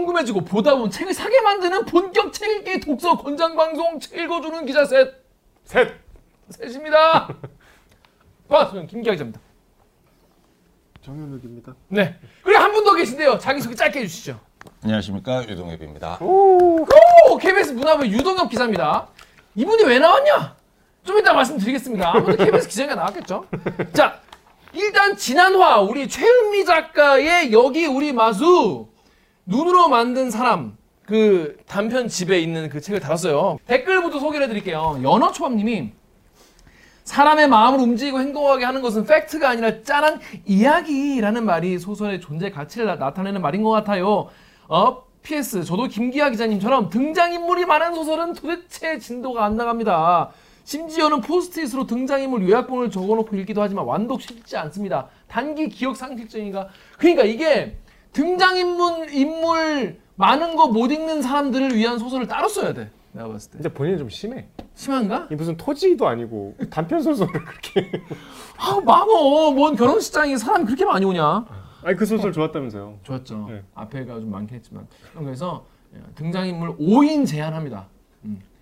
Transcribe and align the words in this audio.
궁금해지고 0.00 0.42
보다 0.44 0.74
보면 0.76 0.90
책을 0.90 1.12
사게 1.12 1.40
만드는 1.40 1.84
본격 1.84 2.32
책 2.32 2.48
읽기 2.66 2.80
독서 2.80 3.16
권장 3.18 3.56
방송 3.56 3.98
책 3.98 4.16
읽어주는 4.18 4.64
기자 4.64 4.84
셋 4.84 5.12
셋. 5.64 5.92
셋입니다. 6.50 7.28
아, 8.48 8.68
저는 8.68 8.86
김기아 8.86 9.12
기자입니다. 9.12 9.40
정현욱입니다. 11.02 11.74
네. 11.88 12.18
그리고 12.42 12.60
한 12.60 12.72
분 12.72 12.84
더 12.84 12.94
계신데요. 12.94 13.38
자기소개 13.38 13.74
짧게 13.74 14.00
해주시죠. 14.00 14.38
안녕하십니까 14.84 15.48
유동엽입니다. 15.48 16.18
오, 16.20 16.84
KBS 17.40 17.72
문화부 17.72 18.06
유동엽 18.06 18.48
기자입니다. 18.50 19.08
이분이 19.54 19.84
왜 19.84 19.98
나왔냐? 19.98 20.56
좀 21.04 21.18
이따 21.18 21.32
말씀드리겠습니다. 21.32 22.10
아무도 22.14 22.36
KBS 22.36 22.68
기자가 22.68 22.94
나왔겠죠. 22.94 23.46
자, 23.94 24.20
일단 24.72 25.16
지난화 25.16 25.80
우리 25.80 26.08
최은미 26.08 26.64
작가의 26.64 27.52
여기 27.52 27.86
우리 27.86 28.12
마수 28.12 28.88
눈으로 29.46 29.88
만든 29.88 30.30
사람 30.30 30.76
그 31.06 31.56
단편 31.66 32.08
집에 32.08 32.38
있는 32.38 32.68
그 32.68 32.80
책을 32.80 33.00
달았어요. 33.00 33.58
댓글부터 33.66 34.20
소개를 34.20 34.44
해드릴게요. 34.44 35.00
연어초밥님이 35.02 35.92
사람의 37.04 37.48
마음을 37.48 37.80
움직이고 37.80 38.20
행동하게 38.20 38.64
하는 38.64 38.82
것은 38.82 39.04
팩트가 39.04 39.48
아니라 39.48 39.82
짠한 39.82 40.20
이야기라는 40.46 41.44
말이 41.44 41.78
소설의 41.80 42.20
존재 42.20 42.50
가치를 42.50 42.86
나, 42.86 42.94
나타내는 42.94 43.42
말인 43.42 43.64
것 43.64 43.70
같아요. 43.70 44.28
어, 44.68 45.02
PS 45.22 45.64
저도 45.64 45.88
김기아 45.88 46.30
기자님처럼 46.30 46.88
등장인물이 46.88 47.66
많은 47.66 47.94
소설은 47.94 48.34
도대체 48.34 48.98
진도가 49.00 49.44
안 49.44 49.56
나갑니다. 49.56 50.30
심지어는 50.64 51.20
포스트잇으로 51.22 51.86
등장인물 51.86 52.48
요약본을 52.48 52.92
적어놓고 52.92 53.34
읽기도 53.34 53.60
하지만 53.60 53.84
완독 53.86 54.22
쉽지 54.22 54.56
않습니다. 54.56 55.08
단기 55.26 55.68
기억 55.68 55.96
상실증이가 55.96 56.68
그러니까 56.96 57.24
이게 57.24 57.76
등장인물 58.12 59.12
인물 59.12 59.98
많은 60.16 60.56
거 60.56 60.66
못 60.68 60.90
읽는 60.90 61.22
사람들을 61.22 61.74
위한 61.74 61.98
소설을 61.98 62.26
따로 62.26 62.48
써야 62.48 62.72
돼. 62.74 62.90
내가 63.12 63.28
봤을 63.28 63.50
때 63.50 63.58
근데 63.58 63.68
본인은 63.72 63.98
좀 63.98 64.08
심해. 64.08 64.46
심한가? 64.74 65.26
이 65.30 65.34
무슨 65.34 65.56
토지도 65.56 66.06
아니고 66.06 66.54
단편 66.70 67.02
소설을 67.02 67.32
그렇게. 67.32 67.90
아 68.58 68.80
망어 68.84 69.50
뭔 69.52 69.74
결혼식장에 69.76 70.36
사람 70.36 70.64
그렇게 70.64 70.84
많이 70.84 71.04
오냐? 71.04 71.44
아니 71.82 71.96
그 71.96 72.04
소설 72.06 72.32
좋았다면서요. 72.32 72.98
좋았죠. 73.02 73.46
네. 73.50 73.62
앞에가 73.74 74.20
좀 74.20 74.30
많긴 74.30 74.56
했지만 74.56 74.86
그래서 75.18 75.64
예, 75.94 75.98
등장인물 76.14 76.76
5인 76.76 77.26
제한합니다. 77.26 77.88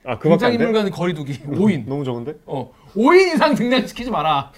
아안 0.05 0.19
돼? 0.21 0.29
등장인물과는 0.31 0.91
거리두기 0.93 1.41
5인. 1.43 1.87
너무 1.87 2.05
적은데? 2.05 2.37
어 2.47 2.71
5인 2.95 3.35
이상 3.35 3.55
등장시키지 3.55 4.11
마라. 4.11 4.53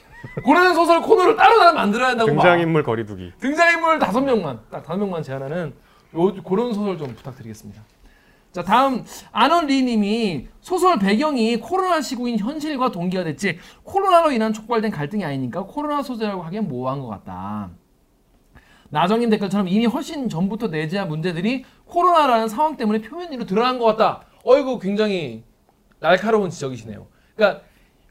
그러는 0.44 0.74
소설 0.74 1.00
코너를 1.00 1.36
따로 1.36 1.58
따로 1.58 1.74
만들어야 1.74 2.10
한다고 2.10 2.28
봐. 2.34 2.42
등장인물 2.42 2.82
거리두기. 2.82 3.32
등장인물 3.38 3.98
다섯 3.98 4.20
명만 4.20 4.60
딱 4.70 4.82
다섯 4.82 4.98
명만 4.98 5.22
제한하는 5.22 5.74
요 6.14 6.34
그런 6.42 6.72
소설 6.72 6.98
좀 6.98 7.14
부탁드리겠습니다. 7.14 7.82
자 8.52 8.62
다음 8.62 9.04
안원리님이 9.30 10.48
소설 10.60 10.98
배경이 10.98 11.58
코로나 11.58 12.00
시국인 12.00 12.38
현실과 12.38 12.90
동기가 12.90 13.22
됐지 13.22 13.58
코로나로 13.84 14.32
인한 14.32 14.52
촉발된 14.52 14.90
갈등이 14.90 15.24
아니니까 15.24 15.62
코로나 15.64 16.02
소재라고 16.02 16.42
하기엔 16.42 16.66
모호한 16.68 17.00
것 17.00 17.06
같다. 17.08 17.70
나정님 18.88 19.30
댓글처럼 19.30 19.68
이미 19.68 19.86
훨씬 19.86 20.28
전부터 20.28 20.66
내재한 20.66 21.08
문제들이 21.08 21.64
코로나라는 21.84 22.48
상황 22.48 22.76
때문에 22.76 23.00
표면 23.00 23.30
위로 23.30 23.46
드러난 23.46 23.78
것 23.78 23.84
같다. 23.84 24.22
어이구 24.44 24.80
굉장히 24.80 25.44
날카로운 26.00 26.50
지적이시네요. 26.50 27.06
그러니까 27.36 27.62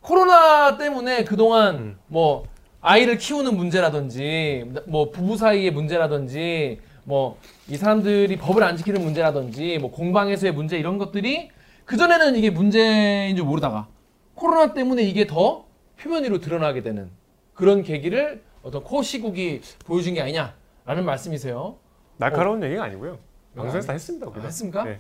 코로나 0.02 0.78
때문에 0.78 1.24
그동안 1.24 1.98
뭐 2.08 2.46
아이를 2.82 3.18
키우는 3.18 3.56
문제라든지 3.58 4.72
뭐 4.88 5.12
부부 5.12 5.38
사이의 5.38 5.72
문제라든지 5.72 6.80
뭐 7.04 7.38
이 7.70 7.78
사람들이 7.78 8.36
법을 8.38 8.64
안 8.64 8.76
지키는 8.78 9.04
문제라든지 9.04 9.78
뭐 9.80 9.92
공방에서의 9.92 10.54
문제 10.54 10.78
이런 10.80 10.98
것들이 10.98 11.50
그전에는 11.86 12.36
이게 12.36 12.50
문제인 12.50 13.36
줄 13.36 13.46
모르다가 13.46 13.88
코로나 14.34 14.74
때문에 14.74 15.04
이게 15.04 15.28
더 15.28 15.66
표면 16.00 16.24
위로 16.24 16.40
드러나게 16.40 16.82
되는 16.82 17.12
그런 17.54 17.84
계기를 17.84 18.42
어떤 18.64 18.84
코 18.84 19.04
시국이 19.04 19.62
보여준 19.86 20.16
게 20.16 20.22
아니냐라는 20.22 21.06
말씀이세요. 21.06 21.76
날카로운 22.18 22.64
얘기가 22.64 22.84
아니고요. 22.86 23.20
방송에서 23.56 23.88
다 23.88 23.94
했습니다. 23.94 24.28
우리가. 24.28 24.42
아, 24.42 24.46
했습니까? 24.48 24.84
네. 24.84 25.00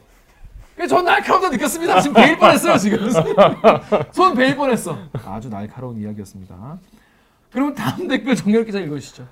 전 0.88 1.06
날카롭다 1.06 1.50
느꼈습니다. 1.50 2.02
지금 2.02 2.14
베일 2.16 2.38
뻔했어요 2.38 2.78
지금. 2.78 3.10
손 4.12 4.36
베일 4.36 4.56
뻔했어. 4.56 4.98
아주 5.26 5.50
날카로운 5.50 5.98
이야기였습니다. 5.98 6.80
그럼 7.52 7.74
다음 7.74 8.08
댓글 8.08 8.36
정렬 8.36 8.66
기자 8.66 8.80
읽어주시죠. 8.80 9.28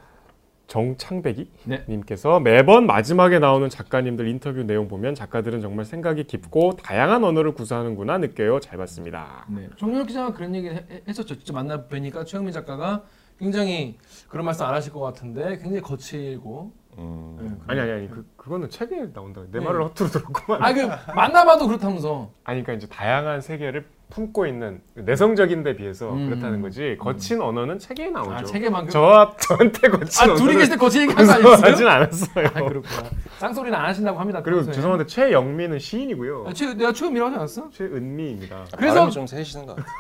정창배기 0.68 1.50
네. 1.64 1.84
님께서 1.88 2.40
매번 2.42 2.86
마지막에 2.86 3.40
나오는 3.40 3.70
작가님들 3.70 4.28
인터뷰 4.28 4.64
내용 4.64 4.88
보면 4.88 5.16
작가들은 5.16 5.62
정말 5.62 5.86
생각이 5.86 6.26
깊고 6.26 6.76
다양한 6.76 7.24
언어를 7.24 7.54
구사하는구나 7.54 8.18
느껴요. 8.18 8.60
잘 8.60 8.78
봤습니다. 8.78 9.46
네. 9.50 9.70
정렬 9.78 10.06
기자가 10.06 10.34
그런 10.34 10.54
얘기 10.56 10.68
를 10.68 10.86
했었죠. 11.08 11.36
직접 11.36 11.54
만나 11.54 11.88
뵈니까 11.88 12.26
최영민 12.26 12.54
작가가 12.54 13.04
굉장히 13.40 13.98
그런 14.28 14.46
말씀 14.46 14.66
안 14.66 14.74
하실 14.74 14.92
것 14.92 15.00
같은데 15.00 15.58
굉장히 15.58 15.82
거칠고. 15.82 16.74
음, 17.00 17.38
네, 17.40 17.50
아니 17.68 17.80
아니 17.82 17.92
아니 17.92 18.10
그 18.10 18.26
그거는 18.38 18.70
책에 18.70 19.12
나온다. 19.14 19.42
내 19.52 19.60
네. 19.60 19.66
말을 19.66 19.84
허투루 19.84 20.10
들었구만. 20.10 20.64
아그 20.64 20.90
만나봐도 21.16 21.68
그렇다면서. 21.68 22.32
아니 22.44 22.64
그러니까 22.64 22.74
이제 22.74 22.88
다양한 22.88 23.42
세계를 23.42 23.86
품고 24.10 24.48
있는 24.48 24.82
내성적인 24.96 25.64
데 25.64 25.76
비해서 25.76 26.12
음. 26.14 26.30
그렇다는 26.30 26.62
거지. 26.62 26.98
거친 27.00 27.42
언어는 27.42 27.78
책에 27.78 28.10
나오죠. 28.10 28.32
아 28.32 28.44
책에만 28.44 28.86
그. 28.86 28.92
저 28.92 29.36
저한테 29.40 29.90
거친 29.90 30.22
아 30.22 30.24
언어를 30.32 30.42
둘이 30.42 30.58
계실 30.58 30.72
때 30.74 30.78
거친 30.78 31.02
얘기 31.04 31.14
한거 31.14 31.32
아니었어요? 31.34 31.56
구사하진 31.56 31.88
않았어요. 31.88 32.48
아 32.48 32.52
그렇구나. 32.70 33.10
쌍소리는 33.38 33.78
안 33.78 33.86
하신다고 33.86 34.20
합니다. 34.20 34.42
그리고 34.42 34.60
평소에. 34.60 34.74
죄송한데 34.74 35.06
최영미는 35.06 35.78
시인이고요. 35.78 36.46
아, 36.48 36.54
최, 36.54 36.74
내가 36.74 36.92
최은미라고 36.94 37.28
하지 37.30 37.38
않았어? 37.38 37.70
최은미입니다. 37.72 38.66
그래서- 38.78 39.10
좀 39.12 39.28
세시는 39.28 39.66
것 39.68 39.76
같아요. 39.76 39.94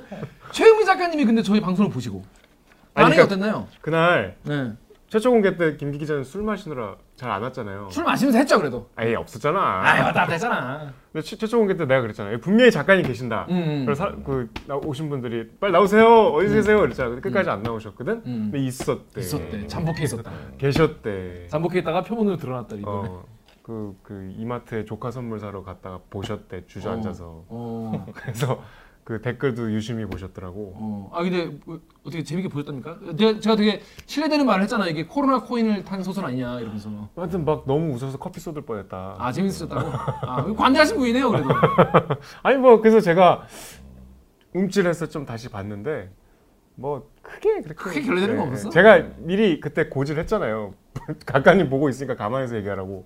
최은미 0.50 0.84
작가님이 0.84 1.24
근데 1.24 1.42
저희 1.42 1.60
방송을 1.60 1.90
보시고 1.90 2.24
아니, 2.94 3.04
반응이 3.04 3.16
그러니까- 3.16 3.34
어땠나요? 3.34 3.66
그날 3.80 4.36
네. 4.44 4.72
최초 5.14 5.30
공개 5.30 5.56
때 5.56 5.76
김기 5.76 5.98
기자는 5.98 6.24
술 6.24 6.42
마시느라 6.42 6.96
잘 7.14 7.30
안 7.30 7.40
왔잖아요. 7.40 7.88
술 7.88 8.02
마시면서 8.02 8.36
했죠 8.36 8.58
그래도. 8.58 8.90
아예 8.96 9.14
없었잖아. 9.14 9.60
아 9.60 10.12
갔다 10.12 10.32
했잖아. 10.32 10.92
근데 11.12 11.24
최, 11.24 11.36
최초 11.36 11.56
공개 11.58 11.76
때 11.76 11.86
내가 11.86 12.00
그랬잖아요. 12.00 12.40
분명히 12.40 12.72
작가님 12.72 13.06
계신다. 13.06 13.46
음. 13.48 13.84
그래서 13.86 14.06
사- 14.06 14.16
그 14.24 14.50
나- 14.66 14.74
오신 14.74 15.08
분들이 15.08 15.48
빨리 15.60 15.72
나오세요. 15.72 16.04
어디 16.32 16.52
계세요? 16.52 16.80
그랬잖아. 16.80 17.10
근데 17.10 17.22
끝까지 17.22 17.48
안 17.48 17.62
나오셨거든. 17.62 18.12
음. 18.26 18.50
근데 18.50 18.58
있었대. 18.58 19.20
있었대. 19.20 19.66
잠복해 19.68 20.02
있었다. 20.02 20.32
계셨대. 20.58 21.46
잠복해 21.46 21.78
있다가 21.78 22.02
표본으로 22.02 22.36
드러났다 22.36 22.74
이번에. 22.74 23.08
어. 23.08 23.24
그, 23.62 23.94
그 24.02 24.32
이마트에 24.36 24.84
조카 24.84 25.12
선물 25.12 25.38
사러 25.38 25.62
갔다가 25.62 26.00
보셨대 26.10 26.66
주저앉아서 26.66 27.44
어. 27.48 28.06
그래서 28.14 28.60
그 29.04 29.20
댓글도 29.20 29.70
유심히 29.72 30.06
보셨더라고 30.06 30.72
어. 30.76 31.10
아 31.12 31.22
근데 31.22 31.50
뭐 31.66 31.78
어떻게 32.04 32.22
재밌게 32.24 32.48
보셨답니까? 32.48 32.98
제가, 33.18 33.38
제가 33.38 33.56
되게 33.56 33.82
신뢰되는 34.06 34.46
말을 34.46 34.62
했잖아. 34.62 34.86
이게 34.88 35.04
코로나 35.04 35.40
코인을 35.42 35.84
탄 35.84 36.02
소설 36.02 36.24
아니냐 36.24 36.58
이러면서. 36.60 36.88
하여튼 37.14 37.44
막 37.44 37.64
너무 37.66 37.92
웃어서 37.94 38.16
커피 38.18 38.40
쏟을 38.40 38.62
뻔했다 38.62 39.16
아 39.18 39.30
재밌으셨다고? 39.30 39.90
아 40.26 40.44
관대하신 40.54 40.96
분이네요 40.96 41.30
그래도. 41.30 41.48
아니 42.42 42.56
뭐 42.56 42.80
그래서 42.80 43.00
제가 43.00 43.46
움찔해서 44.54 45.06
좀 45.08 45.26
다시 45.26 45.50
봤는데 45.50 46.10
뭐 46.76 47.10
크게 47.20 47.60
그렇게 47.60 47.74
크게 47.74 48.02
결례되는 48.02 48.36
거 48.36 48.44
네, 48.44 48.48
없었어? 48.48 48.70
제가 48.70 49.02
미리 49.18 49.60
그때 49.60 49.88
고지를 49.88 50.22
했잖아요 50.22 50.72
각가님 51.26 51.68
보고 51.68 51.88
있으니까 51.90 52.16
가만히서 52.16 52.56
얘기하라고 52.56 53.04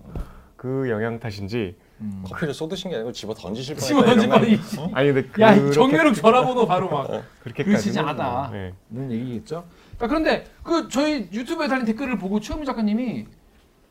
그 0.55 0.89
영향 0.89 1.19
탓인지 1.19 1.75
커피를 2.23 2.53
쏟으신 2.53 2.89
게 2.89 2.95
아니고 2.97 3.11
집어 3.11 3.33
던지실 3.33 3.75
집어 3.77 4.03
거 4.03 4.15
뻔. 4.15 4.91
아니 4.93 5.11
근데 5.11 5.71
정면욱 5.71 6.15
전화번호 6.15 6.65
바로 6.65 6.89
막. 6.89 7.07
그렇게까지는 7.41 7.65
그러시지 7.65 7.99
않았다. 7.99 8.49
네. 8.53 8.73
는 8.89 9.11
얘기겠죠. 9.11 9.65
자, 9.99 10.07
그런데 10.07 10.45
그 10.63 10.87
저희 10.87 11.27
유튜브에 11.31 11.67
달린 11.67 11.85
댓글을 11.85 12.17
보고 12.17 12.39
최은미 12.39 12.65
작가님이 12.65 13.25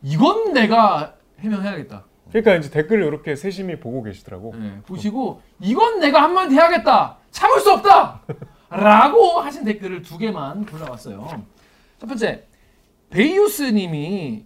이건 0.03 0.53
내가 0.53 1.15
해명해야겠다. 1.41 2.05
그러니까 2.31 2.57
이제 2.57 2.71
댓글을 2.71 3.07
이렇게 3.07 3.37
세심히 3.37 3.79
보고 3.81 4.03
계시더라고 4.03 4.55
네, 4.59 4.81
보시고 4.87 5.41
이건 5.61 5.99
내가 6.01 6.23
한마디 6.23 6.55
해야겠다. 6.55 7.19
참을 7.31 7.61
수 7.61 7.73
없다. 7.73 8.23
라고 8.71 9.41
하신 9.41 9.65
댓글을 9.65 10.03
두 10.03 10.19
개만 10.19 10.67
골라왔어요. 10.67 11.45
첫 11.99 12.07
번째 12.07 12.47
베이우스님이 13.11 14.45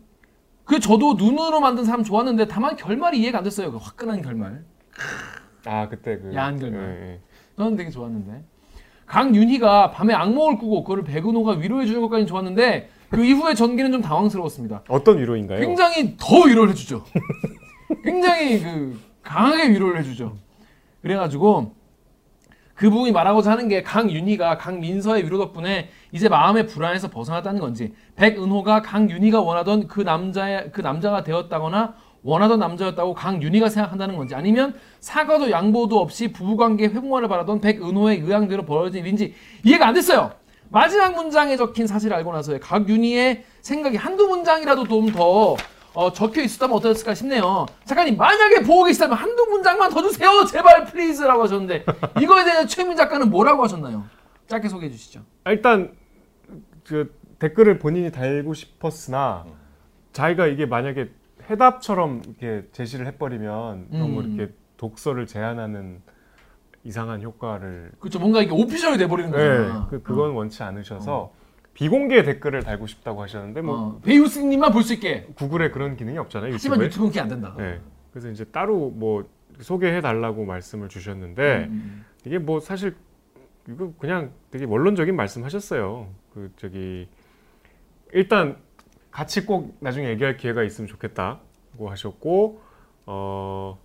그 0.72 0.80
저도 0.80 1.14
눈으로 1.18 1.60
만든 1.60 1.84
사람 1.84 2.02
좋았는데 2.02 2.46
다만 2.48 2.76
결말이 2.76 3.20
이해가 3.20 3.38
안 3.38 3.44
됐어요. 3.44 3.70
그 3.72 3.76
화끈한 3.76 4.22
결말. 4.22 4.64
아 5.66 5.86
그때 5.86 6.16
그 6.18 6.34
야한 6.34 6.58
결말. 6.58 6.80
예, 6.80 7.12
예. 7.12 7.20
저는 7.58 7.76
되게 7.76 7.90
좋았는데 7.90 8.42
강윤희가 9.04 9.90
밤에 9.90 10.14
악몽을 10.14 10.56
꾸고 10.56 10.82
그거를 10.84 11.04
백은호가 11.04 11.56
위로해 11.56 11.84
주는 11.84 12.00
것까지 12.00 12.24
좋았는데 12.24 12.88
그 13.10 13.22
이후의 13.22 13.54
전개는 13.54 13.92
좀 13.92 14.00
당황스러웠습니다. 14.00 14.84
어떤 14.88 15.18
위로인가요? 15.18 15.60
굉장히 15.60 16.16
더 16.18 16.40
위로를 16.46 16.70
해주죠. 16.70 17.04
굉장히 18.02 18.62
그 18.62 18.98
강하게 19.22 19.72
위로를 19.72 20.00
해주죠. 20.00 20.38
그래가지고 21.02 21.74
그 22.82 22.90
부분이 22.90 23.12
말하고자 23.12 23.52
하는 23.52 23.68
게 23.68 23.84
강윤희가 23.84 24.58
강민서의 24.58 25.24
위로 25.24 25.38
덕분에 25.38 25.90
이제 26.10 26.28
마음의 26.28 26.66
불안에서 26.66 27.10
벗어났다는 27.10 27.60
건지 27.60 27.94
백은호가 28.16 28.82
강윤희가 28.82 29.40
원하던 29.40 29.86
그 29.86 30.00
남자의 30.00 30.72
그 30.72 30.80
남자가 30.80 31.22
되었다거나 31.22 31.94
원하던 32.24 32.58
남자였다고 32.58 33.14
강윤희가 33.14 33.68
생각한다는 33.68 34.16
건지 34.16 34.34
아니면 34.34 34.74
사과도 34.98 35.52
양보도 35.52 36.00
없이 36.00 36.32
부부관계 36.32 36.86
회복만을 36.86 37.28
바라던 37.28 37.60
백은호의 37.60 38.18
의향대로 38.18 38.64
벌어진 38.64 39.04
일인지 39.04 39.32
이해가 39.62 39.86
안 39.86 39.94
됐어요. 39.94 40.32
마지막 40.68 41.14
문장에 41.14 41.56
적힌 41.56 41.86
사실을 41.86 42.16
알고 42.16 42.32
나서의 42.32 42.58
강윤희의 42.58 43.44
생각이 43.60 43.96
한두 43.96 44.26
문장이라도 44.26 44.88
좀 44.88 45.12
더 45.12 45.54
어, 45.94 46.12
적혀 46.12 46.42
있었다면 46.42 46.76
어땠을까 46.76 47.14
싶네요. 47.14 47.66
작가님 47.84 48.16
만약에 48.16 48.62
보고 48.62 48.84
계시다면 48.84 49.16
한두 49.16 49.44
문장만 49.46 49.90
더 49.90 50.02
주세요. 50.02 50.44
제발 50.46 50.86
플리즈라고 50.86 51.42
하셨는데 51.42 51.84
이거에 52.20 52.44
대해 52.44 52.66
최민 52.66 52.96
작가는 52.96 53.28
뭐라고 53.30 53.62
하셨나요? 53.64 54.04
짧게 54.48 54.68
소개해 54.68 54.90
주시죠. 54.90 55.20
아, 55.44 55.52
일단 55.52 55.92
그 56.84 57.14
댓글을 57.38 57.78
본인이 57.78 58.10
달고 58.10 58.54
싶었으나 58.54 59.44
자기가 60.12 60.46
이게 60.46 60.66
만약에 60.66 61.10
해답처럼 61.50 62.22
이렇게 62.24 62.66
제시를 62.72 63.06
해버리면 63.06 63.88
너무 63.90 64.20
음. 64.20 64.34
이렇게 64.34 64.52
독서를 64.76 65.26
제한하는 65.26 66.02
이상한 66.84 67.22
효과를 67.22 67.92
그렇죠. 67.98 68.18
뭔가 68.18 68.40
이게 68.42 68.52
오피셜이 68.52 68.98
돼버리는 68.98 69.30
네, 69.30 69.36
거잖아. 69.36 69.86
그, 69.88 70.02
그건 70.02 70.32
원치 70.32 70.62
않으셔서 70.62 71.32
비공개 71.74 72.22
댓글을 72.22 72.62
달고 72.62 72.86
싶다고 72.86 73.22
하셨는데 73.22 73.62
뭐 73.62 73.76
어, 73.76 74.00
베이우스님만 74.04 74.72
볼 74.72 74.82
수 74.82 74.94
있게. 74.94 75.26
구글에 75.34 75.70
그런 75.70 75.96
기능이 75.96 76.18
없잖아요 76.18 76.52
하지만 76.52 76.76
유튜브에. 76.80 76.86
유튜브는 76.86 77.08
그게 77.10 77.20
안 77.20 77.28
된다. 77.28 77.54
네. 77.56 77.80
그래서 78.12 78.28
이제 78.30 78.44
따로 78.44 78.90
뭐 78.90 79.28
소개해 79.60 80.00
달라고 80.00 80.44
말씀을 80.44 80.88
주셨는데 80.88 81.66
음. 81.70 82.04
이게 82.24 82.38
뭐 82.38 82.60
사실 82.60 82.94
이거 83.68 83.92
그냥 83.98 84.32
되게 84.50 84.64
원론적인 84.64 85.14
말씀하셨어요. 85.16 86.08
그 86.34 86.50
저기 86.56 87.08
일단 88.12 88.56
같이 89.10 89.46
꼭 89.46 89.76
나중에 89.80 90.08
얘기할 90.08 90.36
기회가 90.36 90.62
있으면 90.62 90.88
좋겠다고 90.88 91.88
하셨고 91.90 92.60
어 93.06 93.78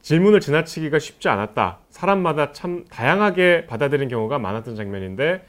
질문을 0.00 0.40
지나치기가 0.40 0.98
쉽지 0.98 1.28
않았다. 1.28 1.78
사람마다 1.90 2.52
참 2.52 2.84
다양하게 2.90 3.66
받아들인 3.66 4.08
경우가 4.08 4.38
많았던 4.38 4.74
장면인데 4.74 5.44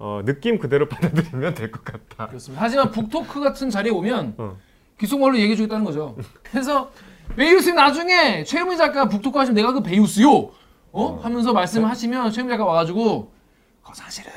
어, 0.00 0.22
느낌 0.24 0.58
그대로 0.58 0.88
받아들이면 0.88 1.54
될 1.54 1.70
것 1.70 1.84
같다. 1.84 2.26
그렇습니다. 2.28 2.64
하지만 2.64 2.90
북토크 2.90 3.40
같은 3.40 3.68
자리에 3.70 3.92
오면 3.92 4.34
어. 4.38 4.56
귓속말로 4.98 5.38
얘기해 5.38 5.56
주겠다는 5.56 5.84
거죠. 5.84 6.16
그래서 6.42 6.90
베이우스 7.36 7.68
나중에 7.70 8.42
최유미 8.44 8.76
작가 8.76 9.08
북토크 9.08 9.38
하시면 9.38 9.54
내가 9.54 9.72
그 9.72 9.82
베이우스요. 9.82 10.50
어? 10.92 11.20
하면서 11.22 11.52
말씀하시면 11.52 12.32
최유미 12.32 12.50
작가 12.50 12.64
와가지고 12.64 13.30
그 13.82 13.92
사실은 13.94 14.32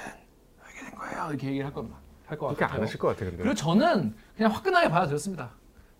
이렇게 0.68 0.90
된 0.92 1.00
거예요. 1.00 1.28
이렇게 1.30 1.48
얘기를 1.48 1.66
할 1.66 1.74
겁니다. 1.74 1.98
할것 2.28 2.50
그렇게 2.50 2.66
같아요. 2.66 2.78
안 2.78 2.84
하실 2.84 3.00
것 3.00 3.08
같아요. 3.10 3.30
근데. 3.30 3.44
그리고 3.44 3.56
저는 3.56 4.16
그냥 4.36 4.52
화끈하게 4.52 4.90
받아들였습니다. 4.90 5.50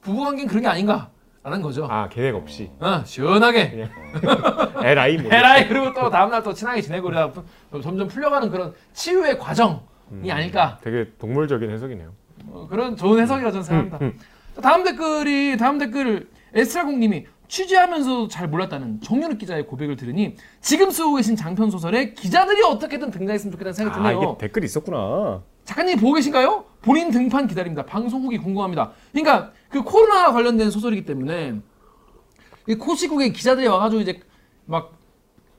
부부관계는 0.02 0.48
그런 0.50 0.62
게 0.64 0.68
아닌가 0.68 1.10
라는 1.44 1.62
거죠. 1.62 1.86
아 1.90 2.08
계획 2.08 2.36
없이 2.36 2.72
어, 2.80 3.04
시원하게 3.06 3.90
LI 4.82 5.18
뭐 5.18 5.34
에라이 5.34 5.68
그리고 5.68 5.94
또 5.94 6.10
다음날 6.10 6.42
또 6.42 6.54
친하게 6.54 6.82
지내고 6.82 7.10
그러다 7.10 7.34
보- 7.70 7.82
점점 7.82 8.08
풀려가는 8.08 8.50
그런 8.50 8.74
치유의 8.94 9.38
과정이 9.40 9.80
아닐까 10.32 10.80
되게 10.82 11.10
동물적인 11.20 11.70
해석이네요. 11.70 12.14
어, 12.48 12.68
그런 12.70 12.96
좋은 12.96 13.20
해석이라고 13.22 13.52
저는 13.52 13.64
생각합니다. 13.64 14.24
자, 14.56 14.62
다음 14.62 14.84
댓글이 14.86 15.58
다음 15.58 15.80
댓글 15.80 16.30
에스라공님이 16.54 17.26
취재하면서도 17.50 18.30
잘 18.30 18.48
몰랐다는 18.48 19.02
정윤욱 19.02 19.38
기자의 19.38 19.68
고백을 19.68 19.98
들으니 19.98 20.36
지금 20.62 20.92
쓰고 20.92 21.16
계신 21.16 21.36
장편 21.36 21.70
소설에 21.72 22.14
기자들이 22.14 22.64
어떻게든 22.64 23.12
등장했으면 23.12 23.52
좋겠다는 23.52 23.74
생각이 23.74 24.00
아 24.00 24.02
드네요. 24.02 24.18
이게 24.38 24.38
댓글이 24.48 24.66
있었구나. 24.66 25.44
작가님 25.66 25.98
보고 26.00 26.14
계신가요? 26.14 26.66
본인 26.82 27.12
등판 27.12 27.48
기다립니다. 27.48 27.86
방송 27.86 28.24
후기 28.24 28.38
궁금합니다. 28.38 28.92
그러니까 29.12 29.52
그 29.70 29.82
코로나 29.84 30.32
관련된 30.32 30.70
소설이기 30.70 31.06
때문에 31.06 31.56
이 32.68 32.76
코시국에 32.76 33.30
기자들이 33.30 33.68
와가지고 33.68 34.02
이제 34.02 34.20
막 34.66 34.92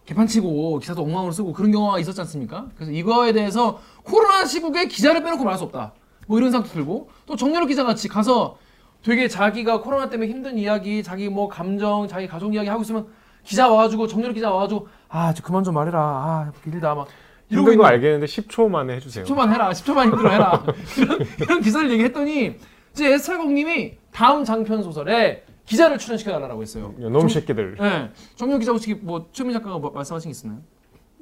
개판치고 0.06 0.78
기사도 0.80 1.02
엉망으로 1.02 1.32
쓰고 1.32 1.52
그런 1.52 1.72
경우가 1.72 1.98
있었지 1.98 2.20
않습니까? 2.20 2.66
그래서 2.74 2.92
이거에 2.92 3.32
대해서 3.32 3.80
코로나 4.02 4.44
시국에 4.44 4.86
기자를 4.86 5.22
빼놓고 5.22 5.42
말할 5.42 5.58
수 5.58 5.64
없다. 5.64 5.94
뭐 6.26 6.38
이런 6.38 6.50
생각도 6.50 6.74
들고 6.74 7.08
또 7.26 7.36
정렬욱 7.36 7.68
기자 7.68 7.84
같이 7.84 8.08
가서 8.08 8.58
되게 9.02 9.28
자기가 9.28 9.80
코로나 9.80 10.08
때문에 10.08 10.30
힘든 10.30 10.58
이야기, 10.58 11.02
자기 11.02 11.28
뭐 11.28 11.48
감정, 11.48 12.08
자기 12.08 12.26
가족 12.26 12.54
이야기 12.54 12.68
하고 12.68 12.82
있으면 12.82 13.06
기자 13.42 13.68
와가지고 13.68 14.06
정렬욱 14.06 14.34
기자 14.34 14.50
와가지고 14.50 14.88
아, 15.08 15.32
저 15.34 15.42
그만 15.42 15.64
좀 15.64 15.74
말해라. 15.74 15.98
아, 16.00 16.52
길다 16.62 16.94
막 16.94 17.06
이러고 17.48 17.76
거 17.76 17.84
알겠는데 17.86 18.26
10초 18.26 18.68
만에 18.68 18.96
해주세요. 18.96 19.24
10초만 19.24 19.52
해라. 19.52 19.70
10초만 19.70 20.04
힘들어 20.04 20.30
해라. 20.30 20.64
이런, 20.98 21.18
이런 21.40 21.60
기사를 21.60 21.90
얘기했더니 21.90 22.56
이제 22.92 23.12
에스트라공님이 23.12 23.98
다음 24.12 24.44
장편 24.44 24.82
소설에 24.82 25.44
기자를 25.66 25.98
출연시켜달라고 25.98 26.62
했어요. 26.62 26.94
놈 26.98 27.28
새끼들 27.28 27.76
네. 27.80 28.10
정유 28.36 28.58
기자 28.58 28.72
혹시 28.72 28.94
뭐 28.94 29.28
최민 29.32 29.52
작가가 29.52 29.78
뭐 29.78 29.90
말씀하신 29.90 30.28
게 30.28 30.30
있었나요? 30.30 30.60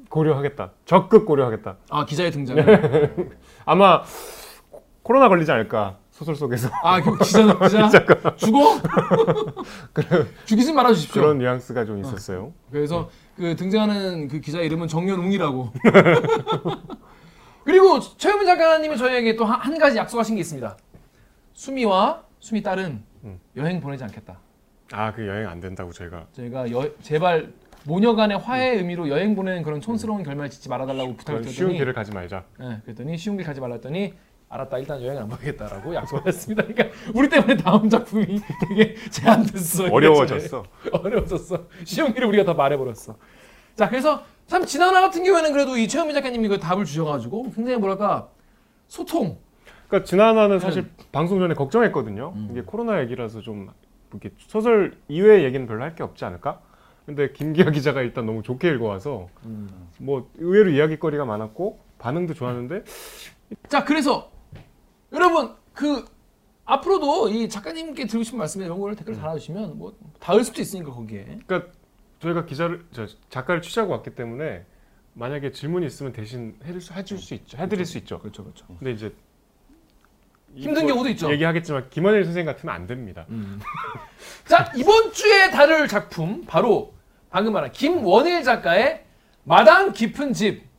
고려하겠다. 0.09 0.73
적극 0.85 1.25
고려하겠다. 1.25 1.77
아 1.91 2.05
기자의 2.05 2.31
등장을. 2.33 3.39
아마 3.65 4.03
코로나 5.03 5.29
걸리지 5.29 5.51
않을까 5.51 5.99
소설 6.11 6.37
속에서 6.37 6.69
아그 6.83 7.19
기자 7.19 7.47
기자 7.59 8.35
죽어? 8.37 8.79
죽이지 10.45 10.73
말아주십시오. 10.73 11.23
그런 11.23 11.39
뉘앙스가 11.39 11.85
좀 11.85 12.01
있었어요. 12.01 12.53
그래서 12.71 13.09
그 13.37 13.57
등장하는 13.57 14.29
그 14.29 14.41
기자 14.41 14.61
이름은 14.61 14.89
정연웅이라고. 14.89 15.73
그리고 17.65 18.01
최유민 18.01 18.47
작가님이 18.47 18.97
저희에게 18.97 19.37
또 19.37 19.45
한 19.45 19.79
가지 19.79 19.97
약속하신 19.97 20.35
게 20.35 20.41
있습니다. 20.41 20.77
수미와 21.53 22.25
수미 22.41 22.63
딸은 22.63 23.03
음. 23.25 23.41
여행 23.57 23.81
보내지 23.81 24.03
않겠다. 24.05 24.39
아 24.93 25.13
그 25.13 25.27
여행 25.27 25.49
안 25.49 25.61
된다고 25.61 25.93
저희가 25.93 26.27
저희가 26.33 26.71
여, 26.71 26.91
제발 27.03 27.53
모녀 27.85 28.15
간의 28.15 28.39
화해의 28.39 28.77
의미로 28.79 29.09
여행 29.09 29.35
보내는 29.35 29.63
그런 29.63 29.81
촌스러운 29.81 30.23
결말을 30.23 30.51
짓지 30.51 30.69
말아달라고 30.69 31.17
부탁을 31.17 31.41
그런 31.41 31.53
쉬운 31.53 31.69
드렸더니 31.69 31.79
길을 31.79 31.93
가지 31.95 32.13
말자. 32.13 32.45
예, 32.61 32.81
그랬더니 32.85 33.17
쉬운 33.17 33.37
길 33.37 33.47
가지 33.47 33.61
말라 33.61 33.75
했더니 33.75 34.15
알았다 34.53 34.79
일단 34.79 35.03
여행 35.03 35.19
안 35.19 35.29
보내겠다라고 35.29 35.95
약속을 35.95 36.27
했습니다. 36.27 36.63
그러니까 36.67 36.95
우리 37.15 37.29
때문에 37.29 37.57
다음 37.57 37.89
작품이 37.89 38.39
되게 38.69 38.95
제한됐어. 39.11 39.87
어려워졌어. 39.91 40.63
어려워졌어. 40.93 41.65
길을 41.85 42.25
우리가 42.27 42.45
다 42.45 42.53
말해버렸어. 42.53 43.17
자 43.75 43.89
그래서 43.89 44.23
참 44.47 44.67
지난화 44.67 45.01
같은 45.01 45.25
경우에는 45.25 45.53
그래도 45.53 45.79
이 45.79 45.89
최현미 45.89 46.13
작가님이 46.13 46.49
그 46.49 46.59
답을 46.61 46.85
주셔가지고 46.85 47.51
굉장히 47.55 47.79
뭐랄까 47.79 48.29
소통. 48.89 49.39
그러니까 49.89 50.07
지난화는 50.07 50.59
사실 50.61 50.91
방송 51.13 51.39
전에 51.39 51.55
걱정했거든요. 51.55 52.33
음. 52.37 52.49
이게 52.51 52.61
코로나 52.61 53.01
얘기라서 53.01 53.41
좀 53.41 53.71
이렇게 54.11 54.31
소설 54.39 54.99
이외의 55.09 55.45
얘기는 55.45 55.67
별로 55.67 55.83
할 55.83 55.95
게 55.95 56.03
없지 56.03 56.27
않을까? 56.27 56.61
근데 57.07 57.33
김기아 57.33 57.71
기자가 57.71 58.03
일단 58.03 58.27
너무 58.27 58.43
좋게 58.43 58.69
읽어와서 58.69 59.29
뭐 59.99 60.31
의외로 60.37 60.71
이야기거리가 60.71 61.25
많았고 61.25 61.81
반응도 61.99 62.35
좋았는데 62.35 62.85
자 63.69 63.85
그래서 63.85 64.31
여러분 65.13 65.55
그 65.73 66.05
앞으로도 66.65 67.29
이 67.29 67.49
작가님께 67.49 68.07
드리고 68.07 68.23
싶은 68.23 68.39
말씀에 68.39 68.65
이런 68.65 68.79
거를 68.79 68.95
댓글 68.97 69.17
달아주시면 69.17 69.79
뭐 69.79 69.97
닿을 70.21 70.45
수도 70.45 70.63
있으니까 70.63 70.93
거기에. 70.93 71.25
그러니까 71.47 71.73
저희가 72.21 72.45
기자를 72.47 72.87
저 72.93 73.07
작가를 73.31 73.63
취재하고 73.63 73.93
왔기 73.93 74.11
때문에 74.15 74.65
만약에 75.15 75.51
질문이 75.51 75.87
있으면 75.87 76.13
대신 76.13 76.57
해줄 76.65 77.19
수, 77.19 77.35
있죠. 77.35 77.59
해드릴 77.59 77.85
수 77.85 77.99
있죠. 77.99 78.19
그렇죠 78.19 78.45
그렇죠. 78.45 78.65
근데 78.79 78.93
이제 78.93 79.15
힘든 80.55 80.87
경우도 80.87 81.09
있죠. 81.11 81.31
얘기하겠지만 81.33 81.91
김원일 81.91 82.25
선생 82.25 82.47
같으면 82.47 82.75
안 82.75 82.87
됩니다. 82.87 83.27
자 84.47 84.73
이번 84.77 85.13
주에 85.13 85.51
다룰 85.51 85.89
작품 85.89 86.45
바로 86.47 86.95
방금 87.31 87.53
말한 87.55 87.73
김원일 87.73 88.43
작가의 88.45 89.05
마당 89.45 89.93
깊은 89.93 90.33
집 90.33 90.73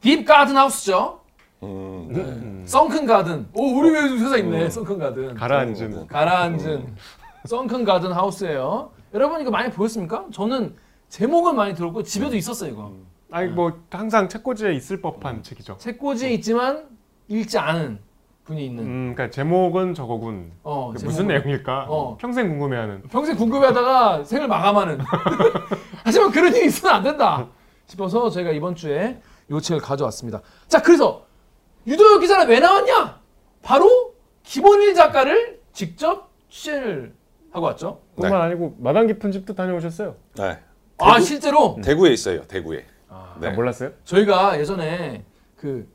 딥 0.00 0.24
가든 0.24 0.56
하우스죠. 0.56 1.20
음, 1.62 2.08
음. 2.14 2.62
썬큰 2.66 3.06
가든. 3.06 3.48
오 3.54 3.78
우리 3.78 3.90
회사 3.90 4.36
있네. 4.36 4.68
썬큰 4.70 4.98
가든. 4.98 5.34
가라앉은 5.34 6.06
가라앉은 6.06 6.94
썬큰 7.46 7.84
가든 7.84 8.12
하우스예요. 8.12 8.90
여러분 9.14 9.40
이거 9.40 9.50
많이 9.50 9.70
보였습니까? 9.70 10.26
저는 10.32 10.74
제목은 11.08 11.54
많이 11.56 11.74
들었고 11.74 12.02
집에도 12.02 12.36
있었어요 12.36 12.70
이거. 12.72 12.92
아니 13.30 13.48
뭐 13.48 13.72
항상 13.90 14.28
책꽂이에 14.28 14.74
있을 14.74 15.00
법한 15.00 15.42
책이죠. 15.42 15.76
책꽂이에 15.78 16.30
있지만 16.34 16.84
읽지 17.28 17.58
않은 17.58 17.98
분이 18.44 18.66
있는. 18.66 18.84
음, 18.84 19.12
그러니까 19.14 19.30
제목은 19.34 19.94
저거군. 19.94 20.52
어, 20.62 20.92
그 20.96 21.04
무슨 21.04 21.26
제목은. 21.26 21.26
내용일까? 21.28 21.86
어. 21.88 22.16
평생 22.20 22.48
궁금해하는. 22.48 23.02
평생 23.10 23.36
궁금해하다가 23.36 24.22
생을 24.24 24.46
마감하는. 24.46 24.98
하지만 26.04 26.30
그런 26.30 26.54
일이 26.54 26.66
있으면 26.66 26.94
안 26.94 27.02
된다 27.02 27.48
싶어서 27.86 28.30
저희가 28.30 28.50
이번 28.52 28.74
주에 28.76 29.20
이 29.50 29.60
책을 29.60 29.80
가져왔습니다. 29.80 30.40
자, 30.68 30.80
그래서 30.82 31.25
유도혁 31.86 32.20
기자는 32.20 32.48
왜 32.48 32.60
나왔냐? 32.60 33.20
바로 33.62 34.14
김원일 34.42 34.94
작가를 34.94 35.60
직접 35.72 36.30
취재를 36.48 37.14
하고 37.50 37.66
왔죠. 37.66 38.00
뿐만 38.16 38.40
아니고 38.40 38.76
마당 38.78 39.06
깊은 39.06 39.32
집도 39.32 39.54
다녀오셨어요. 39.54 40.16
네. 40.36 40.58
아, 40.98 41.20
실제로 41.20 41.76
대구에 41.82 42.12
있어요. 42.12 42.42
대구에. 42.46 42.84
아, 43.08 43.36
네. 43.40 43.50
몰랐어요? 43.50 43.90
저희가 44.04 44.58
예전에 44.58 45.24
그 45.56 45.88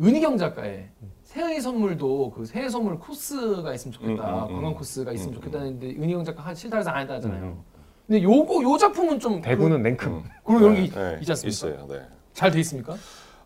은희경 0.00 0.36
작가의 0.38 0.88
새해 1.22 1.60
선물도 1.60 2.32
그 2.32 2.44
새해 2.44 2.68
선물 2.68 2.98
코스가 2.98 3.72
있으면 3.74 3.92
좋겠다. 3.92 4.12
음, 4.12 4.38
음, 4.38 4.48
음. 4.48 4.54
관광 4.54 4.74
코스가 4.74 5.12
있으면 5.12 5.34
음, 5.34 5.34
좋겠다 5.36 5.58
는데 5.60 5.86
은희영 5.90 6.24
작가 6.24 6.42
한 6.42 6.54
실타래상 6.54 6.94
안 6.94 7.02
했다잖아요. 7.02 7.42
음. 7.42 7.62
근데 8.06 8.22
요거 8.22 8.62
요 8.64 8.76
작품은 8.76 9.20
좀 9.20 9.40
대구는 9.40 9.82
냉큼. 9.82 10.12
음. 10.12 10.24
그런 10.44 10.58
그런 10.60 10.74
게 10.74 10.80
네, 10.80 10.86
있- 10.86 10.94
네, 10.94 11.16
있지 11.20 11.32
않습니까? 11.32 11.48
있어요. 11.48 11.86
네. 11.88 12.06
잘 12.32 12.50
돼 12.50 12.58
있습니까? 12.60 12.96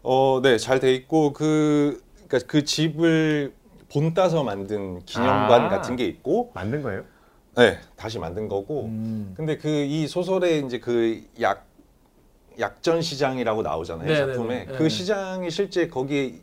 어, 0.04 0.40
네, 0.42 0.58
잘 0.58 0.80
돼 0.80 0.94
있고 0.94 1.32
그 1.32 2.02
그러니까 2.28 2.46
그 2.46 2.64
집을 2.64 3.52
본 3.92 4.12
따서 4.12 4.42
만든 4.44 5.02
기념관 5.04 5.62
아. 5.62 5.68
같은 5.68 5.96
게 5.96 6.04
있고, 6.06 6.50
만든 6.54 6.82
거예요? 6.82 7.04
네, 7.56 7.78
다시 7.96 8.18
만든 8.18 8.48
거고. 8.48 8.84
음. 8.84 9.32
근데 9.36 9.56
그 9.56 9.68
이 9.68 10.06
소설에 10.06 10.58
이제 10.58 10.78
그 10.78 11.24
약 11.40 11.66
약전 12.60 13.02
시장이라고 13.02 13.62
나오잖아요 13.62 14.06
네, 14.06 14.14
작품에 14.14 14.64
네, 14.66 14.66
네. 14.70 14.78
그 14.78 14.88
시장이 14.88 15.50
실제 15.50 15.88
거기에 15.88 16.34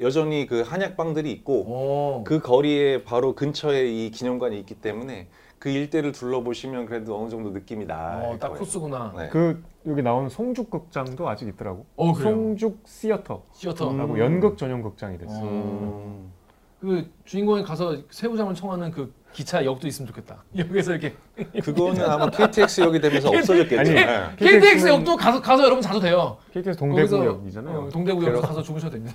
여전히 0.00 0.46
그 0.48 0.62
한약방들이 0.62 1.30
있고 1.30 1.54
오. 1.60 2.24
그 2.24 2.40
거리에 2.40 3.04
바로 3.04 3.34
근처에 3.36 3.86
이 3.88 4.10
기념관이 4.10 4.58
있기 4.60 4.74
때문에 4.74 5.28
그 5.60 5.68
일대를 5.68 6.12
둘러보시면 6.12 6.86
그래도 6.86 7.20
어느 7.20 7.28
정도 7.28 7.50
느낌이 7.50 7.84
나. 7.86 8.18
어, 8.24 8.36
딱 8.40 8.54
코스구나. 8.56 9.12
네. 9.14 9.28
그 9.28 9.62
여기 9.86 10.02
나오는 10.02 10.30
송죽 10.30 10.70
극장도 10.70 11.28
아직 11.28 11.46
있더라고. 11.48 11.84
어, 11.96 12.14
그래요? 12.14 12.30
송죽 12.30 12.78
시어터라고 12.86 13.44
시어터. 13.52 13.90
음. 13.90 14.18
연극 14.18 14.56
전용 14.56 14.80
극장이 14.80 15.18
됐어. 15.18 15.38
요 15.38 15.42
음. 15.44 16.32
그 16.80 17.06
주인공이 17.26 17.62
가서 17.62 17.94
세부장을 18.08 18.54
청하는 18.54 18.90
그 18.90 19.12
기차 19.34 19.62
역도 19.62 19.86
있으면 19.86 20.06
좋겠다. 20.08 20.42
여기서 20.56 20.92
이렇게 20.92 21.14
그거는 21.62 22.08
아마 22.08 22.30
KTX역이 22.30 22.98
되면서 22.98 23.28
없어졌겠죠. 23.36 23.80
아니, 23.80 23.90
네. 23.90 24.06
KTX 24.38 24.60
KTX 24.60 24.86
는 24.86 24.94
역도 24.94 25.16
가서 25.18 25.42
가서 25.42 25.62
여러분 25.62 25.82
자도 25.82 26.00
돼요. 26.00 26.38
KTX 26.54 26.78
동대구역이잖아요. 26.78 27.78
어, 27.78 27.88
동대구역에서 27.90 28.30
그래요? 28.30 28.40
가서 28.40 28.62
주무셔도 28.62 28.94
됩니다. 28.94 29.14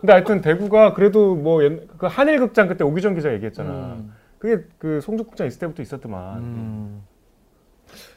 근데 0.00 0.12
하여튼 0.12 0.40
대구가 0.42 0.94
그래도 0.94 1.34
뭐 1.34 1.58
그 1.98 2.06
한일 2.06 2.38
극장 2.38 2.68
그때 2.68 2.84
오기정 2.84 3.16
기자 3.16 3.32
얘기했잖아. 3.34 3.70
음. 3.70 4.14
그게 4.42 4.64
그 4.76 5.00
송죽 5.00 5.28
극장 5.30 5.46
있을 5.46 5.60
때부터 5.60 5.82
있었더만. 5.82 6.38
음. 6.38 7.02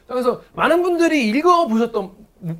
자, 0.08 0.14
그래서 0.14 0.42
많은 0.56 0.82
분들이 0.82 1.28
읽어 1.28 1.68
보셨던 1.68 2.10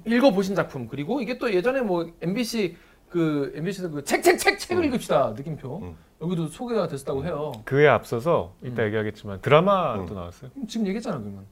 읽어 0.04 0.30
보신 0.30 0.54
작품 0.54 0.86
그리고 0.86 1.20
이게 1.20 1.36
또 1.36 1.52
예전에 1.52 1.80
뭐 1.80 2.08
MBC 2.22 2.76
그 3.10 3.52
MBC에서 3.56 3.90
그 3.90 4.04
책 4.04 4.22
책 4.22 4.38
책 4.38 4.60
책을 4.60 4.84
읽읍시다 4.84 5.34
느낌표 5.36 5.78
음. 5.82 5.96
여기도 6.22 6.46
소개가 6.46 6.86
됐었다고 6.86 7.24
해요. 7.24 7.50
그에 7.64 7.88
앞서서 7.88 8.54
이따 8.62 8.82
음. 8.82 8.86
얘기하겠지만 8.86 9.40
드라마도 9.40 10.02
음. 10.02 10.14
나왔어요. 10.14 10.50
지금 10.68 10.86
얘기했잖아 10.86 11.18
그러면. 11.18 11.44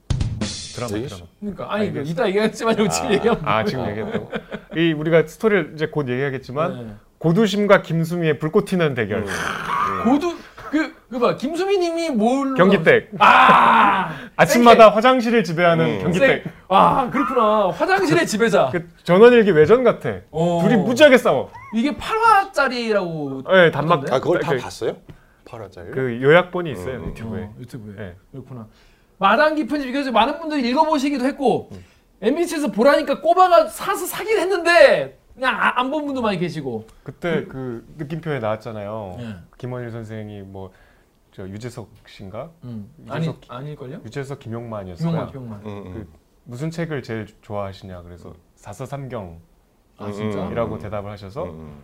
드라마 0.77 0.93
얘기했어? 0.93 1.17
드라마. 1.17 1.31
그러니까 1.41 1.73
아니 1.75 1.93
그. 1.93 2.03
이따 2.03 2.29
얘기했지만 2.29 2.75
이거 2.75 2.89
지금 2.89 3.09
아. 3.09 3.13
얘기하면 3.13 3.43
아 3.49 3.65
지금 3.65 3.89
얘기했다고. 3.89 4.31
이 4.77 4.93
우리가 4.93 5.27
스토리를 5.27 5.73
이제 5.75 5.87
곧 5.89 6.09
얘기하겠지만 6.09 6.87
네. 6.87 6.95
고두심과 7.19 7.83
김수미의 7.83 8.39
불꽃 8.39 8.67
튀는 8.67 8.95
대결. 8.95 9.25
음. 9.25 10.05
고두 10.05 10.37
그 10.71 10.93
그 11.15 11.21
봐 11.21 11.37
김수미님이 11.37 12.11
뭘 12.11 12.55
경기댁. 12.55 13.11
아 13.21 14.11
아침마다 14.35 14.89
화장실을 14.91 15.45
지배하는 15.45 15.85
음. 15.87 16.03
경기댁. 16.03 16.43
아 16.69 17.09
그렇구나 17.09 17.71
화장실의 17.71 18.27
지배자. 18.27 18.71
그 18.73 18.89
전원일기 19.05 19.53
외전 19.53 19.85
같아. 19.85 20.17
어. 20.33 20.59
둘이 20.65 20.77
무지하게 20.77 21.17
싸워. 21.19 21.51
이게 21.73 21.93
8화짜리라고. 21.97 23.49
네, 23.49 23.71
단막. 23.71 24.13
아 24.13 24.19
그걸 24.19 24.41
다 24.41 24.51
그- 24.53 24.59
봤어요? 24.59 24.97
8화짜리? 25.45 25.93
그 25.93 26.19
요약본이 26.21 26.73
있어요 26.73 26.97
음. 26.97 27.07
유튜브에. 27.11 27.43
어, 27.45 27.55
유튜브에. 27.61 27.95
네. 27.97 28.17
그렇구나. 28.33 28.67
마당 29.19 29.55
깊은 29.55 29.81
집 29.83 29.93
그래서 29.93 30.11
많은 30.11 30.41
분들이 30.41 30.69
읽어보시기도 30.69 31.25
했고 31.27 31.69
음. 31.73 31.85
MBC에서 32.23 32.73
보라니까 32.73 33.21
꼬바가 33.21 33.69
사서 33.69 34.05
사긴 34.07 34.39
했는데 34.39 35.19
그냥 35.35 35.57
안 35.77 35.91
본 35.93 36.07
분도 36.07 36.23
많이 36.23 36.39
계시고. 36.39 36.87
그때 37.05 37.45
그 37.49 37.85
느낌표에 37.99 38.41
나왔잖아요. 38.41 39.17
예. 39.21 39.35
김원일 39.59 39.93
선생이 39.93 40.43
뭐 40.43 40.73
저 41.35 41.49
유재석 41.49 41.91
씨인가? 42.07 42.53
음. 42.63 42.89
아니 43.09 43.27
유재석- 43.27 43.51
아닐걸요? 43.51 44.01
유재석 44.05 44.39
김용만이었어요. 44.39 45.09
김용만 45.11 45.33
김용만. 45.33 45.61
음, 45.67 45.87
음. 45.87 45.93
그 45.93 46.13
무슨 46.45 46.71
책을 46.71 47.03
제일 47.03 47.27
좋아하시냐 47.43 48.03
그래서 48.03 48.33
사서삼경이라고 48.55 49.41
아 49.99 50.13
진짜? 50.13 50.47
음. 50.49 50.79
대답을 50.79 51.11
하셔서 51.11 51.45
음. 51.47 51.83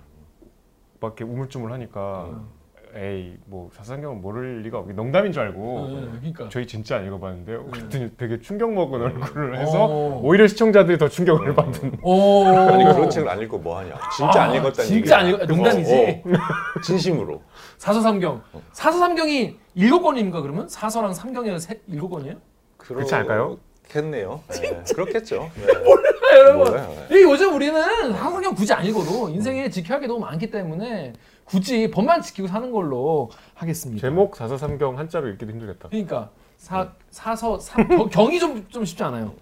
막 1.01 1.09
이렇게 1.19 1.25
우물쭈물하니까 1.25 2.25
음. 2.27 2.49
에이 2.95 3.37
뭐 3.47 3.71
사서삼경은 3.73 4.21
모를 4.21 4.63
리가 4.63 4.79
없 4.79 4.91
농담인 4.93 5.33
줄 5.33 5.43
알고 5.43 5.89
네, 5.89 6.09
그러니까. 6.19 6.49
저희 6.49 6.67
진짜 6.67 6.97
안 6.97 7.07
읽어봤는데요. 7.07 7.67
그랬더니 7.67 8.11
되게 8.17 8.41
충격 8.41 8.73
먹은 8.73 9.01
얼굴을 9.01 9.59
해서 9.59 9.87
음. 9.87 9.91
어. 9.91 10.21
오히려 10.23 10.47
시청자들이 10.47 10.99
더 10.99 11.09
충격을 11.09 11.55
받은. 11.55 11.99
오. 12.03 12.47
아니 12.47 12.85
그런 12.85 13.09
책을 13.09 13.29
안 13.29 13.41
읽고 13.43 13.59
뭐 13.59 13.79
하냐? 13.79 13.95
진짜 14.17 14.41
아, 14.43 14.45
안 14.45 14.55
읽었다는 14.55 14.85
진짜 14.89 15.19
안 15.19 15.27
얘기야. 15.29 15.45
읽- 15.45 15.47
농담이지? 15.49 15.95
어, 15.95 16.31
어. 16.31 16.81
진심으로. 16.83 17.43
사서삼경. 17.79 18.43
사서삼경이 18.73 19.57
일곱 19.77 20.03
권입니까 20.03 20.43
그러면? 20.43 20.69
사서랑 20.69 21.13
삼경이 21.15 21.59
세 21.61 21.81
일곱 21.87 22.11
권이에요? 22.11 22.37
그렇지 22.77 23.15
않을까요? 23.15 23.59
그렇겠네요. 23.89 24.41
네, 24.51 24.83
그렇겠죠. 24.95 25.51
네. 25.57 25.73
아, 26.33 26.37
여러분. 26.39 26.59
몰라요. 26.71 26.95
네. 27.09 27.19
이 27.19 27.23
요즘 27.23 27.55
우리는 27.55 27.83
사서경 28.13 28.55
굳이 28.55 28.73
안 28.73 28.85
읽어도 28.85 29.29
인생에 29.29 29.69
지켜야 29.69 29.97
할 29.97 30.01
게 30.01 30.07
너무 30.07 30.21
많기 30.21 30.49
때문에 30.51 31.13
굳이 31.51 31.91
법만 31.91 32.23
지키고 32.23 32.47
사는 32.49 32.71
걸로 32.71 33.31
하겠습니다. 33.55 34.01
제목 34.01 34.37
사서삼경 34.37 34.99
한자로 34.99 35.29
읽기도 35.31 35.51
힘들겠다. 35.51 35.89
그러니까 35.89 36.31
사 36.57 36.93
사서 37.11 37.59
삼 37.59 37.89
경- 37.89 38.09
경이 38.09 38.39
좀 38.39 38.67
좀 38.71 38.85
쉽지 38.85 39.03
않아요. 39.05 39.35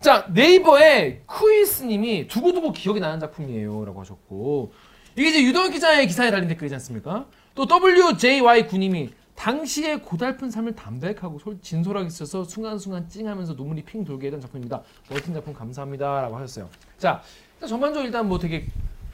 자 0.00 0.26
네이버에 0.32 1.22
쿠이스님이 1.26 2.28
두고두고 2.28 2.72
기억이 2.72 3.00
나는 3.00 3.20
작품이에요라고 3.20 4.00
하셨고 4.00 4.72
이게 5.16 5.28
이제 5.30 5.42
유동혁 5.42 5.72
기자의 5.72 6.06
기사에 6.06 6.30
달린 6.30 6.48
댓글이지 6.48 6.74
않습니까? 6.76 7.26
또 7.54 7.66
WJY 7.66 8.66
구님이 8.68 9.10
당시의 9.34 10.02
고달픈 10.02 10.50
삶을 10.50 10.74
담백하고 10.74 11.38
솔- 11.38 11.60
진솔하게 11.60 12.08
써서 12.08 12.44
순간순간 12.44 13.08
찡하면서 13.08 13.54
눈물이 13.54 13.82
핑 13.84 14.04
돌게 14.04 14.26
했던 14.28 14.40
작품입니다. 14.40 14.82
멋진 15.10 15.34
작품 15.34 15.52
감사합니다라고 15.52 16.36
하셨어요. 16.36 16.68
자 16.98 17.20
전반적으로 17.60 18.06
일단 18.06 18.26
뭐 18.28 18.38
되게 18.38 18.66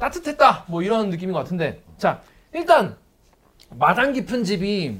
따뜻했다. 0.03 0.65
뭐 0.67 0.83
이런 0.83 1.11
느낌인 1.11 1.33
것 1.33 1.39
같은데. 1.39 1.81
자 1.97 2.21
일단 2.53 2.97
마당 3.71 4.13
깊은 4.13 4.43
집이 4.43 4.99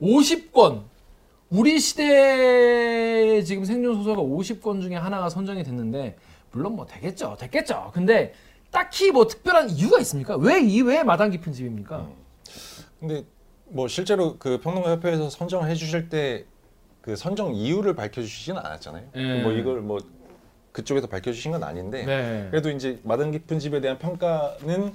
50권. 0.00 0.82
우리 1.50 1.78
시대에 1.78 3.42
지금 3.42 3.64
생존 3.64 3.94
소설가 3.96 4.22
50권 4.22 4.80
중에 4.80 4.96
하나가 4.96 5.28
선정이 5.28 5.62
됐는데 5.62 6.16
물론 6.50 6.76
뭐 6.76 6.86
되겠죠. 6.86 7.36
됐겠죠. 7.38 7.90
근데 7.94 8.32
딱히 8.70 9.12
뭐 9.12 9.26
특별한 9.26 9.70
이유가 9.70 10.00
있습니까? 10.00 10.36
왜 10.36 10.60
이외에 10.60 11.02
마당 11.02 11.30
깊은 11.30 11.52
집입니까? 11.52 11.98
음. 11.98 12.14
근데 12.98 13.24
뭐 13.66 13.86
실제로 13.86 14.38
그 14.38 14.60
평론가협회에서 14.60 15.30
선정을 15.30 15.68
해주실 15.70 16.08
때 16.08 16.46
그 17.02 17.16
선정 17.16 17.52
이유를 17.52 17.94
밝혀주시진 17.94 18.56
않았잖아요. 18.56 19.04
예. 19.16 19.42
뭐 19.42 19.52
이걸 19.52 19.80
뭐 19.80 19.98
그쪽에서 20.72 21.06
밝혀주신 21.06 21.52
건 21.52 21.62
아닌데 21.64 22.04
네 22.04 22.48
그래도 22.50 22.70
이제 22.70 22.98
마당 23.04 23.30
깊은 23.30 23.58
집에 23.58 23.80
대한 23.80 23.98
평가는 23.98 24.92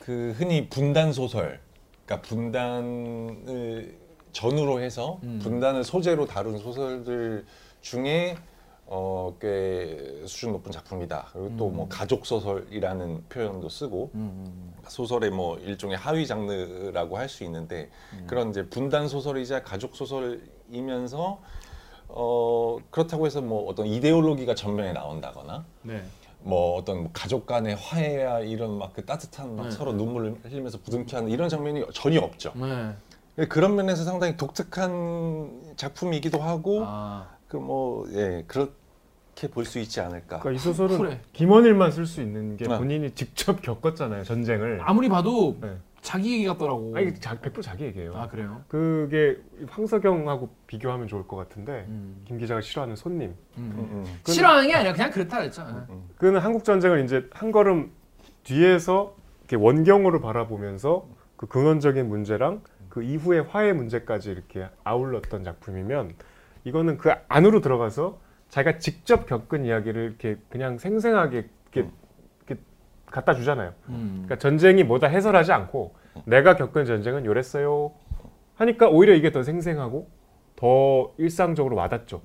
그 0.00 0.34
흔히 0.36 0.68
분단 0.68 1.12
소설, 1.12 1.60
그러니까 2.04 2.28
분단을 2.28 3.96
전후로 4.32 4.80
해서 4.80 5.20
음. 5.22 5.40
분단을 5.42 5.84
소재로 5.84 6.26
다룬 6.26 6.58
소설들 6.58 7.44
중에 7.80 8.36
어, 8.86 9.34
꽤 9.40 10.20
수준 10.26 10.52
높은 10.52 10.70
작품이다. 10.70 11.30
그리고 11.32 11.56
또뭐 11.56 11.88
가족 11.88 12.26
소설이라는 12.26 13.24
표현도 13.28 13.68
쓰고 13.68 14.10
음, 14.14 14.74
소설의 14.86 15.30
뭐 15.30 15.58
일종의 15.58 15.96
하위 15.96 16.26
장르라고 16.26 17.16
할 17.16 17.28
수 17.28 17.44
있는데 17.44 17.88
그런 18.26 18.50
이제 18.50 18.68
분단 18.68 19.08
소설이자 19.08 19.62
가족 19.62 19.96
소설이면서 19.96 21.40
어 22.14 22.78
그렇다고 22.90 23.26
해서 23.26 23.40
뭐 23.40 23.66
어떤 23.68 23.86
이데올로기가 23.86 24.54
전면에 24.54 24.92
나온다거나 24.92 25.64
네. 25.82 26.02
뭐 26.40 26.76
어떤 26.76 27.12
가족 27.12 27.46
간의 27.46 27.76
화해야 27.76 28.40
이런 28.40 28.76
막 28.78 28.92
그 28.94 29.04
따뜻한 29.06 29.56
막 29.56 29.64
네. 29.64 29.70
서로 29.70 29.92
눈물을 29.92 30.36
흘리면서 30.42 30.78
부둥켜 30.84 31.16
하는 31.18 31.30
이런 31.30 31.48
장면이 31.48 31.84
전혀 31.94 32.20
없죠. 32.20 32.52
네. 32.56 33.46
그런 33.46 33.74
면에서 33.76 34.04
상당히 34.04 34.36
독특한 34.36 35.72
작품이기도 35.76 36.38
하고 36.38 36.82
아, 36.84 37.28
그뭐예 37.48 38.44
그렇게 38.46 39.48
볼 39.50 39.64
수 39.64 39.78
있지 39.78 40.00
않을까. 40.00 40.40
그러니까 40.40 40.52
이 40.52 40.58
소설은 40.58 40.98
그래. 40.98 41.20
김원일만 41.32 41.92
쓸 41.92 42.04
수 42.04 42.20
있는 42.20 42.58
게 42.58 42.66
네. 42.66 42.76
본인이 42.76 43.10
직접 43.14 43.62
겪었잖아요 43.62 44.24
전쟁을. 44.24 44.80
아무리 44.82 45.08
봐도 45.08 45.56
네. 45.62 45.76
자기 46.02 46.34
얘기 46.34 46.46
같더라고 46.46 46.94
아니 46.96 47.14
자, 47.14 47.38
100% 47.38 47.62
자기 47.62 47.84
얘기예요. 47.84 48.12
아 48.16 48.28
그래요 48.28 48.62
그게 48.68 49.38
황석영하고 49.68 50.50
비교하면 50.66 51.06
좋을 51.06 51.26
것 51.28 51.36
같은데 51.36 51.86
음. 51.88 52.20
김 52.24 52.38
기자가 52.38 52.60
싫어하는 52.60 52.96
손님. 52.96 53.30
음. 53.56 53.72
음, 53.76 53.78
음. 53.78 54.04
그건- 54.18 54.34
싫어하는 54.34 54.66
게 54.68 54.74
아니라 54.74 54.92
그냥 54.92 55.10
그렇다 55.12 55.38
그랬죠 55.38 55.62
네. 55.64 55.72
음. 55.90 56.02
그는 56.18 56.40
한국 56.40 56.64
전쟁을 56.64 57.04
이제 57.04 57.28
한 57.32 57.52
걸음 57.52 57.92
뒤에서 58.42 59.14
이렇게 59.40 59.56
원경으로 59.56 60.20
바라보면서 60.20 61.06
그 61.36 61.46
근원적인 61.46 62.08
문제랑 62.08 62.62
그 62.88 63.02
이후의 63.04 63.44
화해 63.44 63.72
문제까지 63.72 64.30
이렇게 64.32 64.66
아울렀던 64.84 65.44
작품이면 65.44 66.14
이거는 66.64 66.98
그 66.98 67.10
안으로 67.28 67.60
들어가서 67.60 68.18
자기가 68.48 68.78
직접 68.78 69.26
겪은 69.26 69.64
이야기를 69.64 70.02
이렇게 70.02 70.36
그냥 70.50 70.78
생생하게 70.78 71.36
이렇게, 71.38 71.80
이렇게 71.80 71.90
갖다 73.12 73.34
주잖아요. 73.34 73.72
음. 73.90 74.22
그러니까 74.24 74.38
전쟁이 74.38 74.82
뭐다 74.82 75.06
해설하지 75.06 75.52
않고 75.52 75.94
내가 76.24 76.56
겪은 76.56 76.84
전쟁은 76.84 77.24
요랬어요. 77.24 77.92
하니까 78.54 78.88
오히려 78.88 79.14
이게 79.14 79.30
더 79.30 79.42
생생하고 79.42 80.08
더 80.56 81.12
일상적으로 81.18 81.76
와닿죠. 81.76 82.22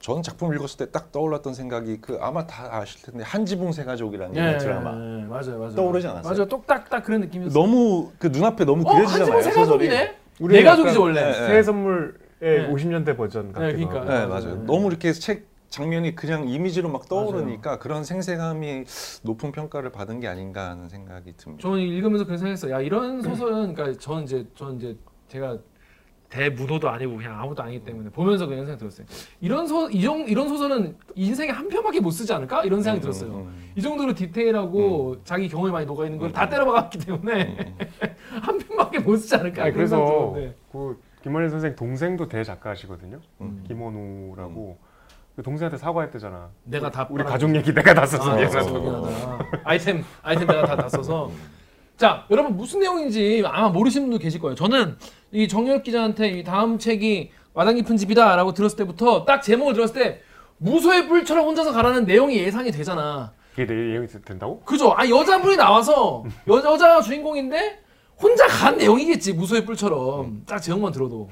저는 0.00 0.22
작품 0.22 0.54
읽었을 0.54 0.86
때 0.86 0.92
딱 0.92 1.12
떠올랐던 1.12 1.52
생각이 1.52 2.00
그 2.00 2.18
아마 2.22 2.46
다 2.46 2.68
아실 2.78 3.02
텐데 3.02 3.22
한지붕 3.22 3.70
세가족이라는 3.72 4.34
예, 4.36 4.56
드라마 4.58 4.92
예, 4.92 5.24
맞아요, 5.26 5.58
맞아요. 5.58 5.74
떠오르지 5.74 6.06
않았어요? 6.06 6.32
맞아요, 6.32 6.48
똑딱딱 6.48 7.04
그런 7.04 7.20
느낌이었어. 7.20 7.58
너무 7.58 8.10
그 8.18 8.28
눈앞에 8.28 8.64
너무 8.64 8.82
어, 8.88 8.94
그려지잖아요 8.94 9.32
한지붕 9.34 9.42
새 9.42 9.50
소설이. 9.52 9.88
가족이네. 9.88 10.16
우리 10.40 10.54
내 10.54 10.62
가족이지 10.62 10.98
원래. 10.98 11.22
네, 11.22 11.32
새해 11.34 11.62
선물의 11.62 12.12
네. 12.40 12.68
50년대 12.72 13.14
버전 13.16 13.52
같기도 13.52 13.66
네, 13.78 13.84
그러니까. 13.84 13.94
하고. 14.00 14.08
네 14.08 14.26
맞아요. 14.26 14.44
맞아요. 14.54 14.64
너무 14.66 14.88
이렇게 14.88 15.12
책 15.12 15.49
장면이 15.74 16.14
그냥 16.16 16.48
이미지로 16.48 16.90
막 16.90 17.08
떠오르니까 17.08 17.78
그런 17.78 18.02
생생함이 18.04 18.84
높은 19.22 19.52
평가를 19.52 19.90
받은 19.92 20.20
게 20.20 20.26
아닌가 20.28 20.68
하는 20.70 20.88
생각이 20.88 21.32
듭니다. 21.36 21.62
저는 21.62 21.78
읽으면서 21.80 22.24
그런 22.24 22.38
생각했어요. 22.38 22.72
야 22.74 22.80
이런 22.80 23.22
소설은 23.22 23.74
그러니까 23.74 23.98
저는 23.98 24.24
이제 24.24 24.46
저는 24.56 24.76
이제 24.76 24.96
제가 25.28 25.58
대무도도 26.28 26.88
아니고 26.88 27.16
그냥 27.16 27.40
아무도 27.40 27.62
아니기 27.62 27.84
때문에 27.84 28.10
보면서 28.10 28.46
그런 28.46 28.64
생각 28.66 28.78
들었어요. 28.78 29.06
이런 29.40 29.66
소 29.66 29.88
이런 29.90 30.28
이런 30.28 30.48
소설은 30.48 30.96
인생에 31.14 31.50
한 31.50 31.68
편밖에 31.68 32.00
못 32.00 32.10
쓰지 32.10 32.32
않을까 32.32 32.64
이런 32.64 32.82
생각이 32.82 33.00
들었어요. 33.00 33.30
음, 33.32 33.36
음, 33.46 33.72
이 33.76 33.80
정도로 33.82 34.14
디테일하고 34.14 35.22
자기 35.24 35.48
경험이 35.48 35.72
많이 35.72 35.86
녹아 35.86 36.04
있는 36.04 36.18
걸 36.18 36.32
다 36.32 36.48
때려박았기 36.48 36.98
때문에 36.98 37.56
음, 37.78 37.78
한 38.42 38.58
편밖에 38.58 38.98
못 39.00 39.16
쓰지 39.16 39.34
않을까 39.36 39.64
아니, 39.64 39.72
그래서. 39.72 40.34
그 40.72 41.00
김원일 41.22 41.50
선생 41.50 41.76
동생도 41.76 42.28
대작가시거든요. 42.28 43.20
음. 43.40 43.64
김원우라고 43.68 44.78
그 44.80 44.89
동생한테 45.42 45.76
사과했대잖아. 45.78 46.50
내가 46.64 46.90
다 46.90 47.06
우리 47.10 47.22
빨아들였어. 47.22 47.32
가족 47.32 47.56
얘기 47.56 47.72
내가 47.74 47.94
다 47.94 48.06
썼어. 48.06 48.30
아. 48.32 48.68
어. 48.74 49.38
아이템 49.64 50.04
아이템 50.22 50.46
내가 50.46 50.66
다, 50.66 50.76
다 50.76 50.88
써서 50.88 51.30
자 51.96 52.24
여러분 52.30 52.56
무슨 52.56 52.80
내용인지 52.80 53.42
아마 53.46 53.68
모르시는 53.68 54.08
분도 54.08 54.22
계실 54.22 54.40
거예요. 54.40 54.54
저는 54.54 54.96
이 55.32 55.48
정열 55.48 55.82
기자한테 55.82 56.28
이 56.28 56.44
다음 56.44 56.78
책이 56.78 57.30
마당 57.54 57.74
깊은 57.76 57.96
집이다라고 57.96 58.54
들었을 58.54 58.76
때부터 58.76 59.24
딱 59.24 59.42
제목을 59.42 59.74
들었을 59.74 59.94
때 59.94 60.20
무소의 60.58 61.08
뿔처럼 61.08 61.46
혼자서 61.46 61.72
가라는 61.72 62.04
내용이 62.04 62.36
예상이 62.36 62.70
되잖아. 62.70 63.32
이게 63.54 63.66
내 63.66 63.74
내용이 63.74 64.06
된다고? 64.06 64.60
그죠? 64.60 64.94
아 64.96 65.08
여자분이 65.08 65.56
나와서 65.56 66.24
여, 66.48 66.54
여자가 66.56 67.00
주인공인데 67.00 67.80
혼자 68.20 68.46
간 68.46 68.76
내용이겠지 68.76 69.32
무소의 69.32 69.64
뿔처럼 69.64 70.42
딱 70.46 70.58
제목만 70.60 70.92
들어도. 70.92 71.28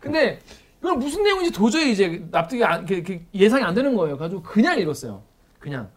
근데 0.00 0.40
이건 0.86 1.00
무슨 1.00 1.22
내용인지 1.24 1.50
도저히 1.52 1.90
이제 1.90 2.24
납득이 2.30 2.62
안, 2.64 2.80
이렇게- 2.86 2.94
이렇게 2.94 3.22
예상이 3.34 3.64
안 3.64 3.74
되는 3.74 3.96
거예요. 3.96 4.16
가지고 4.16 4.42
그냥 4.42 4.78
읽었어요. 4.78 5.22
그냥 5.58 5.90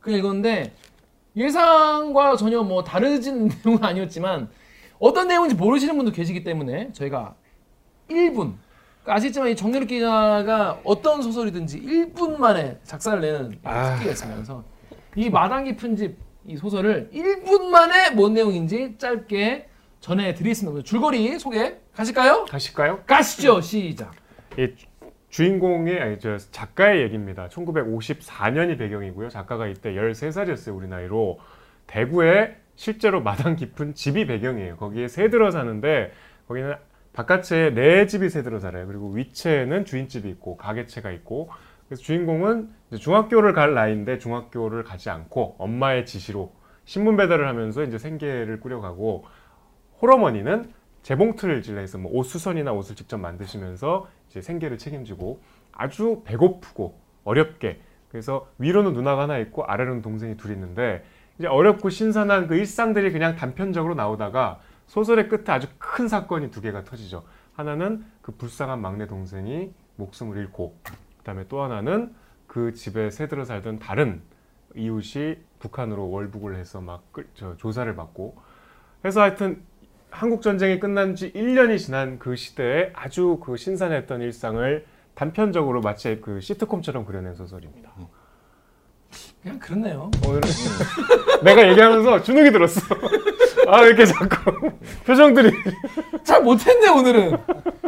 그냥 0.00 0.18
읽었는데 0.18 0.74
예상과 1.36 2.36
전혀 2.36 2.62
뭐 2.62 2.82
다르진 2.82 3.48
내용은 3.64 3.84
아니었지만 3.84 4.48
어떤 4.98 5.28
내용인지 5.28 5.54
모르시는 5.54 5.96
분도 5.96 6.10
계시기 6.12 6.42
때문에 6.44 6.92
저희가 6.92 7.34
1분 8.10 8.34
그러니까 9.02 9.14
아시겠지만 9.16 9.50
이 9.50 9.56
정렬 9.56 9.86
기자가 9.86 10.80
어떤 10.84 11.22
소설이든지 11.22 11.80
1분 11.80 12.38
만에 12.38 12.78
작사를 12.84 13.20
내는 13.20 13.58
아. 13.62 13.92
특기가 13.92 14.10
있습니다. 14.12 14.34
그래서 14.36 14.64
이 15.16 15.30
마당 15.30 15.64
깊은 15.64 15.96
집 15.96 16.24
이 16.46 16.58
소설을 16.58 17.08
1분 17.10 17.68
만에 17.70 18.10
뭔 18.10 18.34
내용인지 18.34 18.96
짧게 18.98 19.66
전해드리겠습니다. 20.00 20.82
줄거리 20.82 21.38
소개 21.38 21.76
가실까요? 21.94 22.44
가실까요? 22.44 23.00
가시죠. 23.06 23.62
시작. 23.62 24.12
이 24.56 24.74
주인공의 25.30 26.00
아니 26.00 26.18
저 26.18 26.36
작가의 26.38 27.02
얘기입니다. 27.02 27.48
1954년이 27.48 28.78
배경이고요. 28.78 29.28
작가가 29.28 29.66
이때 29.66 29.94
13살이었어요. 29.94 30.76
우리 30.76 30.86
나이로 30.86 31.40
대구에 31.86 32.56
실제로 32.76 33.20
마당 33.20 33.56
깊은 33.56 33.94
집이 33.94 34.26
배경이에요. 34.26 34.76
거기에 34.76 35.08
새 35.08 35.30
들어 35.30 35.50
사는데 35.50 36.12
거기는 36.46 36.74
바깥에 37.12 37.70
네 37.74 38.06
집이 38.06 38.28
새 38.28 38.42
들어 38.42 38.60
살아요. 38.60 38.86
그리고 38.86 39.10
위채는 39.10 39.84
주인집이 39.84 40.28
있고 40.30 40.56
가게채가 40.56 41.10
있고 41.10 41.50
그래서 41.88 42.02
주인공은 42.02 42.70
중학교를 42.98 43.52
갈 43.52 43.74
나이인데 43.74 44.18
중학교를 44.18 44.84
가지 44.84 45.10
않고 45.10 45.56
엄마의 45.58 46.06
지시로 46.06 46.52
신문 46.84 47.16
배달을 47.16 47.48
하면서 47.48 47.82
이제 47.82 47.98
생계를 47.98 48.60
꾸려가고 48.60 49.24
홀어머니는 50.00 50.72
재봉틀을 51.02 51.62
질러서 51.62 51.98
뭐 51.98 52.12
옷수선이나 52.12 52.72
옷을 52.72 52.96
직접 52.96 53.18
만드시면서 53.18 54.08
이제 54.34 54.40
생계를 54.40 54.78
책임지고 54.78 55.40
아주 55.70 56.22
배고프고 56.24 56.98
어렵게 57.22 57.80
그래서 58.10 58.48
위로는 58.58 58.92
누나가 58.92 59.22
하나 59.22 59.38
있고 59.38 59.64
아래로는 59.64 60.02
동생이 60.02 60.36
둘 60.36 60.50
있는데 60.50 61.04
이제 61.38 61.46
어렵고 61.46 61.88
신선한 61.88 62.48
그 62.48 62.56
일상들이 62.56 63.12
그냥 63.12 63.36
단편적으로 63.36 63.94
나오다가 63.94 64.60
소설의 64.86 65.28
끝에 65.28 65.44
아주 65.46 65.68
큰 65.78 66.08
사건이 66.08 66.50
두 66.50 66.60
개가 66.60 66.82
터지죠. 66.84 67.22
하나는 67.54 68.04
그 68.22 68.32
불쌍한 68.32 68.80
막내 68.80 69.06
동생이 69.06 69.72
목숨을 69.96 70.36
잃고 70.38 70.76
그다음에 71.18 71.46
또 71.48 71.62
하나는 71.62 72.12
그 72.48 72.74
집에 72.74 73.10
새들어 73.10 73.44
살던 73.44 73.78
다른 73.78 74.20
이웃이 74.74 75.36
북한으로 75.60 76.10
월북을 76.10 76.56
해서 76.56 76.80
막 76.80 77.04
조사를 77.56 77.94
받고 77.94 78.36
해서 79.04 79.22
하여튼 79.22 79.62
한국 80.14 80.42
전쟁이 80.42 80.78
끝난 80.78 81.16
지 81.16 81.32
1년이 81.32 81.76
지난 81.76 82.20
그 82.20 82.36
시대에 82.36 82.90
아주 82.94 83.40
그 83.44 83.56
신선했던 83.56 84.20
일상을 84.22 84.86
단편적으로 85.16 85.80
마치 85.80 86.20
그 86.20 86.40
시트콤처럼 86.40 87.04
그려낸 87.04 87.34
소설입니다. 87.34 87.90
그냥 89.42 89.58
그렇네요. 89.58 90.10
오늘은 90.24 90.42
내가 91.42 91.68
얘기하면서 91.68 92.22
주눅이 92.22 92.52
들었어. 92.52 92.80
아, 93.66 93.80
왜 93.80 93.88
이렇게 93.88 94.06
자꾸 94.06 94.70
표정들이. 95.04 95.50
잘 96.22 96.42
못했네 96.44 96.88
오늘은. 96.90 97.36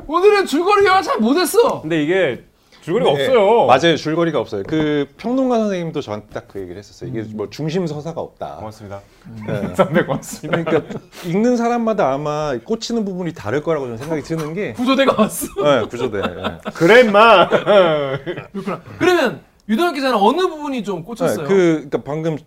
오늘은 0.08 0.46
줄거리가 0.46 1.02
잘 1.02 1.18
못했어. 1.20 1.82
근데 1.82 2.02
이게 2.02 2.44
줄거리가 2.86 3.12
네, 3.12 3.26
없어요. 3.26 3.66
맞아요. 3.66 3.96
줄거리가 3.96 4.38
없어요. 4.38 4.62
그 4.66 5.08
평론가 5.16 5.58
선생님도 5.58 6.00
저한테 6.00 6.28
딱 6.32 6.46
그 6.46 6.60
얘기를 6.60 6.78
했었어요. 6.78 7.10
이게 7.10 7.22
뭐 7.34 7.50
중심 7.50 7.86
서사가 7.86 8.20
없다. 8.20 8.56
고맙습니다. 8.56 9.00
네. 9.48 9.74
선배 9.74 10.04
고맙습니다. 10.04 10.62
그러니까 10.62 10.98
읽는 11.26 11.56
사람마다 11.56 12.12
아마 12.12 12.56
꽂히는 12.64 13.04
부분이 13.04 13.34
다를 13.34 13.62
거라고 13.62 13.86
저는 13.86 13.98
생각이 13.98 14.22
드는 14.22 14.54
게 14.54 14.72
구조대가 14.78 15.20
왔어. 15.20 15.46
네, 15.62 15.86
구조대. 15.88 16.20
네. 16.20 16.58
그래, 16.74 17.00
임마. 17.00 17.48
그렇구나. 18.54 18.80
그러면 18.98 19.40
유동혁 19.68 19.94
기자는 19.94 20.16
어느 20.16 20.42
부분이 20.42 20.84
좀 20.84 21.02
꽂혔어요? 21.02 21.42
네, 21.42 21.48
그 21.48 21.72
그러니까 21.90 22.02
방금 22.04 22.38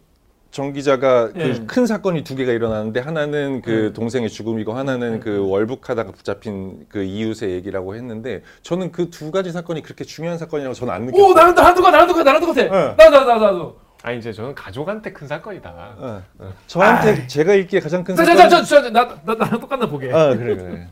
정 0.51 0.73
기자가 0.73 1.29
예. 1.35 1.53
그큰 1.53 1.85
사건이 1.85 2.23
두 2.23 2.35
개가 2.35 2.51
일어나는데 2.51 2.99
하나는 3.01 3.61
그 3.61 3.93
동생의 3.93 4.29
죽음이고 4.29 4.73
하나는 4.73 5.19
그 5.19 5.47
월북하다가 5.47 6.11
붙잡힌 6.11 6.85
그 6.89 7.03
이웃의 7.03 7.51
얘기라고 7.51 7.95
했는데 7.95 8.41
저는 8.63 8.91
그 8.91 9.09
두 9.11 9.31
가지 9.31 9.51
사건이 9.51 9.81
그렇게 9.83 10.03
중요한 10.03 10.37
사건이라고 10.37 10.73
저는 10.73 10.93
안 10.93 11.05
느꼈어요. 11.05 11.27
오 11.29 11.33
나랑 11.33 11.53
나랑 11.55 11.75
똑같아 11.75 11.91
나랑 11.91 12.07
똑같아 12.07 12.23
나랑 12.23 12.41
똑같아. 12.41 12.61
네. 12.63 12.95
나도 12.97 13.25
나도 13.25 13.39
나도. 13.45 13.79
아니, 14.01 14.17
이제 14.17 14.31
저는 14.31 14.55
가족한테 14.55 15.11
큰 15.11 15.27
사건이다. 15.27 16.23
네. 16.39 16.45
저한테 16.67 17.27
제가 17.27 17.53
읽기에 17.53 17.79
가장 17.81 18.03
큰 18.03 18.15
사건. 18.15 18.35
자자자자나 18.37 19.19
나랑 19.25 19.59
똑같나 19.59 19.87
보게. 19.87 20.11
아 20.13 20.29
그래 20.35 20.55
그래. 20.55 20.87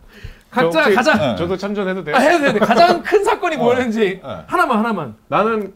각자 0.51 0.93
가장 0.93 1.17
네. 1.17 1.35
저도 1.35 1.55
참전해도 1.57 2.03
돼요? 2.03 2.15
아, 2.15 2.19
해도 2.19 2.53
돼. 2.53 2.59
가장 2.59 3.01
큰 3.01 3.23
사건이 3.23 3.57
뭐였는지 3.57 3.99
네. 3.99 4.21
하나만 4.47 4.77
하나만. 4.79 5.15
나는 5.29 5.73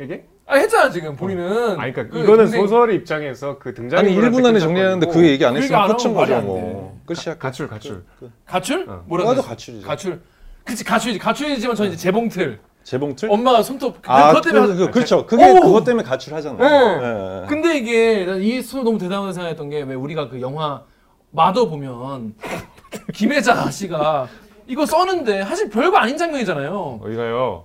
이게? 0.00 0.24
아 0.52 0.56
했잖아 0.56 0.90
지금 0.90 1.16
본인은. 1.16 1.80
아니, 1.80 1.92
그러니까 1.92 2.08
그 2.08 2.18
이거는 2.22 2.44
동생- 2.44 2.60
소설의 2.62 2.96
입장에서 2.96 3.58
그 3.58 3.72
등장 3.74 4.00
아니 4.00 4.14
1분 4.14 4.44
안에 4.44 4.58
정리하는데 4.60 5.06
그 5.06 5.26
얘기 5.26 5.44
안 5.44 5.54
그러니까 5.54 5.84
했으면 5.84 5.90
안 5.90 5.96
끝인 5.96 6.14
말이 6.14 6.26
거죠 6.30 6.34
안 6.38 6.46
뭐. 6.46 7.00
끝이야. 7.06 7.34
끝. 7.34 7.38
가출, 7.38 7.68
가출. 7.68 8.04
가출? 8.46 8.80
어. 8.82 9.02
뭐라 9.06 9.24
뭐라도 9.24 9.30
그랬어? 9.42 9.48
가출이죠. 9.48 9.86
가출. 9.86 10.20
그치 10.64 10.84
가출이지 10.84 11.18
가출이지만 11.18 11.74
저는 11.76 11.92
이제 11.92 12.00
재봉틀. 12.00 12.60
재봉틀? 12.84 13.30
엄마가 13.30 13.62
손톱 13.62 14.02
그- 14.02 14.10
아, 14.10 14.28
그것 14.28 14.40
때문에 14.42 14.66
그, 14.66 14.72
하- 14.72 14.86
그, 14.86 14.90
그렇죠. 14.92 15.24
그게 15.26 15.50
오! 15.50 15.60
그것 15.60 15.84
때문에 15.84 16.04
가출하잖아요. 16.06 16.58
네. 16.58 17.06
예, 17.06 17.42
예. 17.42 17.46
근데 17.48 17.78
이게 17.78 18.24
난이 18.26 18.60
소설 18.62 18.84
너무 18.84 18.98
대단하다고 18.98 19.32
생각했던 19.32 19.70
게 19.70 19.82
왜 19.82 19.94
우리가 19.94 20.28
그 20.28 20.40
영화 20.40 20.82
마더 21.30 21.68
보면 21.68 22.34
김혜자 23.14 23.70
씨가 23.70 24.28
이거 24.66 24.84
써는데 24.86 25.44
사실 25.44 25.70
별거 25.70 25.96
아닌 25.96 26.16
장면이잖아요. 26.18 27.00
어디가요? 27.02 27.64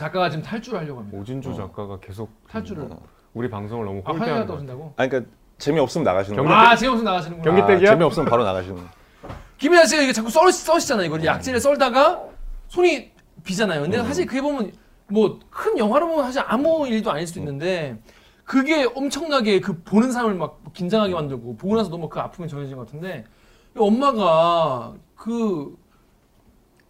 작가가 0.00 0.30
지금 0.30 0.42
탈출하려고 0.42 1.00
합니다. 1.00 1.18
오진주 1.18 1.54
작가가 1.54 1.98
계속 2.00 2.30
탈출을. 2.48 2.88
우리 3.34 3.50
방송을 3.50 3.84
너무 3.84 4.02
아, 4.06 4.12
화가 4.12 4.46
거 4.46 4.54
떠신다고? 4.54 4.94
아니 4.96 5.08
그러니까 5.10 5.30
재미 5.58 5.78
없으면 5.78 6.04
나가시는 6.04 6.36
경기 6.36 6.48
거예요. 6.48 6.66
아, 6.66 6.70
무슨 6.72 7.04
나가시는구나. 7.04 7.44
경기 7.44 7.62
아, 7.62 7.66
땡이야? 7.66 7.90
재미 7.90 8.04
없으면 8.04 8.28
바로 8.30 8.44
나가시는 8.44 8.76
거예요. 8.76 8.90
김혜자 9.58 9.86
씨가 9.86 10.02
이게 10.02 10.12
자꾸 10.12 10.30
써, 10.30 10.50
써시잖아요. 10.50 11.04
이걸 11.06 11.22
약지를 11.22 11.60
썰다가 11.60 12.22
손이 12.68 13.12
비잖아요. 13.44 13.82
근데 13.82 14.02
사실 14.02 14.24
그게 14.26 14.40
보면 14.40 14.72
뭐 15.08 15.38
큰 15.50 15.76
영화로 15.76 16.08
보면 16.08 16.24
사실 16.24 16.42
아무 16.46 16.86
일도 16.88 17.10
아닐 17.10 17.26
수도 17.26 17.40
있는데 17.40 17.98
그게 18.44 18.88
엄청나게 18.94 19.60
그 19.60 19.82
보는 19.82 20.10
사람을 20.12 20.34
막 20.36 20.60
긴장하게 20.72 21.12
만들고 21.12 21.56
보고 21.56 21.76
나서 21.76 21.90
너무 21.90 22.08
그 22.08 22.18
아픔이 22.20 22.48
전해진 22.48 22.76
것 22.76 22.86
같은데 22.86 23.24
이 23.76 23.78
엄마가 23.78 24.94
그 25.14 25.76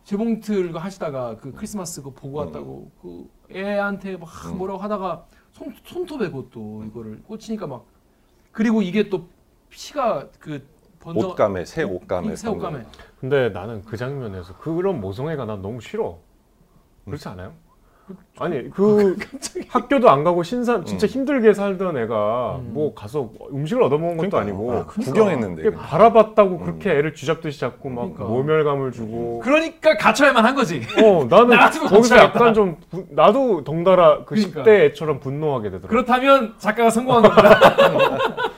재봉틀 0.05 0.77
하시다가 0.77 1.37
그 1.37 1.53
크리스마스 1.53 2.03
그거 2.03 2.15
보고 2.15 2.39
왔다고 2.39 2.91
그 3.01 3.29
애한테 3.55 4.17
막 4.17 4.29
뭐라고 4.57 4.81
하다가 4.81 5.27
손 5.53 5.75
손톱에 5.85 6.31
그것도 6.31 6.85
이거를 6.87 7.23
꽂히니까 7.23 7.67
막 7.67 7.85
그리고 8.53 8.83
이게 8.83 9.09
또 9.09 9.29
피가 9.69 10.29
그 10.39 10.67
번져 10.99 11.29
옷감에 11.29 11.65
새 11.65 11.83
옷감에 11.83 12.37
새 12.37 12.49
옷감에. 12.49 12.85
근데 13.21 13.49
나는 13.51 13.83
그 13.85 13.97
장면에서 13.97 14.57
그런 14.59 15.01
모성애가 15.01 15.45
난 15.45 15.63
너무 15.63 15.81
싫어. 15.81 16.19
그렇지 17.05 17.29
않아요? 17.29 17.55
아니 18.39 18.69
그 18.73 19.17
학교도 19.69 20.09
안 20.11 20.25
가고 20.25 20.43
신산 20.43 20.85
진짜 20.85 21.07
음. 21.07 21.09
힘들게 21.09 21.53
살던 21.53 21.97
애가 21.99 22.57
음. 22.61 22.71
뭐 22.73 22.95
가서 22.95 23.31
음식을 23.53 23.83
얻어먹은 23.83 24.17
것도 24.17 24.31
그러니까요. 24.31 24.41
아니고 24.43 24.73
아, 24.73 24.87
구경했는데 24.87 25.63
이게 25.63 25.71
바라봤다고 25.73 26.59
그렇게 26.59 26.91
애를 26.91 27.15
쥐잡듯이 27.15 27.61
잡고 27.61 27.89
막 27.91 28.15
그러니까. 28.15 28.25
모멸감을 28.25 28.93
주고 28.93 29.41
그러니까 29.41 29.97
갇혀야만 29.97 30.45
한 30.45 30.55
거지. 30.55 30.81
어 31.03 31.25
나는 31.29 31.57
거기서 31.59 31.89
갇혀야겠다. 31.89 32.23
약간 32.25 32.55
좀 32.55 32.77
부- 32.91 33.07
나도 33.11 33.65
덩달아 33.65 34.25
그 34.25 34.35
그러니까. 34.35 34.63
10대 34.63 34.69
애처럼 34.91 35.21
분노하게 35.21 35.71
되더라고 35.71 35.89
그렇다면 35.89 36.55
작가가 36.59 36.91
성공한 36.91 37.23
겁니다. 37.23 37.61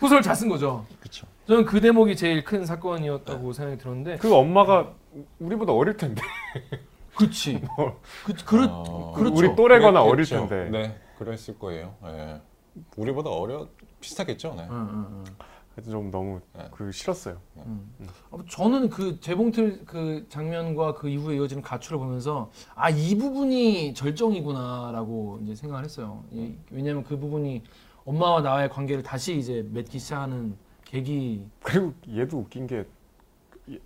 소설 0.00 0.22
잘 0.22 0.34
쓴 0.36 0.48
거죠. 0.48 0.84
그렇죠. 1.00 1.26
저는 1.48 1.64
그 1.64 1.80
대목이 1.80 2.16
제일 2.16 2.44
큰 2.44 2.64
사건이었다고 2.66 3.52
생각이 3.52 3.78
들었는데. 3.78 4.16
그 4.18 4.32
엄마가 4.34 4.92
우리보다 5.38 5.72
어릴 5.72 5.96
텐데 5.96 6.20
그렇지. 7.16 7.60
그, 8.24 8.34
그렇, 8.44 8.64
어, 8.70 9.12
그렇죠. 9.14 9.34
우리 9.36 9.56
또래거나 9.56 10.02
어릴 10.02 10.24
그랬겠죠. 10.26 10.48
텐데 10.48 10.70
네, 10.70 11.00
그랬을 11.18 11.58
거예요. 11.58 11.94
예. 12.04 12.40
우리보다 12.96 13.30
어려 13.30 13.68
비슷하겠죠. 14.00 14.54
네. 14.56 14.66
응, 14.70 14.76
응, 14.90 15.06
응. 15.10 15.24
하여튼 15.74 15.92
좀 15.92 16.10
너무 16.10 16.40
네. 16.54 16.66
그 16.70 16.90
싫었어요 16.90 17.36
어, 18.30 18.38
저는 18.48 18.88
그 18.88 19.20
재봉틀 19.20 19.84
그 19.84 20.24
장면과 20.30 20.94
그 20.94 21.06
이후에 21.10 21.36
이어지는 21.36 21.62
가출을 21.62 21.98
보면서 21.98 22.50
아 22.74 22.88
이 22.90 23.14
부분이 23.18 23.92
절정이구나라고 23.92 25.40
이제 25.42 25.54
생각을 25.54 25.84
했어요. 25.84 26.24
이- 26.32 26.54
왜냐하면 26.70 27.04
그 27.04 27.18
부분이 27.18 27.62
엄마와 28.06 28.40
나의 28.40 28.70
관계를 28.70 29.02
다시 29.02 29.36
이제 29.36 29.66
맺기 29.70 29.98
시작하는 29.98 30.56
계기. 30.84 31.44
그리고 31.62 31.92
얘도 32.08 32.38
웃긴 32.38 32.66
게 32.66 32.84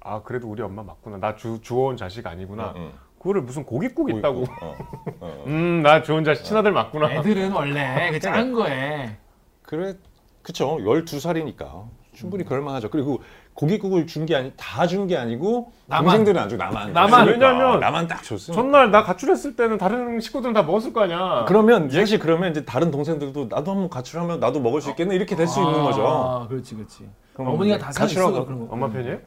아 0.01 0.23
그래도 0.23 0.47
우리 0.51 0.61
엄마 0.61 0.83
맞구나 0.83 1.17
나 1.17 1.35
주, 1.35 1.59
주워온 1.63 1.97
자식 1.97 2.27
아니구나 2.27 2.75
응, 2.77 2.83
응. 2.83 2.93
그거를 3.21 3.43
무슨 3.43 3.65
고깃국 3.65 4.11
있다고 4.11 4.45
어, 4.63 4.77
어. 5.21 5.45
음나 5.47 6.03
주운 6.03 6.25
자식 6.25 6.43
친아들 6.45 6.73
맞구나 6.73 7.13
애들은 7.13 7.53
원래 7.53 8.11
그 8.13 8.19
작은 8.19 8.53
거에 8.53 9.17
그래, 9.63 9.95
그쵸. 10.43 10.79
12살이니까 10.79 11.85
충분히 12.15 12.45
그럴만하죠. 12.45 12.91
그리고 12.91 13.23
고깃국을 13.55 14.07
준 14.07 14.27
게 14.27 14.35
아니 14.35 14.53
다준 14.57 15.07
게 15.07 15.17
아니고 15.17 15.71
나만. 15.87 16.05
동생들은 16.07 16.41
안 16.41 16.49
주고 16.49 16.63
나만. 16.63 16.93
나만. 16.93 17.25
그러니까 17.27 17.49
왜냐면 17.53 17.79
나만 17.81 18.09
딱 18.09 18.23
줬으니까. 18.25 18.61
전날 18.61 18.91
나 18.91 19.05
가출했을 19.05 19.55
때는 19.55 19.77
다른 19.79 20.19
식구들은 20.19 20.55
다 20.55 20.63
먹었을 20.63 20.93
거 20.93 21.03
아니야 21.03 21.45
그러면 21.47 21.89
사실 21.91 22.19
그러면 22.19 22.51
이제 22.51 22.65
다른 22.65 22.91
동생들도 22.91 23.47
나도 23.51 23.71
한번 23.71 23.91
가출하면 23.91 24.41
나도 24.41 24.61
먹을 24.61 24.81
수 24.81 24.91
있겠네 24.91 25.15
이렇게 25.15 25.37
될수 25.37 25.61
있는 25.61 25.83
거죠. 25.85 26.07
아, 26.07 26.49
그렇지, 26.49 26.75
그렇지. 26.75 27.09
그럼 27.35 27.53
어머니가 27.53 27.79
다 27.79 27.91
가출하고 27.95 28.45
그런 28.47 28.67
거. 28.67 28.75
엄마 28.75 28.89
편이에요? 28.91 29.19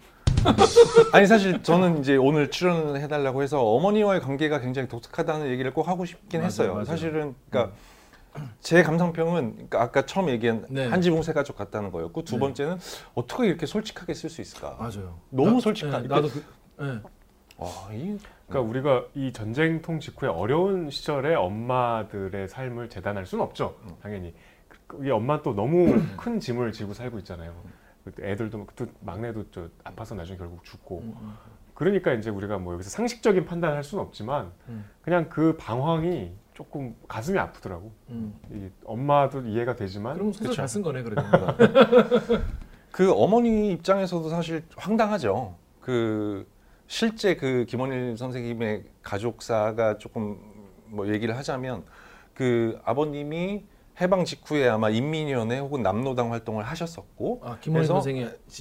아니 1.14 1.28
사실 1.28 1.62
저는 1.64 2.00
이제 2.00 2.16
오늘 2.16 2.50
출연을 2.52 3.00
해달라고 3.02 3.44
해서 3.44 3.62
어머니와의 3.64 4.22
관계가 4.22 4.60
굉장히 4.60 4.88
독특하다는 4.88 5.48
얘기를 5.50 5.74
꼭 5.74 5.88
하고 5.88 6.06
싶긴 6.06 6.40
맞아요, 6.42 6.46
했어요. 6.48 6.68
맞아요. 6.74 6.80
음. 6.82 6.86
사실은 6.86 7.36
그러니까 7.50 7.76
제 8.62 8.82
감상평은 8.84 9.54
그러니까 9.54 9.82
아까 9.82 10.06
처음 10.06 10.30
얘기한 10.30 10.66
네. 10.70 10.88
한지붕 10.88 11.22
세 11.22 11.34
가족 11.34 11.56
같다는 11.56 11.92
거였고 11.92 12.24
두 12.24 12.36
네. 12.36 12.40
번째는 12.40 12.78
어떻게 13.14 13.46
이렇게 13.48 13.66
솔직하게 13.66 14.14
쓸 14.14 14.30
수 14.30 14.42
있을까? 14.42 14.76
맞아요. 14.80 15.20
너무 15.30 15.54
나- 15.54 15.60
솔직한. 15.60 16.02
네, 16.04 16.08
나도 16.08 16.30
그. 16.30 16.44
네. 16.80 17.00
와, 17.58 17.70
이 17.94 18.18
그러니까 18.48 18.70
우리가 18.70 19.06
이 19.14 19.32
전쟁통 19.32 20.00
직후에 20.00 20.28
어려운 20.28 20.90
시절에 20.90 21.36
엄마들의 21.36 22.48
삶을 22.50 22.90
재단할 22.90 23.26
수는 23.28 23.44
없죠 23.44 23.76
음. 23.86 23.92
당연히 24.02 24.34
그- 24.88 25.06
이 25.06 25.12
엄마 25.12 25.42
또 25.42 25.54
너무 25.54 25.94
큰 26.18 26.40
짐을 26.40 26.72
지고 26.72 26.94
살고 26.94 27.20
있잖아요 27.20 27.54
그 27.64 27.70
애들도 28.20 28.68
또 28.76 28.86
막내도 29.02 29.50
저 29.52 29.70
아파서 29.84 30.16
나중에 30.16 30.38
결국 30.38 30.64
죽고 30.64 31.00
음, 31.00 31.16
음. 31.22 31.34
그러니까 31.74 32.14
이제 32.14 32.30
우리가 32.30 32.58
뭐 32.58 32.74
여기서 32.74 32.90
상식적인 32.90 33.46
판단을 33.46 33.76
할 33.76 33.84
수는 33.84 34.04
없지만 34.04 34.52
음. 34.68 34.86
그냥 35.02 35.30
그 35.30 35.58
방황이 35.58 36.32
조금 36.54 36.96
가슴이 37.08 37.40
아프더라고. 37.40 37.92
음. 38.10 38.36
이 38.52 38.70
엄마도 38.86 39.42
이해가 39.42 39.76
되지만 39.76 40.16
그럼 40.16 40.32
소설 40.32 40.50
그쵸. 40.50 40.58
잘쓴 40.58 40.82
거네 40.84 41.02
그래도. 41.02 41.22
그 42.92 43.12
어머니 43.12 43.72
입장에서도 43.72 44.30
사실 44.30 44.64
황당하죠. 44.76 45.56
그 45.82 46.48
실제 46.86 47.36
그 47.36 47.66
김원일 47.68 48.18
선생님의 48.18 48.84
가족사가 49.02 49.98
조금 49.98 50.38
뭐 50.86 51.08
얘기를 51.08 51.36
하자면 51.36 51.84
그 52.36 52.80
아버님이 52.84 53.66
해방 54.02 54.26
직후에 54.26 54.68
아마 54.68 54.90
인민위원회 54.90 55.60
혹은 55.60 55.84
남노당 55.84 56.32
활동을 56.32 56.64
하셨었고 56.64 57.42
아 57.44 57.58
그래서 57.64 58.02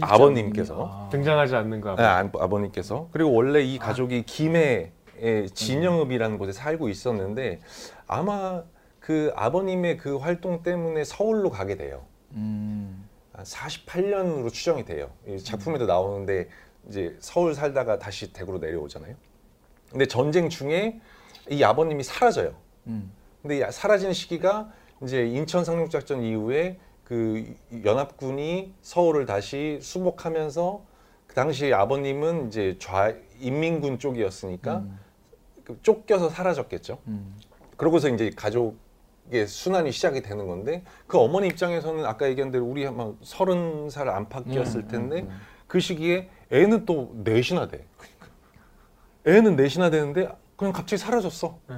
아버님께서 0.03 0.90
아. 0.90 1.09
등장하지 1.11 1.57
않는 1.57 1.81
거 1.81 1.95
네, 1.97 2.03
아, 2.03 2.18
아버님께서 2.18 3.09
그리고 3.12 3.33
원래 3.33 3.62
이 3.62 3.79
가족이 3.79 4.25
김해의 4.25 4.92
진영읍이라는 5.55 6.37
곳에 6.38 6.53
살고 6.53 6.88
있었는데 6.88 7.61
아마 8.07 8.62
그 9.01 9.33
아버님의 9.35 9.97
그 9.97 10.18
활동 10.18 10.62
때문에 10.62 11.05
서울로 11.05 11.51
가게 11.51 11.77
돼요. 11.77 12.05
음. 12.33 13.09
한 13.33 13.45
48년으로 13.45 14.53
추정이 14.53 14.85
돼요. 14.85 15.11
이 15.27 15.38
작품에도 15.38 15.87
나오는데 15.87 16.49
이제 16.88 17.16
서울 17.21 17.55
살다가 17.55 17.99
다시 17.99 18.33
대구로 18.33 18.59
내려오잖아요. 18.59 19.14
근데 19.90 20.07
전쟁 20.07 20.49
중에 20.49 21.01
이 21.51 21.64
아버님이 21.64 22.03
사라져요. 22.03 22.55
음. 22.87 23.11
근데 23.40 23.59
이 23.59 23.62
사라지는 23.71 24.12
시기가 24.12 24.71
이제 25.03 25.27
인천 25.27 25.65
상륙작전 25.65 26.23
이후에 26.23 26.79
그 27.05 27.55
연합군이 27.85 28.73
서울을 28.83 29.27
다시 29.27 29.79
수복하면서 29.83 30.83
그 31.27 31.35
당시 31.35 31.73
아버님은 31.73 32.49
이제 32.49 32.77
좌 32.79 33.12
인민군 33.41 33.99
쪽이었으니까 33.99 34.79
음. 34.79 34.99
그 35.65 35.79
쫓겨서 35.83 36.29
사라졌겠죠. 36.29 36.99
음. 37.09 37.35
그러고서 37.77 38.09
이제 38.09 38.31
가족의 38.37 39.47
순환이 39.47 39.93
시작이 39.93 40.23
되는 40.23 40.47
건데 40.47 40.85
그 41.07 41.19
어머니 41.19 41.49
입장에서는 41.49 42.05
아까 42.05 42.29
얘기한 42.29 42.51
대로 42.51 42.65
우리 42.65 42.87
아마 42.87 43.12
서른 43.23 43.91
살 43.91 44.09
안팎이었을 44.09 44.83
음, 44.83 44.88
텐데 44.88 45.21
음, 45.23 45.29
음. 45.29 45.41
그 45.67 45.81
시기에 45.81 46.29
애는 46.51 46.87
또 46.87 47.12
넷이나 47.25 47.67
돼. 47.67 47.85
애는 49.27 49.57
넷이나 49.57 49.91
되는데 49.91 50.29
그냥 50.57 50.73
갑자기 50.73 51.01
사라졌어. 51.01 51.59
네. 51.69 51.77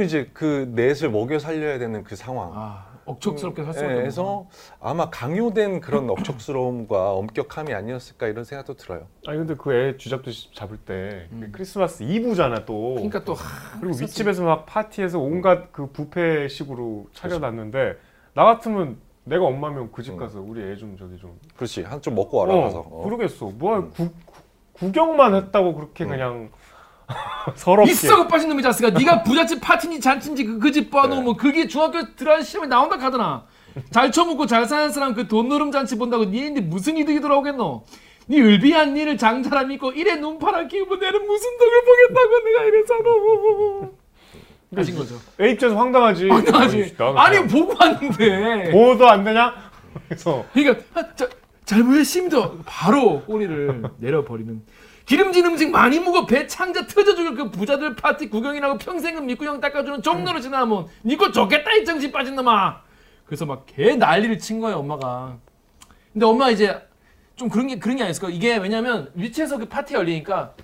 이제 0.00 0.30
그 0.32 0.70
넷을 0.74 1.10
먹여 1.10 1.38
살려야 1.38 1.78
되는 1.78 2.02
그 2.02 2.16
상황. 2.16 2.50
아 2.54 2.86
억척스럽게 3.04 3.64
살 3.64 3.72
수밖에 3.74 3.88
예, 3.88 3.92
없는 3.94 4.02
그래서 4.04 4.46
아마 4.80 5.10
강요된 5.10 5.80
그런 5.80 6.08
억척스러움과 6.08 7.12
엄격함이 7.14 7.74
아니었을까 7.74 8.28
이런 8.28 8.44
생각도 8.44 8.74
들어요. 8.74 9.06
아니 9.26 9.38
근데 9.38 9.54
그애 9.54 9.96
쥐잡듯이 9.98 10.54
잡을 10.54 10.76
때 10.78 11.26
음. 11.32 11.50
크리스마스 11.52 12.04
이브잖아 12.04 12.64
또. 12.64 12.94
그러니까 12.94 13.24
또 13.24 13.34
하, 13.34 13.80
그리고 13.80 13.96
윗집에서 13.98 14.44
막 14.44 14.66
파티에서 14.66 15.18
온갖 15.18 15.72
그 15.72 15.88
뷔페식으로 15.88 17.08
차려놨는데 17.12 17.96
나 18.34 18.44
같으면 18.44 18.96
내가 19.24 19.44
엄마면 19.44 19.90
그집 19.92 20.14
음. 20.14 20.18
가서 20.18 20.40
우리 20.40 20.62
애 20.62 20.76
좀 20.76 20.96
저기 20.96 21.18
좀 21.18 21.38
그렇지 21.56 21.82
한 21.82 22.00
좀 22.00 22.14
먹고 22.14 22.38
와라 22.38 22.54
어, 22.54 22.60
가서. 22.62 22.78
어. 22.88 23.02
그러겠어. 23.04 23.46
뭐야 23.46 23.78
음. 23.78 23.90
구, 23.90 24.08
구- 24.24 24.42
구경만 24.74 25.34
했다고 25.34 25.74
그렇게 25.74 26.04
음. 26.04 26.08
그냥 26.10 26.50
서럽게. 27.56 27.90
있어 27.92 28.16
그 28.22 28.28
빠진 28.28 28.48
놈이 28.48 28.62
자스가 28.62 28.90
네가 28.90 29.22
부잣집 29.22 29.60
파티니 29.60 30.00
잔치인지 30.00 30.44
그집 30.44 30.90
봐놓으면 30.90 31.36
그게 31.36 31.66
중학교 31.66 32.14
들어간 32.14 32.42
시험에 32.42 32.68
나온다 32.68 32.96
카더나. 32.98 33.44
잘 33.90 34.12
처먹고 34.12 34.46
잘 34.46 34.66
사는 34.66 34.90
사람 34.90 35.14
그 35.14 35.26
돈 35.28 35.48
노름 35.48 35.70
잔치 35.72 35.96
본다고 35.96 36.24
니인데 36.24 36.60
무슨 36.60 36.96
이득이 36.98 37.20
돌아오겠노? 37.20 37.84
니 38.30 38.40
을비한 38.40 38.94
니를 38.94 39.16
장자라 39.18 39.64
믿고 39.64 39.92
이래 39.92 40.14
눈파란 40.16 40.68
키우면 40.68 41.00
내는 41.00 41.26
무슨 41.26 41.48
덕을 41.58 41.72
보겠다고 41.84 42.44
내가 42.44 42.64
이랬잖아 42.64 43.90
하신 44.76 44.96
거죠. 44.96 45.16
애 45.40 45.50
입장에서 45.50 45.78
황당하지. 45.78 46.28
당하지 46.28 46.94
나는 46.98 47.18
아니 47.18 47.46
보고 47.46 47.74
왔는데. 47.78 48.70
보호도 48.70 49.06
안 49.08 49.22
되냐? 49.24 49.52
그래서. 50.08 50.44
그러니까 50.54 50.82
아, 50.94 51.14
자, 51.14 51.28
잘못했습니다. 51.66 52.50
바로 52.64 53.20
꼬리를 53.22 53.82
내려버리는 53.98 54.62
기름진 55.12 55.44
음식 55.44 55.70
많이 55.70 56.00
먹어 56.00 56.24
배 56.24 56.46
창자 56.46 56.86
터져 56.86 57.14
죽을 57.14 57.34
그 57.34 57.50
부자들 57.50 57.96
파티 57.96 58.30
구경이라고 58.30 58.78
평생은 58.78 59.26
밑구녕 59.26 59.60
닦아주는 59.60 60.00
정도로 60.00 60.40
지나면 60.40 60.86
니거 61.04 61.30
좋겠다 61.30 61.70
이 61.74 61.84
정신 61.84 62.10
빠진 62.10 62.34
놈아. 62.34 62.80
그래서 63.26 63.44
막 63.44 63.66
개 63.66 63.94
난리를 63.94 64.38
친 64.38 64.58
거예요 64.58 64.78
엄마가. 64.78 65.36
근데 66.14 66.24
엄마 66.24 66.48
이제 66.48 66.80
좀 67.36 67.50
그런 67.50 67.66
게 67.66 67.78
그런 67.78 67.98
게 67.98 68.04
아니었을까? 68.04 68.30
이게 68.30 68.56
왜냐면 68.56 69.10
위치에서 69.12 69.58
그 69.58 69.66
파티 69.66 69.92
열리니까 69.92 70.54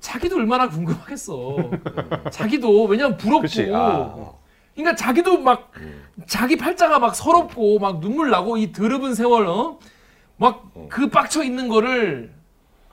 자기도 0.00 0.36
얼마나 0.36 0.68
궁금하겠어. 0.68 1.56
자기도 2.30 2.84
왜냐면 2.84 3.16
부럽고. 3.16 3.46
아, 3.74 3.96
어. 4.14 4.38
그러니까 4.74 4.96
자기도 4.96 5.40
막 5.40 5.72
자기 6.26 6.58
팔자가 6.58 6.98
막 6.98 7.14
서럽고 7.16 7.78
막 7.78 8.00
눈물 8.00 8.28
나고 8.28 8.58
이 8.58 8.70
더럽은 8.70 9.14
세월 9.14 9.46
어? 9.46 9.78
막 10.36 10.62
그 10.90 11.08
빡쳐 11.08 11.42
있는 11.42 11.68
거를 11.68 12.33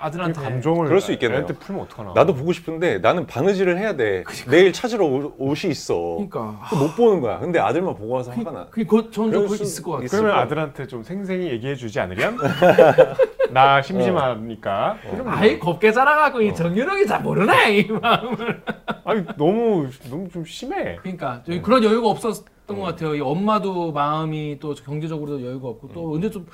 아들한테 0.01 0.41
감정을 0.41 0.87
그럴 0.87 0.99
수 0.99 1.11
있겠네요. 1.13 1.39
애한테 1.39 1.53
풀면 1.55 1.83
어떡하나. 1.85 2.13
나도 2.15 2.33
보고 2.33 2.51
싶은데 2.51 2.97
나는 2.99 3.25
바느질을 3.27 3.77
해야 3.77 3.95
돼. 3.95 4.23
내일 4.49 4.73
찾으러 4.73 5.05
올- 5.05 5.31
옷이 5.37 5.71
있어. 5.71 5.93
그러니까 6.15 6.59
못 6.77 6.95
보는 6.95 7.21
거야. 7.21 7.39
근데 7.39 7.59
아들만 7.59 7.95
보고 7.95 8.13
와서 8.15 8.31
화가 8.31 8.51
나. 8.51 8.67
그, 8.71 8.83
그, 8.85 9.11
저는 9.11 9.31
좀 9.31 9.43
그럴 9.45 9.57
수 9.57 9.63
있을 9.63 9.83
것 9.83 9.91
같아요. 9.91 10.05
있을 10.05 10.17
그러면 10.19 10.35
거야. 10.35 10.43
아들한테 10.45 10.87
좀 10.87 11.03
생생히 11.03 11.47
얘기해 11.51 11.75
주지 11.75 11.99
않으련? 11.99 12.37
나 13.51 13.81
심심하니까. 13.81 14.97
이러면 15.13 15.33
아이 15.33 15.59
곱게 15.59 15.91
자라가고 15.91 16.41
이 16.41 16.53
정유령이 16.55 17.05
잘 17.05 17.21
모르네 17.21 17.77
이 17.79 17.87
마음을. 17.91 18.61
아니 19.03 19.25
너무 19.37 19.87
너무 20.09 20.29
좀 20.29 20.45
심해. 20.45 20.95
그러니까 21.01 21.41
저희 21.45 21.61
그런 21.61 21.83
여유가 21.83 22.07
없었던 22.09 22.45
것 22.67 22.81
같아요. 22.81 23.15
이 23.15 23.19
엄마도 23.21 23.91
마음이 23.91 24.57
또 24.59 24.73
경제적으로도 24.73 25.45
여유가 25.45 25.67
없고 25.69 25.89
또 25.93 26.13
언제 26.13 26.29
좀 26.29 26.45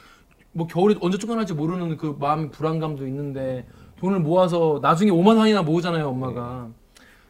뭐 0.58 0.66
겨울에 0.66 0.96
언제 1.02 1.20
쫓겨날지 1.20 1.54
모르는 1.54 1.98
그 1.98 2.16
마음 2.20 2.50
불안감도 2.50 3.06
있는데 3.06 3.68
돈을 4.00 4.20
모아서 4.20 4.80
나중에 4.82 5.12
5만 5.12 5.38
원이나 5.38 5.62
모으잖아요 5.62 6.10
엄마가. 6.10 6.68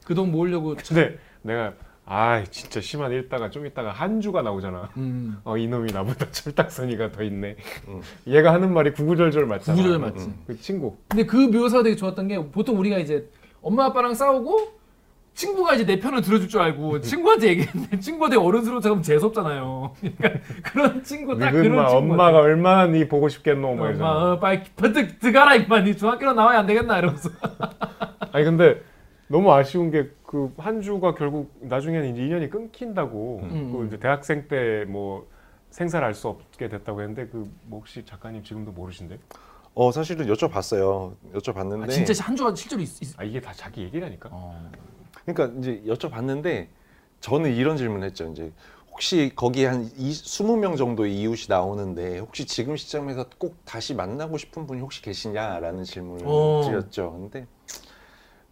그 0.06 0.16
돈 0.16 0.32
모으려고. 0.32 0.76
근데 0.88 1.18
내가 1.42 1.74
아 2.06 2.42
진짜 2.50 2.80
심한 2.80 3.12
읽다가 3.12 3.50
좀 3.50 3.66
있다가 3.66 3.92
한 3.92 4.22
주가 4.22 4.42
나오잖아. 4.42 4.90
음. 4.96 5.38
어 5.44 5.58
이놈이 5.58 5.92
나보다 5.92 6.28
철딱서니가 6.32 7.12
더 7.12 7.22
있네. 7.24 7.58
음. 7.90 8.02
얘가 8.28 8.54
하는 8.54 8.74
말이 8.74 8.94
구구절절 8.94 9.46
맞잖아. 9.46 9.76
구구절절 9.76 10.00
맞지. 10.00 10.34
그 10.48 10.58
친구. 10.62 10.96
근데 11.10 11.26
그 11.26 11.36
묘사가 11.36 11.84
되게 11.84 11.98
좋았던 11.98 12.30
게 12.30 12.38
보통 12.52 12.80
우리가 12.80 12.98
이제 13.00 13.30
엄마 13.62 13.86
아빠랑 13.88 14.14
싸우고 14.14 14.77
친구가 15.38 15.76
이제 15.76 15.86
내 15.86 16.00
편을 16.00 16.22
들어줄 16.22 16.50
줄 16.50 16.62
알고 16.62 17.00
친구한테 17.02 17.50
얘기했는데 17.50 18.00
친구가 18.00 18.30
되게 18.30 18.42
어른스러워 18.42 18.82
잠깐 18.82 19.02
재수없잖아요. 19.04 19.94
그러니까 20.18 20.30
그런 20.64 21.04
친구 21.04 21.38
딱 21.38 21.52
그런 21.52 21.76
마 21.76 21.88
친구 21.90 22.12
엄마가 22.14 22.40
얼마나 22.40 22.88
네 22.88 23.08
보고 23.08 23.30
싶겠노 23.30 23.62
뭐 23.62 23.72
엄마 23.74 23.88
이러잖아. 23.90 24.34
어, 24.34 24.40
빨리 24.40 24.64
버뜩 24.76 25.20
들어가라 25.20 25.56
임마 25.56 25.82
니 25.82 25.96
중학교로 25.96 26.34
나와야 26.34 26.60
안 26.60 26.66
되겠나 26.66 26.98
이러면서 26.98 27.30
아니 28.34 28.44
근데 28.46 28.82
너무 29.28 29.52
아쉬운 29.54 29.92
게 29.92 30.10
그 30.28 30.52
한 30.58 30.82
주가 30.82 31.14
결국 31.16 31.54
나중에는 31.62 32.10
이제 32.14 32.22
인연이 32.26 32.50
끊긴다고. 32.50 33.40
음. 33.44 33.72
그 33.72 33.86
이제 33.88 33.98
대학생 33.98 34.48
때 34.50 34.84
뭐 34.90 35.26
생사를 35.70 36.06
알 36.06 36.14
수 36.14 36.28
없게 36.28 36.68
됐다고 36.68 37.00
했는데 37.02 37.28
그 37.28 37.48
뭐 37.66 37.80
혹시 37.80 38.04
작가님 38.04 38.44
지금도 38.44 38.72
모르신데? 38.74 39.20
어 39.74 39.92
사실은 39.92 40.26
여쭤봤어요. 40.28 41.14
여쭤봤는데 41.36 41.84
아, 41.84 41.88
진짜 41.88 42.26
한 42.26 42.36
주가 42.36 42.54
실제로 42.56 42.82
있, 42.82 43.02
있... 43.02 43.18
아 43.18 43.24
이게 43.24 43.40
다 43.40 43.54
자기 43.54 43.84
얘기라니까. 43.84 44.30
어. 44.34 44.70
그러니까 45.28 45.60
이제 45.60 45.84
여쭤봤는데 45.86 46.68
저는 47.20 47.54
이런 47.54 47.76
질문을 47.78 48.08
했죠. 48.08 48.30
이제 48.32 48.52
혹시 48.92 49.32
거기에 49.36 49.66
한 49.68 49.86
이, 49.98 50.12
20명 50.12 50.78
정도의 50.78 51.16
이웃이 51.20 51.46
나오는데 51.50 52.20
혹시 52.20 52.46
지금 52.46 52.78
시점에서 52.78 53.26
꼭 53.38 53.58
다시 53.66 53.94
만나고 53.94 54.38
싶은 54.38 54.66
분이 54.66 54.82
혹시 54.82 55.02
계시냐라는 55.02 55.84
질문을 55.84 56.24
어. 56.26 56.62
드렸죠. 56.66 57.12
근데 57.12 57.46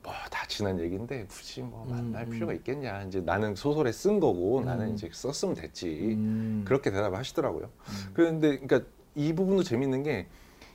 뭐 0.04 0.14
다 0.30 0.46
지난 0.48 0.80
얘기인데 0.80 1.26
굳이 1.28 1.62
뭐 1.62 1.86
만날 1.90 2.26
음, 2.26 2.30
필요가 2.30 2.54
있겠냐. 2.54 3.04
이제 3.04 3.22
나는 3.22 3.56
소설에 3.56 3.92
쓴 3.92 4.20
거고 4.20 4.60
음. 4.60 4.66
나는 4.66 4.94
이제 4.94 5.10
썼으면 5.12 5.56
됐지. 5.56 5.88
음. 5.88 6.64
그렇게 6.68 6.92
대답을 6.92 7.18
하시더라고요. 7.18 7.66
음. 7.66 8.12
그런데 8.14 8.60
그러니까 8.60 8.82
이 9.16 9.34
부분도 9.34 9.64
재밌는 9.64 10.04
게 10.04 10.28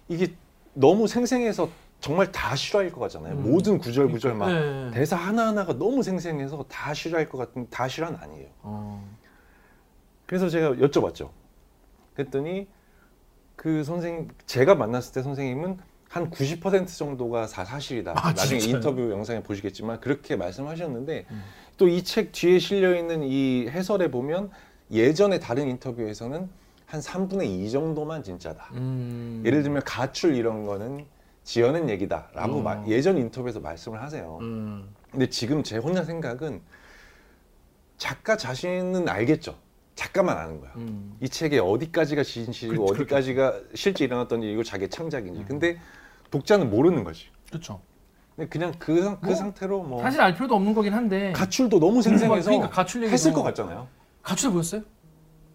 이게 0.08 0.32
너무 0.72 1.06
생생해서 1.06 1.68
정말 2.00 2.32
다 2.32 2.56
실화일 2.56 2.90
것 2.90 3.00
같잖아요. 3.00 3.34
음. 3.34 3.42
모든 3.50 3.78
구절 3.78 4.08
구절 4.08 4.34
막 4.34 4.50
네. 4.50 4.90
대사 4.92 5.16
하나 5.16 5.48
하나가 5.48 5.74
너무 5.74 6.02
생생해서 6.02 6.64
다 6.68 6.94
실화일 6.94 7.28
것 7.28 7.38
같은 7.38 7.68
다 7.70 7.86
실화는 7.88 8.18
아니에요. 8.18 8.48
어. 8.62 9.06
그래서 10.26 10.48
제가 10.48 10.72
여쭤봤죠. 10.72 11.30
그랬더니 12.14 12.66
그 13.54 13.84
선생님 13.84 14.28
제가 14.46 14.74
만났을 14.74 15.12
때 15.12 15.22
선생님은 15.22 15.78
한 16.08 16.30
90% 16.30 16.88
정도가 16.98 17.46
다 17.46 17.64
사실이다. 17.64 18.14
아, 18.16 18.32
나중에 18.32 18.58
진짜요? 18.58 18.76
인터뷰 18.78 19.10
영상에 19.10 19.42
보시겠지만 19.42 20.00
그렇게 20.00 20.36
말씀하셨는데 20.36 21.26
음. 21.30 21.44
또이 21.76 22.02
책 22.02 22.32
뒤에 22.32 22.58
실려 22.58 22.96
있는 22.96 23.22
이 23.22 23.68
해설에 23.68 24.10
보면 24.10 24.50
예전에 24.90 25.38
다른 25.38 25.68
인터뷰에서는 25.68 26.48
한 26.86 27.00
3분의 27.00 27.46
2 27.46 27.70
정도만 27.70 28.24
진짜다. 28.24 28.70
음. 28.72 29.42
예를 29.44 29.62
들면 29.62 29.82
가출 29.84 30.34
이런 30.34 30.64
거는 30.66 31.04
지어낸 31.44 31.88
얘기다라고 31.88 32.58
음. 32.58 32.64
마- 32.64 32.84
예전 32.86 33.16
인터뷰에서 33.18 33.60
말씀을 33.60 34.00
하세요. 34.02 34.38
음. 34.40 34.94
근데 35.10 35.28
지금 35.28 35.62
제 35.62 35.76
혼자 35.78 36.04
생각은 36.04 36.60
작가 37.96 38.36
자신은 38.36 39.08
알겠죠. 39.08 39.56
작가만 39.94 40.36
아는 40.38 40.60
거야. 40.60 40.70
음. 40.76 41.16
이 41.20 41.28
책의 41.28 41.58
어디까지가 41.60 42.22
진실이고 42.22 42.86
그- 42.86 42.92
어디까지가 42.92 43.60
실제 43.74 44.04
일어났던 44.04 44.42
일이고 44.42 44.62
자기의 44.62 44.88
창작인지. 44.88 45.40
음. 45.40 45.44
근데 45.46 45.78
독자는 46.30 46.70
모르는 46.70 47.04
거지. 47.04 47.26
그렇죠. 47.48 47.80
근데 48.36 48.48
그냥 48.48 48.72
그, 48.78 49.02
상- 49.02 49.20
그 49.20 49.26
뭐, 49.26 49.34
상태로 49.34 49.82
뭐 49.82 50.02
사실 50.02 50.20
알 50.20 50.34
필요도 50.34 50.54
없는 50.54 50.72
거긴 50.72 50.94
한데 50.94 51.32
가출도 51.32 51.78
너무 51.80 52.00
생생해서 52.00 52.50
그러니까 52.50 52.70
가출 52.70 53.04
했을 53.04 53.32
것 53.32 53.42
같잖아요. 53.42 53.88
가출 54.22 54.52
보였어요? 54.52 54.82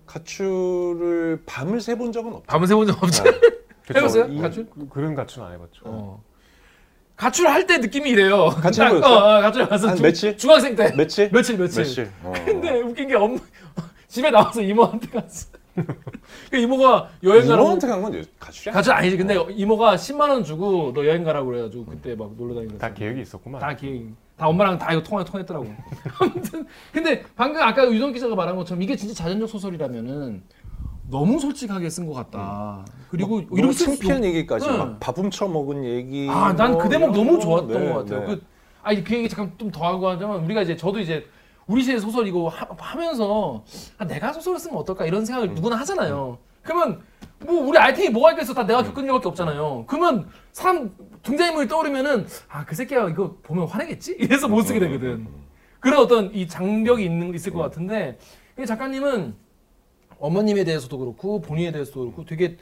가출을 0.05 1.43
밤을 1.45 1.81
새본 1.81 2.11
적은 2.11 2.33
없죠. 2.33 2.45
밤을 2.47 2.67
새본 2.67 2.87
적 2.87 3.01
없죠. 3.03 3.23
그쵸? 3.23 3.39
해봤어요? 3.93 4.25
이- 4.29 4.39
가출? 4.39 4.67
그- 4.69 4.87
그런 4.89 5.13
가출 5.15 5.43
안 5.43 5.53
해봤죠. 5.53 5.81
어. 5.85 6.23
가출 7.15 7.47
할 7.47 7.65
때 7.65 7.77
느낌이 7.77 8.09
이래요. 8.09 8.47
같이 8.49 8.79
딱, 8.79 8.87
해보셨어요? 8.87 9.15
어, 9.17 9.37
어, 9.37 9.41
가출 9.41 9.67
가서 9.69 9.87
한 9.89 9.95
중- 9.95 10.03
며칠? 10.05 10.37
중학생 10.37 10.75
때 10.75 10.93
며칠? 10.95 11.29
며칠 11.31 11.57
며칠. 11.57 11.83
며칠. 11.83 12.11
어. 12.23 12.33
근데 12.45 12.81
웃긴 12.81 13.07
게 13.07 13.15
엄마 13.15 13.39
집에 14.07 14.29
나와서 14.31 14.61
이모한테 14.61 15.07
갔어. 15.09 15.47
그 16.49 16.57
이모가 16.57 17.09
여행 17.23 17.41
가라고 17.47 17.63
이모한테 17.63 17.87
간 17.87 18.01
건 18.01 18.25
가출이야? 18.39 18.73
가출 18.73 18.93
아니지. 18.93 19.17
근데 19.17 19.35
이모가 19.49 19.95
10만 19.95 20.29
원 20.29 20.43
주고 20.43 20.93
너 20.93 21.05
여행 21.05 21.23
가라고 21.23 21.47
그래가지고 21.47 21.85
그때 21.85 22.15
막 22.15 22.31
놀러 22.37 22.55
다니는 22.55 22.77
다 22.77 22.93
계획이 22.93 23.21
있었구만. 23.21 23.59
다 23.61 23.75
계획. 23.75 24.05
다 24.37 24.47
엄마랑 24.47 24.77
다 24.77 24.91
이거 24.91 25.01
통화 25.03 25.23
통했더라고. 25.23 25.65
아무튼 26.19 26.65
근데 26.93 27.23
방금 27.35 27.61
아까 27.61 27.89
유동 27.91 28.11
기자가 28.11 28.35
말한 28.35 28.55
것처럼 28.57 28.81
이게 28.81 28.95
진짜 28.95 29.13
자전적 29.13 29.47
소설이라면은 29.49 30.43
너무 31.09 31.39
솔직하게 31.39 31.89
쓴 31.89 32.07
것 32.07 32.13
같다. 32.13 32.85
그리고 33.09 33.41
너무 33.41 33.57
이렇게 33.59 33.75
창피한 33.75 34.23
얘기까지 34.25 34.67
응. 34.67 34.77
막밥 34.77 35.17
훔 35.17 35.29
쳐 35.29 35.47
먹은 35.47 35.83
얘기. 35.85 36.27
아, 36.29 36.53
난뭐그 36.53 36.89
대목 36.89 37.11
너무 37.11 37.33
거. 37.33 37.39
좋았던 37.39 37.67
네, 37.83 37.89
것 37.93 37.99
같아요. 37.99 38.19
네. 38.21 38.25
그, 38.35 38.43
아니 38.83 39.03
그 39.03 39.15
얘기 39.15 39.29
잠깐 39.29 39.53
좀 39.57 39.71
더 39.71 39.85
하고 39.85 40.07
하자면 40.09 40.43
우리가 40.45 40.61
이제 40.63 40.75
저도 40.75 40.99
이제 40.99 41.25
우리 41.67 41.81
시대 41.83 41.99
소설 41.99 42.27
이거 42.27 42.47
하, 42.47 42.97
면서 42.97 43.63
아, 43.97 44.05
내가 44.05 44.33
소설을 44.33 44.59
쓰면 44.59 44.77
어떨까 44.77 45.05
이런 45.05 45.25
생각을 45.25 45.49
음. 45.49 45.55
누구나 45.55 45.75
하잖아요. 45.77 46.37
그러면 46.63 47.01
뭐 47.45 47.67
우리 47.67 47.77
알팅이 47.77 48.09
뭐가 48.09 48.31
있겠어 48.31 48.53
다 48.53 48.65
내가 48.65 48.83
겪은 48.83 49.03
일밖에 49.05 49.27
없잖아요. 49.27 49.85
그러면 49.87 50.27
사람 50.51 50.91
등장인물이 51.23 51.67
떠오르면은 51.67 52.25
아 52.49 52.65
그 52.65 52.73
새끼가 52.75 53.09
이거 53.09 53.35
보면 53.43 53.67
화내겠지 53.67 54.15
이래서 54.19 54.47
못 54.47 54.61
쓰게 54.63 54.79
되거든. 54.79 55.27
그런 55.79 55.99
어떤 55.99 56.33
이 56.33 56.47
장벽이 56.47 57.05
있는 57.05 57.33
있을 57.35 57.51
것 57.53 57.59
같은데 57.59 58.17
이 58.59 58.65
작가님은 58.65 59.35
어머님에 60.19 60.63
대해서도 60.63 60.97
그렇고 60.97 61.41
본인에 61.41 61.71
대해서도 61.71 62.01
그렇고 62.01 62.25
되게 62.25 62.57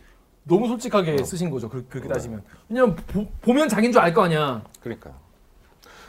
너무 0.45 0.67
솔직하게 0.67 1.23
쓰신 1.23 1.49
거죠. 1.49 1.69
그, 1.69 1.85
그렇게 1.87 2.07
따지면 2.09 2.43
왜냐면 2.69 2.95
보, 2.95 3.25
보면 3.41 3.69
자기인 3.69 3.91
줄 3.91 4.01
알 4.01 4.13
거 4.13 4.23
아니야. 4.23 4.63
그러니까. 4.81 5.11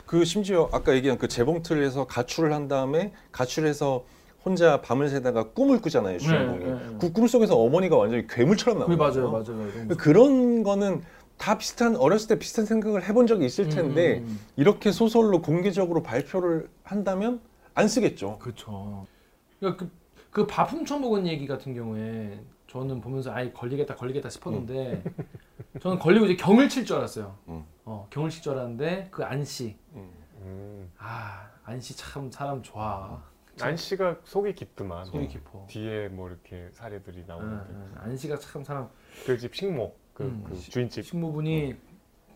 그 0.05 0.23
심지어 0.25 0.69
아까 0.71 0.93
얘기한 0.93 1.17
그 1.17 1.27
재봉틀에서 1.27 2.05
가출을 2.05 2.53
한 2.53 2.67
다음에 2.67 3.11
가출해서 3.31 4.03
혼자 4.43 4.79
밤을 4.81 5.09
새다가 5.09 5.49
꿈을 5.53 5.81
꾸잖아요 5.81 6.19
주인공이. 6.19 6.59
네, 6.59 6.65
네, 6.65 6.71
네. 6.91 6.97
그 6.99 7.11
꿈 7.11 7.27
속에서 7.27 7.55
어머니가 7.57 7.97
완전히 7.97 8.27
괴물처럼 8.27 8.79
나와요. 8.79 8.97
맞아요, 8.97 9.31
맞아요. 9.31 9.45
너무 9.73 9.95
그런 9.97 10.61
거는 10.63 11.01
다 11.37 11.57
비슷한 11.57 11.95
어렸을 11.95 12.27
때 12.27 12.37
비슷한 12.39 12.65
생각을 12.65 13.03
해본 13.03 13.25
적이 13.27 13.45
있을 13.45 13.69
텐데 13.69 14.19
음, 14.19 14.23
음, 14.23 14.27
음. 14.29 14.39
이렇게 14.55 14.91
소설로 14.91 15.41
공개적으로 15.41 16.03
발표를 16.03 16.69
한다면 16.83 17.39
안 17.73 17.87
쓰겠죠. 17.87 18.37
그렇죠. 18.39 19.07
그러니까 19.59 19.85
그, 19.85 19.91
그 20.35 20.45
밥 20.45 20.65
훔 20.69 20.83
쳐먹은 20.83 21.25
얘기 21.27 21.47
같은 21.47 21.73
경우에 21.73 22.43
저는 22.67 22.99
보면서 22.99 23.31
아예 23.33 23.49
걸리겠다 23.53 23.95
걸리겠다 23.95 24.29
싶었는데 24.29 25.01
저는 25.79 25.97
걸리고 25.97 26.25
이제 26.25 26.35
경을 26.35 26.67
칠 26.67 26.85
줄 26.85 26.97
알았어요. 26.97 27.37
음. 27.47 27.63
어, 27.85 28.05
경을 28.09 28.29
칠 28.29 28.43
줄 28.43 28.51
알았는데 28.53 29.07
그 29.11 29.23
안씨, 29.23 29.77
음. 29.93 30.91
아 30.97 31.47
안씨 31.63 31.95
참 31.95 32.29
사람 32.29 32.61
좋아. 32.61 33.23
난 33.57 33.77
씨가 33.77 34.17
속이 34.25 34.53
깊더만. 34.55 35.05
소리 35.05 35.29
깊어. 35.29 35.65
뒤에 35.69 36.09
뭐 36.09 36.27
이렇게 36.27 36.67
사례들이 36.73 37.19
응, 37.19 37.25
나오는데 37.27 37.65
응. 37.73 37.91
안 37.95 38.17
씨가 38.17 38.37
참 38.37 38.61
사람 38.65 38.89
그 39.25 39.37
집 39.37 39.55
식목 39.55 39.97
그, 40.13 40.23
음. 40.23 40.43
그 40.45 40.55
주인집 40.59 41.05
식모분이 41.05 41.75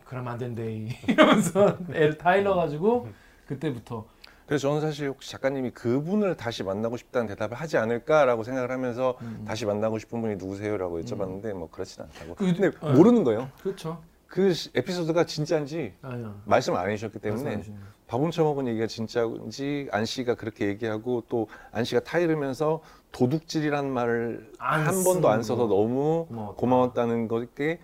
그러면 0.06 0.32
안 0.32 0.38
된대 0.40 0.88
이러면서 1.10 1.78
애를 1.90 2.18
다 2.18 2.38
일러가지고 2.38 3.10
그때부터 3.46 4.08
그래서 4.50 4.68
저는 4.68 4.82
사실 4.82 5.10
혹시 5.10 5.30
작가님이 5.30 5.70
그분을 5.70 6.36
다시 6.36 6.64
만나고 6.64 6.98
싶다는 6.98 7.28
대답을 7.28 7.56
하지 7.56 7.78
않을까라고 7.78 8.42
생각을 8.44 8.72
하면서 8.72 9.16
음. 9.22 9.46
다시 9.48 9.68
만나고 9.68 10.00
싶은 10.00 10.20
분이 10.22 10.38
누구세요라고 10.38 11.02
여쭤봤는데 11.02 11.54
뭐 11.54 11.70
그렇진 11.70 12.02
않다고. 12.02 12.34
그- 12.34 12.46
근데 12.52 12.72
네. 12.72 12.92
모르는 12.94 13.24
거예요. 13.24 13.48
그렇죠. 13.62 14.02
그 14.26 14.52
시- 14.52 14.72
에피소드가 14.74 15.26
진짜인지 15.28 15.94
아니야. 16.02 16.34
말씀을 16.46 16.80
안 16.80 16.90
해주셨기 16.90 17.20
때문에. 17.20 17.62
밥 18.08 18.20
훔쳐먹은 18.20 18.66
얘기가 18.70 18.88
진짜인지 18.88 19.90
안 19.92 20.04
씨가 20.06 20.34
그렇게 20.34 20.66
얘기하고 20.66 21.26
또 21.30 21.46
안 21.72 21.84
씨가 21.84 22.00
타이르면서 22.02 22.82
도둑질이라는 23.12 23.88
말을 23.92 24.52
안한 24.58 25.04
번도 25.04 25.30
안 25.30 25.44
써서 25.44 25.68
거. 25.68 25.76
너무 25.76 26.26
고마웠다. 26.28 26.56
고마웠다는 26.58 27.28
것에 27.28 27.80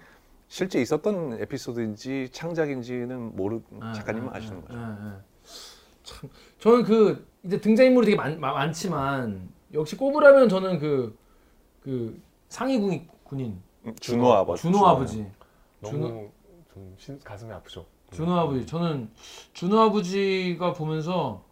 실제 0.47 0.81
있었던 0.81 1.37
에피소드인지 1.41 2.29
창작인지는 2.31 3.35
모르 3.35 3.59
아, 3.81 3.93
작가님은 3.93 4.29
아, 4.29 4.37
아시는 4.37 4.57
아, 4.57 4.61
거죠. 4.61 4.79
아, 4.79 4.81
아. 4.99 5.19
참 6.05 6.29
저는 6.59 6.83
그 6.83 7.27
이제 7.43 7.59
등장인물이 7.59 8.05
되게 8.05 8.15
많, 8.15 8.39
많, 8.39 8.71
지만 8.71 9.49
역시 9.73 9.95
꼽으라면 9.97 10.47
저는 10.49 10.79
그 10.79 11.17
그 11.81 12.19
상위 12.49 12.79
군인, 12.79 13.07
군인 13.23 13.61
음, 13.85 13.93
준호 13.99 14.33
아버지. 14.33 14.61
준호 14.63 14.87
아버지 14.87 15.23
너무 15.81 15.97
준호- 15.99 16.31
좀 16.73 16.95
신, 16.97 17.19
가슴이 17.23 17.51
아프죠. 17.53 17.85
준호 18.11 18.33
아버지 18.33 18.65
저는 18.65 19.11
준호 19.53 19.79
아버지가 19.79 20.73
보면서 20.73 21.43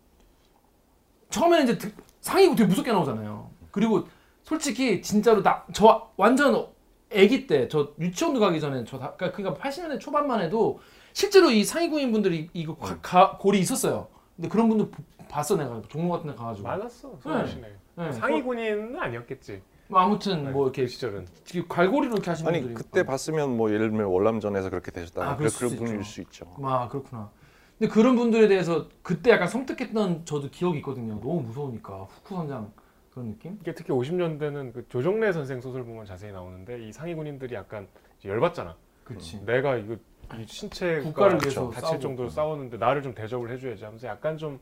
처음에는 1.30 1.64
이제 1.66 1.78
드- 1.78 1.94
상이고 2.22 2.56
되게 2.56 2.68
무섭게 2.68 2.92
나오잖아요. 2.92 3.50
그리고 3.72 4.08
솔직히 4.44 5.02
진짜로 5.04 5.44
나 5.44 5.66
저 5.72 6.10
완전 6.18 6.68
아기 7.12 7.46
때 7.46 7.68
저 7.68 7.92
유치원도 8.00 8.40
가기 8.40 8.60
전에 8.60 8.84
저 8.86 8.98
다, 8.98 9.14
그러니까 9.16 9.54
80년대 9.54 10.00
초반만 10.00 10.42
해도 10.42 10.80
실제로 11.14 11.52
이 11.52 11.64
상위군인 11.64 12.12
분들이 12.12 12.50
이거 12.54 12.76
가, 12.76 13.00
가- 13.02 13.38
골이 13.38 13.60
있었어요. 13.60 14.08
근데 14.36 14.50
그런 14.50 14.70
분들 14.70 14.90
보- 14.90 15.04
봤어 15.30 15.56
내가 15.56 15.82
종로 15.90 16.10
같은 16.12 16.30
데 16.30 16.36
가가지고. 16.36 16.68
많았어. 16.68 17.18
서울시내. 17.22 17.68
네. 17.96 18.12
상위 18.12 18.42
군인은 18.42 19.00
아니었겠지. 19.00 19.62
뭐 19.88 20.00
아무튼 20.00 20.52
뭐그 20.52 20.82
이렇게 20.82 20.88
시절은. 20.88 21.28
갈고리로 21.70 22.14
이렇게 22.14 22.30
하시는 22.32 22.50
아니 22.50 22.62
분들이 22.62 22.76
그때 22.76 23.04
봤으면 23.04 23.56
뭐 23.56 23.70
예를 23.72 23.90
들면 23.92 24.08
월남전에서 24.08 24.70
그렇게 24.70 24.92
되셨다. 24.92 25.22
아, 25.24 25.32
아, 25.32 25.36
그럴 25.38 25.52
그런 25.52 25.76
분일 25.76 25.96
있죠. 25.98 26.04
수 26.04 26.22
있죠. 26.22 26.56
아 26.64 26.88
그렇구나. 26.88 27.30
근데 27.78 27.92
그런 27.94 28.16
분들에 28.16 28.48
대해서 28.48 28.88
그때 29.02 29.32
약간 29.32 29.48
성특했던 29.48 30.26
저도 30.26 30.50
기억이 30.50 30.78
있거든요. 30.80 31.16
너무 31.20 31.42
무서우니까 31.42 32.04
후쿠 32.10 32.36
선장 32.36 32.72
그런 33.12 33.30
느낌? 33.30 33.58
이게 33.62 33.74
특히 33.74 33.94
50년대는 33.94 34.74
그 34.74 34.88
조정래 34.90 35.32
선생 35.32 35.62
소설 35.62 35.84
보면 35.84 36.06
자세히 36.06 36.32
나오는데 36.32 36.88
이 36.88 36.92
상위 36.92 37.14
군인들이 37.14 37.54
약간 37.54 37.88
열받잖아. 38.26 38.76
그렇지. 39.04 39.46
내가 39.46 39.76
이거 39.76 39.96
이 40.40 40.46
신체가 40.48 41.04
국가를 41.04 41.40
위해서 41.42 41.70
다칠 41.70 41.82
싸우고. 41.82 42.00
정도로 42.00 42.30
싸웠는데 42.30 42.78
나를 42.78 43.02
좀 43.04 43.14
대접을 43.14 43.52
해줘야지 43.52 43.84
하면서 43.84 44.08
약간 44.08 44.38
좀 44.38 44.60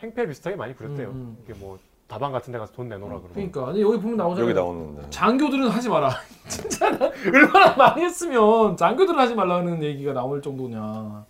행패 0.00 0.26
비슷하게 0.26 0.56
많이 0.56 0.74
부렸대요. 0.74 1.08
음, 1.08 1.14
음. 1.14 1.38
이게 1.44 1.52
뭐 1.54 1.78
다방 2.06 2.32
같은 2.32 2.52
데 2.52 2.58
가서 2.58 2.72
돈 2.72 2.88
내놓으라 2.88 3.16
그러고. 3.18 3.28
그러니까 3.34 3.66
근데 3.66 3.80
여기 3.82 3.98
보면 4.00 4.16
나오잖아요. 4.16 4.44
여기 4.44 4.54
나오는데. 4.54 5.10
장교들은 5.10 5.68
하지 5.68 5.88
마라. 5.88 6.10
진짜 6.48 6.90
나 6.90 7.10
얼마나 7.26 7.76
많이 7.76 8.02
했으면 8.02 8.76
장교들은 8.76 9.18
하지 9.18 9.34
말라는 9.34 9.82
얘기가 9.82 10.12
나올 10.12 10.42
정도냐. 10.42 11.24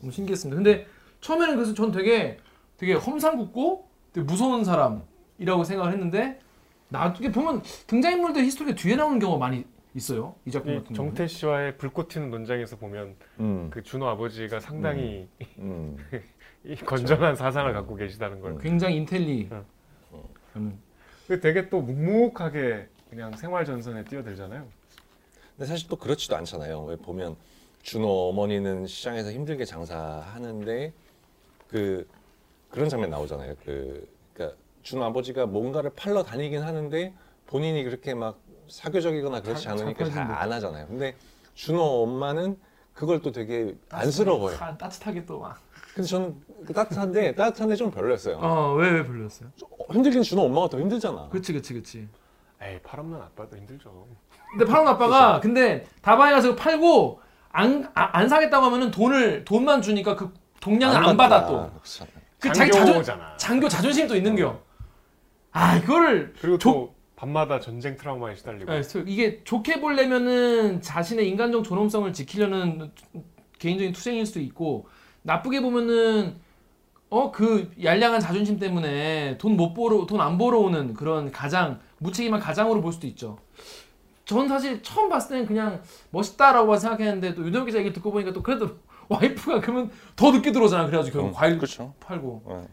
너무 0.00 0.12
신기했습니다. 0.12 0.54
근데 0.56 0.86
처음에는 1.20 1.56
그래서 1.56 1.74
전 1.74 1.90
되게 1.90 2.38
되게 2.76 2.94
험상궂고 2.94 3.88
되게 4.12 4.24
무서운 4.24 4.64
사람이라고 4.64 5.64
생각을 5.64 5.92
했는데 5.92 6.38
나중에 6.88 7.30
보면 7.30 7.62
등장인물들 7.86 8.42
히스토리가 8.44 8.76
뒤에 8.76 8.96
나오는 8.96 9.18
경우가 9.18 9.38
많이 9.38 9.64
있어요. 9.94 10.34
이 10.46 10.50
작품 10.50 10.72
이 10.72 10.74
같은 10.76 10.94
경우. 10.94 11.08
정태 11.08 11.26
씨와의 11.26 11.76
불꽃 11.76 12.08
튀는 12.08 12.30
논장에서 12.30 12.76
보면 12.76 13.16
음, 13.40 13.70
그 13.70 13.82
준호 13.82 14.06
아버지가 14.06 14.60
상당히 14.60 15.28
음. 15.58 15.96
이 16.64 16.76
건전한 16.76 17.34
사상을 17.34 17.72
갖고 17.72 17.96
계시다는 17.96 18.40
걸. 18.40 18.52
음. 18.52 18.58
굉장히 18.58 18.96
인텔리. 18.96 19.48
저는 20.52 20.78
그 21.26 21.40
되게 21.40 21.68
또 21.68 21.80
묵묵하게 21.80 22.88
그냥 23.08 23.36
생활 23.36 23.64
전선에 23.64 24.04
뛰어들잖아요. 24.04 24.66
근데 25.56 25.66
사실 25.66 25.88
또 25.88 25.96
그렇지도 25.96 26.36
않잖아요. 26.36 26.84
왜 26.84 26.96
보면 26.96 27.36
준호 27.82 28.06
어머니는 28.28 28.86
시장에서 28.86 29.32
힘들게 29.32 29.64
장사하는데 29.64 30.92
그 31.68 32.06
그런 32.70 32.88
장면 32.88 33.10
나오잖아요. 33.10 33.54
그 33.64 34.08
그러니까 34.32 34.56
준호 34.82 35.02
아버지가 35.04 35.46
뭔가를 35.46 35.90
팔러 35.96 36.22
다니긴 36.22 36.62
하는데 36.62 37.12
본인이 37.46 37.82
그렇게 37.82 38.14
막 38.14 38.38
사교적이거나 38.70 39.40
그렇지 39.42 39.64
자- 39.64 39.72
않으니까 39.72 40.04
잘 40.10 40.30
안 40.30 40.52
하잖아요. 40.52 40.86
근데 40.86 41.16
준호 41.54 41.82
엄마는 42.04 42.56
그걸 42.94 43.20
또 43.20 43.32
되게 43.32 43.74
안쓰러워요. 43.90 44.56
아, 44.60 44.76
따뜻하게 44.76 45.24
또 45.26 45.38
막. 45.40 45.58
근데 45.94 46.06
저는 46.08 46.36
그 46.66 46.72
따뜻한데 46.72 47.34
따뜻한데 47.34 47.74
좀 47.76 47.90
별로였어요. 47.90 48.36
어왜 48.38 48.90
왜 48.90 49.04
별로였어요? 49.04 49.48
힘들긴 49.92 50.22
준호 50.22 50.42
엄마가 50.42 50.68
더 50.68 50.78
힘들잖아. 50.78 51.28
그치 51.30 51.52
그치 51.52 51.74
그치. 51.74 52.08
에이 52.62 52.78
팔없는 52.82 53.18
아빠도 53.20 53.56
힘들죠. 53.56 54.06
근데 54.52 54.64
팔은 54.64 54.86
아빠가 54.86 55.40
근데 55.40 55.86
다바에 56.02 56.32
가서 56.32 56.54
팔고 56.54 57.20
안, 57.52 57.84
아, 57.94 58.10
안 58.18 58.28
사겠다고 58.28 58.66
하면은 58.66 58.90
돈을 58.90 59.44
돈만 59.44 59.82
주니까 59.82 60.14
그 60.14 60.32
동량을 60.60 60.96
안, 61.04 61.16
받아 61.16 61.46
또. 61.46 61.70
그렇죠. 61.70 62.06
그 62.38 62.52
자기 62.52 62.70
자존. 62.70 63.02
장교 63.36 63.68
자존심도 63.68 64.14
있는겨. 64.16 64.60
아 65.52 65.76
이거를 65.76 66.34
그리고 66.40 66.58
조- 66.58 66.70
또 66.72 66.94
밤마다 67.20 67.60
전쟁 67.60 67.96
트라우마에 67.98 68.34
시달리고. 68.34 68.72
아, 68.72 68.80
이게 69.06 69.44
좋게 69.44 69.80
보려면은 69.82 70.80
자신의 70.80 71.28
인간적 71.28 71.64
존엄성을 71.64 72.10
지키려는 72.14 72.90
개인적인 73.58 73.92
투쟁일 73.92 74.24
수도 74.24 74.40
있고 74.40 74.88
나쁘게 75.22 75.60
보면은 75.60 76.36
어 77.10 77.30
그 77.30 77.70
얄량한 77.82 78.20
자존심 78.20 78.58
때문에 78.58 79.36
돈 79.36 79.56
못 79.56 79.74
벌어 79.74 80.06
돈 80.06 80.18
안 80.20 80.38
벌어오는 80.38 80.94
그런 80.94 81.30
가장 81.30 81.80
무책임한 81.98 82.40
가장으로 82.40 82.80
볼 82.80 82.90
수도 82.92 83.06
있죠. 83.08 83.36
전 84.24 84.48
사실 84.48 84.82
처음 84.82 85.10
봤을 85.10 85.30
때는 85.30 85.46
그냥 85.46 85.82
멋있다라고 86.10 86.74
생각했는데 86.78 87.34
또 87.34 87.44
유동 87.44 87.66
기자 87.66 87.80
얘기 87.80 87.92
듣고 87.92 88.12
보니까 88.12 88.32
또 88.32 88.42
그래도 88.42 88.78
와이프가 89.10 89.60
그러면 89.60 89.90
더 90.16 90.30
늦게 90.30 90.52
들어오잖아. 90.52 90.86
그래가지고 90.86 91.14
결국 91.18 91.28
음, 91.30 91.34
과일 91.34 91.58
그렇죠. 91.58 91.92
팔고 92.00 92.44
네. 92.48 92.68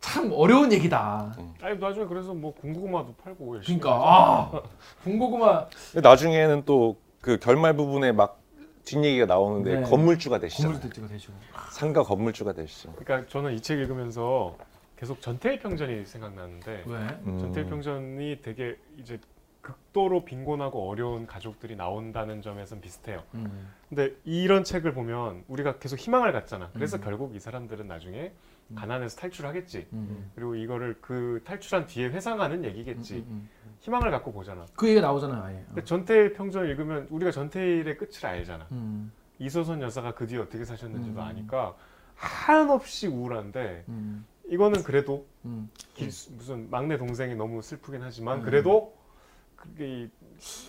참 0.00 0.30
어려운 0.32 0.72
얘기다. 0.72 1.36
아니 1.60 1.78
나중에 1.78 2.06
그래서 2.06 2.32
뭐 2.34 2.54
군고구마도 2.54 3.14
팔고 3.22 3.56
열심히. 3.56 3.80
그러니까 3.80 4.02
아 4.04 4.62
군고구마 5.04 5.66
나중에는 6.02 6.64
또 6.64 6.96
그 7.26 7.38
결말 7.40 7.74
부분에 7.74 8.12
막 8.12 8.40
뒷얘기가 8.84 9.26
나오는데 9.26 9.80
네. 9.80 9.82
건물주가 9.82 10.38
되시잖아요. 10.38 10.74
건물주가 10.78 11.08
되시고. 11.08 11.32
상가 11.72 12.04
건물주가 12.04 12.52
되시죠. 12.52 12.92
그러니까 12.92 13.28
저는 13.28 13.52
이 13.54 13.60
책 13.60 13.80
읽으면서 13.80 14.56
계속 14.96 15.20
전태일 15.20 15.58
평전이 15.58 16.06
생각나는데 16.06 16.84
왜? 16.86 16.94
음. 17.26 17.38
전태일 17.40 17.66
평전이 17.66 18.42
되게 18.42 18.76
이제 18.96 19.18
극도로 19.60 20.24
빈곤하고 20.24 20.88
어려운 20.88 21.26
가족들이 21.26 21.74
나온다는 21.74 22.42
점에선 22.42 22.80
비슷해요. 22.80 23.24
음. 23.34 23.72
근데 23.88 24.12
이런 24.24 24.62
책을 24.62 24.94
보면 24.94 25.42
우리가 25.48 25.78
계속 25.80 25.98
희망을 25.98 26.30
갖잖아. 26.32 26.70
그래서 26.74 26.98
음. 26.98 27.02
결국 27.02 27.34
이 27.34 27.40
사람들은 27.40 27.88
나중에 27.88 28.30
가난에서 28.74 29.16
탈출하겠지. 29.18 29.86
음. 29.92 30.30
그리고 30.34 30.54
이거를 30.56 30.96
그 31.00 31.40
탈출한 31.44 31.86
뒤에 31.86 32.08
회상하는 32.08 32.64
얘기겠지. 32.64 33.16
음, 33.16 33.20
음, 33.28 33.48
음. 33.64 33.76
희망을 33.80 34.10
갖고 34.10 34.32
보잖아. 34.32 34.66
그 34.74 34.88
얘기가 34.88 35.06
나오잖아요, 35.06 35.42
아예. 35.42 35.64
근데 35.68 35.84
전태일 35.84 36.32
평전을 36.32 36.68
읽으면 36.70 37.06
우리가 37.10 37.30
전태일의 37.30 37.96
끝을 37.98 38.26
알잖아. 38.26 38.66
음, 38.72 39.12
이소선 39.38 39.82
여사가 39.82 40.14
그 40.14 40.26
뒤에 40.26 40.38
어떻게 40.38 40.64
사셨는지도 40.64 41.20
음. 41.20 41.24
아니까 41.24 41.76
한없이 42.14 43.06
우울한데 43.06 43.84
음, 43.88 44.24
이거는 44.48 44.82
그래도 44.82 45.26
음. 45.44 45.70
길- 45.94 46.06
무슨 46.36 46.68
막내 46.70 46.96
동생이 46.96 47.34
너무 47.34 47.60
슬프긴 47.62 48.00
하지만 48.02 48.38
음. 48.38 48.42
그래도 48.44 48.96
그게 49.54 50.04
이- 50.04 50.10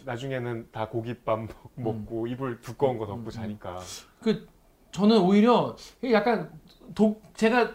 나중에는 0.05 0.67
다 0.71 0.89
고깃밥 0.89 1.39
먹- 1.39 1.71
음. 1.77 1.83
먹고 1.83 2.27
이불 2.27 2.62
두꺼운 2.62 2.97
거 2.97 3.05
음, 3.05 3.07
덮고 3.07 3.25
음. 3.25 3.29
자니까 3.31 3.79
그 4.21 4.47
저는 4.91 5.17
오히려 5.19 5.76
약간 6.12 6.50
독 6.95 7.21
제가 7.36 7.71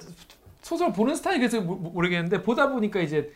소설 0.61 0.93
보는 0.93 1.15
스타일이 1.15 1.39
그래서 1.41 1.61
모- 1.61 1.77
모- 1.77 1.91
모르겠는데 1.91 2.43
보다 2.43 2.69
보니까 2.71 3.01
이제 3.01 3.31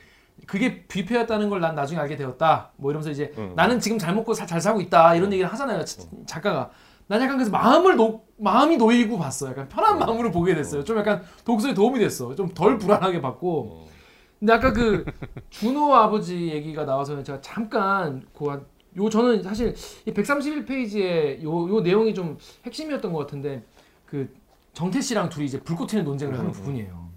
그게 0.46 0.86
뷔페였다는 0.86 1.48
걸 1.50 1.60
난 1.60 1.74
나중에 1.74 2.00
알게 2.00 2.16
되었다. 2.16 2.70
뭐 2.76 2.90
이러면서 2.90 3.10
이제 3.10 3.32
음. 3.38 3.52
나는 3.56 3.80
지금 3.80 3.98
잘 3.98 4.14
먹고 4.14 4.34
사- 4.34 4.46
잘 4.46 4.60
살고 4.60 4.80
있다 4.82 5.14
이런 5.14 5.32
얘기를 5.32 5.50
하잖아요 5.52 5.84
지- 5.84 5.98
작가가. 6.26 6.70
난 7.08 7.20
약간 7.22 7.36
그래서 7.36 7.50
마음을 7.52 7.96
놓 7.96 8.26
마음이 8.38 8.76
놓이고 8.76 9.16
봤어. 9.18 9.48
약간 9.48 9.68
편한 9.68 9.98
마음으로 9.98 10.30
보게 10.30 10.54
됐어요. 10.54 10.82
좀 10.84 10.98
약간 10.98 11.22
독서에 11.44 11.72
도움이 11.74 11.98
됐어. 12.00 12.34
좀 12.34 12.48
덜 12.54 12.76
불안하게 12.78 13.20
봤고. 13.20 13.86
음. 13.86 13.92
근데 14.38 14.52
아까 14.52 14.72
그 14.72 15.04
준호 15.50 15.94
아버지 15.94 16.48
얘기가 16.48 16.84
나와서 16.84 17.22
제가 17.22 17.40
잠깐 17.40 18.22
그 18.36 18.66
요 18.96 19.08
저는 19.10 19.42
사실 19.42 19.74
이 20.06 20.12
131페이지에 20.12 21.42
요, 21.42 21.68
요 21.68 21.80
내용이 21.80 22.14
좀 22.14 22.38
핵심이었던 22.64 23.12
것 23.12 23.18
같은데 23.20 23.64
그 24.06 24.32
정태 24.72 25.00
씨랑 25.00 25.28
둘이 25.28 25.46
이제 25.46 25.60
불꽃 25.60 25.86
튀는 25.88 26.04
논쟁을 26.04 26.38
하는 26.38 26.50
부분이에요. 26.52 27.08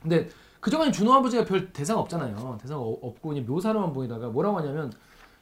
근데 0.00 0.28
그동안 0.60 0.92
준호 0.92 1.12
아버지가 1.12 1.44
별 1.44 1.72
대사가 1.72 2.00
없잖아요. 2.00 2.58
대사가 2.60 2.80
어- 2.80 2.98
없고 3.02 3.30
그냥 3.30 3.46
묘사로만 3.46 3.92
보이다가 3.92 4.28
뭐라고 4.28 4.58
하냐면 4.58 4.92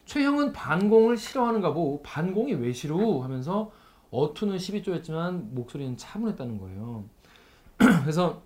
최형은 0.07 0.53
반공을 0.53 1.17
싫어하는가 1.17 1.73
보고 1.73 2.03
반공이 2.03 2.55
왜 2.55 2.73
싫어 2.73 3.21
하면서 3.21 3.71
어투는 4.11 4.57
12조였지만 4.57 5.53
목소리는 5.53 5.97
차분했다는 5.97 6.59
거예요. 6.59 7.05
그래서 8.03 8.43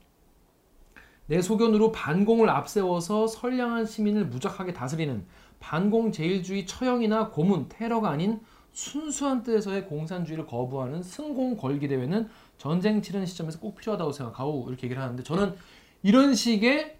내 1.26 1.40
소견으로 1.40 1.90
반공을 1.90 2.50
앞세워서 2.50 3.26
선량한 3.28 3.86
시민을 3.86 4.26
무작하게 4.26 4.72
다스리는 4.74 5.24
반공 5.60 6.12
제일주의 6.12 6.66
처형이나 6.66 7.30
고문, 7.30 7.68
테러가 7.68 8.10
아닌 8.10 8.40
순수한 8.72 9.42
뜻에서의 9.42 9.86
공산주의를 9.86 10.46
거부하는 10.46 11.02
승공 11.02 11.56
걸기 11.56 11.88
대회는 11.88 12.28
전쟁 12.58 13.00
치르는 13.02 13.24
시점에서 13.26 13.60
꼭 13.60 13.76
필요하다고 13.76 14.12
생각하고 14.12 14.66
이렇게 14.68 14.84
얘기를 14.86 15.02
하는데 15.02 15.22
저는 15.22 15.54
이런 16.02 16.34
식의 16.34 16.96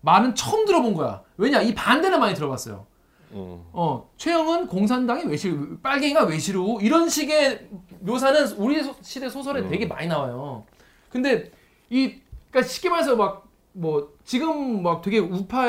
말은 0.00 0.34
처음 0.34 0.64
들어본 0.64 0.94
거야. 0.94 1.22
왜냐 1.36 1.60
이 1.62 1.74
반대는 1.74 2.18
많이 2.18 2.34
들어봤어요. 2.34 2.86
음. 3.32 3.62
어 3.72 4.10
최영은 4.16 4.66
공산당의 4.66 5.26
외실, 5.26 5.78
빨갱이가 5.82 6.24
외시로 6.24 6.80
이런 6.80 7.08
식의 7.08 7.68
묘사는 8.00 8.52
우리 8.58 8.82
소- 8.82 8.94
시대 9.02 9.28
소설에 9.28 9.62
음. 9.62 9.68
되게 9.68 9.86
많이 9.86 10.06
나와요. 10.06 10.64
근데 11.08 11.50
이 11.90 12.20
그러니까 12.50 12.68
쉽게 12.68 12.88
말해서 12.90 13.16
막 13.16 13.42
뭐 13.74 14.12
지금 14.22 14.82
막 14.82 15.00
되게 15.00 15.18
우파 15.18 15.64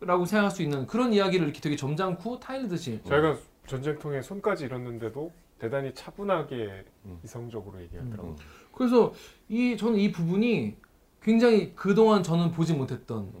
라고 0.00 0.24
생각할 0.24 0.50
수 0.50 0.62
있는 0.62 0.86
그런 0.86 1.12
이야기를 1.12 1.44
이렇게 1.44 1.60
되게 1.60 1.74
점잖고 1.76 2.38
타일듯이 2.38 3.00
저희가 3.06 3.36
전쟁통에 3.66 4.22
손까지 4.22 4.64
잃었는데도 4.64 5.32
대단히 5.58 5.92
차분하게 5.92 6.84
음. 7.06 7.18
이성적으로 7.24 7.80
얘기하더라고요. 7.82 8.32
음. 8.32 8.36
그래서 8.72 9.12
이 9.48 9.76
저는 9.76 9.98
이 9.98 10.12
부분이 10.12 10.76
굉장히 11.20 11.74
그동안 11.74 12.22
저는 12.22 12.52
보지 12.52 12.74
못했던 12.74 13.32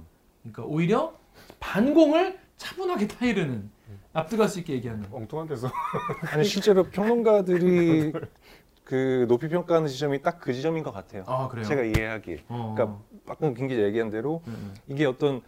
그러니까 0.42 0.64
오히려 0.64 1.14
반공을 1.60 2.38
차분하게 2.56 3.06
타이르는 3.06 3.70
앞들어갈 4.12 4.48
수 4.48 4.58
있게 4.58 4.72
얘기하는 4.74 5.06
엉뚱한 5.12 5.46
데서 5.46 5.70
아니 6.32 6.44
실제로 6.44 6.82
평론가들이 6.82 8.12
그 8.84 9.26
높이 9.28 9.48
평가하는 9.48 9.86
지점이 9.86 10.22
딱 10.22 10.40
그 10.40 10.52
지점인 10.52 10.82
것 10.82 10.90
같아요. 10.92 11.22
아 11.26 11.46
그래요. 11.46 11.64
제가 11.64 11.82
이해하기. 11.84 12.38
어. 12.48 12.74
그러니까 12.74 12.98
방금 13.26 13.54
김기자 13.54 13.82
얘기한 13.82 14.10
대로 14.10 14.42
음, 14.48 14.74
이게 14.88 15.04
어떤 15.04 15.40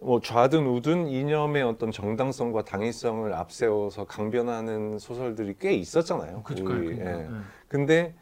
뭐 0.00 0.20
좌든 0.20 0.66
우든 0.66 1.08
이념의 1.08 1.62
어떤 1.64 1.90
정당성과 1.90 2.64
당위성을 2.64 3.32
앞세워서 3.34 4.04
강변하는 4.04 4.98
소설들이 4.98 5.56
꽤 5.58 5.74
있었잖아요. 5.74 6.42
그죠, 6.44 6.64
우리, 6.64 6.94
그러니까. 6.96 7.04
예. 7.20 7.24
예. 7.24 7.28
근데 7.66 8.14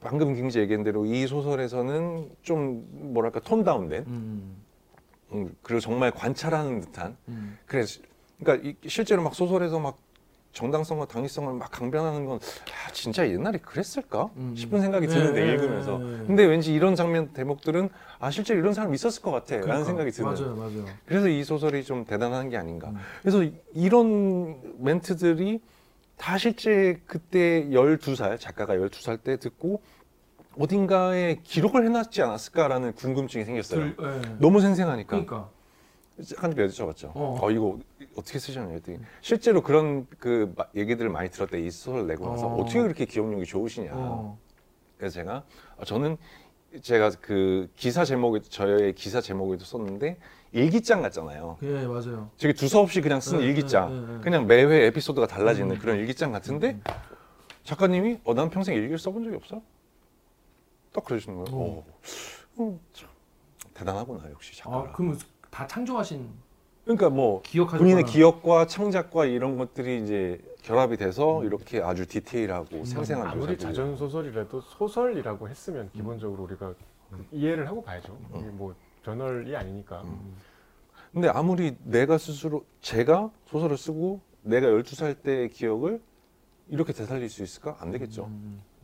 방금 0.00 0.34
김기자 0.34 0.60
얘기한 0.60 0.84
대로 0.84 1.04
이 1.04 1.26
소설에서는 1.26 2.30
좀 2.42 2.86
뭐랄까 3.12 3.40
톤 3.40 3.62
다운된 3.62 4.04
음, 4.06 4.56
음, 5.32 5.54
그리고 5.62 5.80
정말 5.80 6.10
관찰하는 6.12 6.80
듯한 6.80 7.16
음. 7.28 7.58
그래서 7.66 8.00
그러니까 8.40 8.68
이- 8.68 8.88
실제로 8.88 9.22
막 9.22 9.34
소설에서 9.34 9.78
막 9.80 9.98
정당성과 10.52 11.06
당위성을 11.06 11.52
막 11.54 11.70
강변하는 11.70 12.24
건 12.24 12.38
아, 12.38 12.90
진짜 12.92 13.28
옛날에 13.28 13.58
그랬을까 13.58 14.30
음. 14.36 14.54
싶은 14.56 14.80
생각이 14.80 15.06
네, 15.06 15.12
드는데 15.14 15.44
네, 15.44 15.52
읽으면서 15.52 15.98
네, 15.98 16.04
네. 16.18 16.26
근데 16.26 16.44
왠지 16.46 16.74
이런 16.74 16.96
장면 16.96 17.32
대목들은 17.32 17.88
아 18.18 18.30
실제 18.30 18.54
로 18.54 18.60
이런 18.60 18.72
사람 18.74 18.92
있었을 18.94 19.22
것 19.22 19.30
같아 19.30 19.46
그러니까. 19.46 19.72
라는 19.72 19.84
생각이 19.84 20.10
드는 20.10 20.30
맞아요, 20.32 20.56
맞아요. 20.56 20.84
그래서 21.06 21.28
이 21.28 21.44
소설이 21.44 21.84
좀 21.84 22.04
대단한 22.04 22.48
게 22.48 22.56
아닌가 22.56 22.88
음. 22.88 22.96
그래서 23.22 23.42
이- 23.44 23.54
이런 23.74 24.58
멘트들이 24.78 25.60
다 26.16 26.36
실제 26.38 27.00
그때 27.06 27.68
12살 27.70 28.40
작가가 28.40 28.74
12살 28.74 29.22
때 29.22 29.36
듣고 29.38 29.80
어딘가에 30.58 31.36
기록을 31.44 31.84
해놨지 31.84 32.22
않았을까라는 32.22 32.94
궁금증이 32.94 33.44
생겼어요 33.44 33.94
들, 33.94 33.96
예. 34.02 34.36
너무 34.40 34.60
생생하니까 34.60 35.08
그러니까 35.10 35.50
한번 36.36 36.66
여쭤봤죠. 36.68 37.10
어. 37.14 37.38
어. 37.40 37.50
이거 37.50 37.78
어떻게 38.16 38.38
쓰셨나요? 38.38 38.74
했더니 38.76 38.98
실제로 39.20 39.62
그런 39.62 40.06
그 40.18 40.52
마- 40.56 40.66
얘기들을 40.74 41.08
많이 41.10 41.30
들었대 41.30 41.60
이 41.60 41.70
소설 41.70 42.06
내고 42.06 42.28
나서 42.30 42.46
어. 42.46 42.54
어. 42.60 42.64
떻게 42.64 42.80
그렇게 42.82 43.04
기억력이 43.04 43.44
좋으시냐. 43.44 43.92
어. 43.94 44.38
그래서 44.96 45.14
제가 45.14 45.44
어, 45.76 45.84
저는 45.84 46.16
제가 46.82 47.10
그 47.20 47.70
기사 47.76 48.04
제목에 48.04 48.40
저의 48.42 48.94
기사 48.94 49.20
제목에도 49.20 49.64
썼는데 49.64 50.18
일기장 50.52 51.02
같잖아요. 51.02 51.58
예, 51.62 51.86
맞아요. 51.86 52.30
되게 52.38 52.52
두서없이 52.54 53.00
그냥 53.00 53.20
쓴 53.20 53.38
네, 53.38 53.44
일기장. 53.44 53.90
네, 53.92 54.06
네, 54.06 54.14
네. 54.18 54.20
그냥 54.22 54.46
매회 54.46 54.86
에피소드가 54.86 55.26
달라지는 55.26 55.76
음. 55.76 55.78
그런 55.78 55.98
일기장 55.98 56.32
같은데 56.32 56.80
작가님이 57.64 58.20
어, 58.24 58.34
난 58.34 58.50
평생 58.50 58.74
일기를 58.74 58.98
써본 58.98 59.24
적이 59.24 59.36
없어. 59.36 59.62
딱 60.92 61.04
그러시는 61.04 61.44
거예요. 61.44 61.56
어. 61.60 61.84
어. 62.56 62.62
음, 62.64 62.80
참 62.92 63.08
대단하구나 63.74 64.28
역시 64.30 64.56
작가. 64.56 64.76
아, 64.78 64.92
그럼 64.92 65.16
다 65.58 65.66
창조하신 65.66 66.30
그러니까 66.84 67.10
뭐. 67.10 67.42
본인의 67.76 68.04
기억과 68.04 68.68
창작과 68.68 69.24
이런 69.26 69.58
것들이 69.58 70.00
이제 70.04 70.40
결합이 70.62 70.96
돼서 70.96 71.42
이렇게 71.42 71.82
아주 71.82 72.06
디테일하고 72.06 72.84
생생한 72.84 73.26
아무리 73.26 73.40
묘사들이 73.40 73.58
자전 73.58 73.96
소설이라도 73.96 74.60
소설이라고 74.60 75.48
했으면 75.48 75.90
기본적으로 75.92 76.44
우리가 76.44 76.74
이해를 77.32 77.66
하고 77.66 77.82
봐야죠. 77.82 78.16
이게 78.36 78.44
뭐 78.46 78.72
저널이 79.04 79.56
아니니까. 79.56 80.04
근데 81.12 81.28
아무리 81.28 81.76
내가 81.82 82.18
스스로 82.18 82.64
제가 82.80 83.28
소설을 83.46 83.76
쓰고 83.76 84.20
내가 84.42 84.68
12살 84.68 85.22
때의 85.22 85.50
기억을 85.50 86.00
이렇게 86.68 86.92
되살릴 86.92 87.28
수 87.28 87.42
있을까? 87.42 87.76
안 87.80 87.90
되겠죠. 87.90 88.30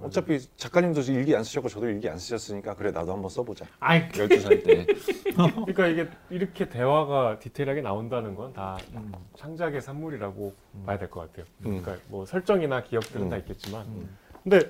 음. 0.05 0.07
어차피 0.07 0.39
작가님도 0.57 1.01
일기 1.03 1.35
안 1.35 1.43
쓰셨고 1.45 1.69
저도 1.69 1.89
일기 1.89 2.09
안 2.09 2.19
쓰셨으니까 2.19 2.75
그래 2.77 2.91
나도 2.91 3.13
한번 3.13 3.29
써보자. 3.31 3.65
아이, 3.81 4.09
12살 4.11 4.65
때. 4.65 4.87
그러니까 5.35 5.87
이게 5.89 6.09
이렇게 6.31 6.69
대화가 6.69 7.39
디테일하게 7.39 7.81
나온다는 7.81 8.35
건다 8.35 8.77
음. 8.95 9.13
창작의 9.37 9.81
산물이라고 9.81 10.55
봐야 10.87 10.99
될 10.99 11.11
것 11.11 11.21
같아요. 11.21 11.47
음. 11.67 11.81
그러니까 11.83 11.97
뭐 12.09 12.27
설정이나 12.27 12.83
기억들은 12.85 13.27
음. 13.27 13.31
다 13.31 13.37
있겠지만, 13.39 13.87
음. 13.87 14.17
근데 14.43 14.61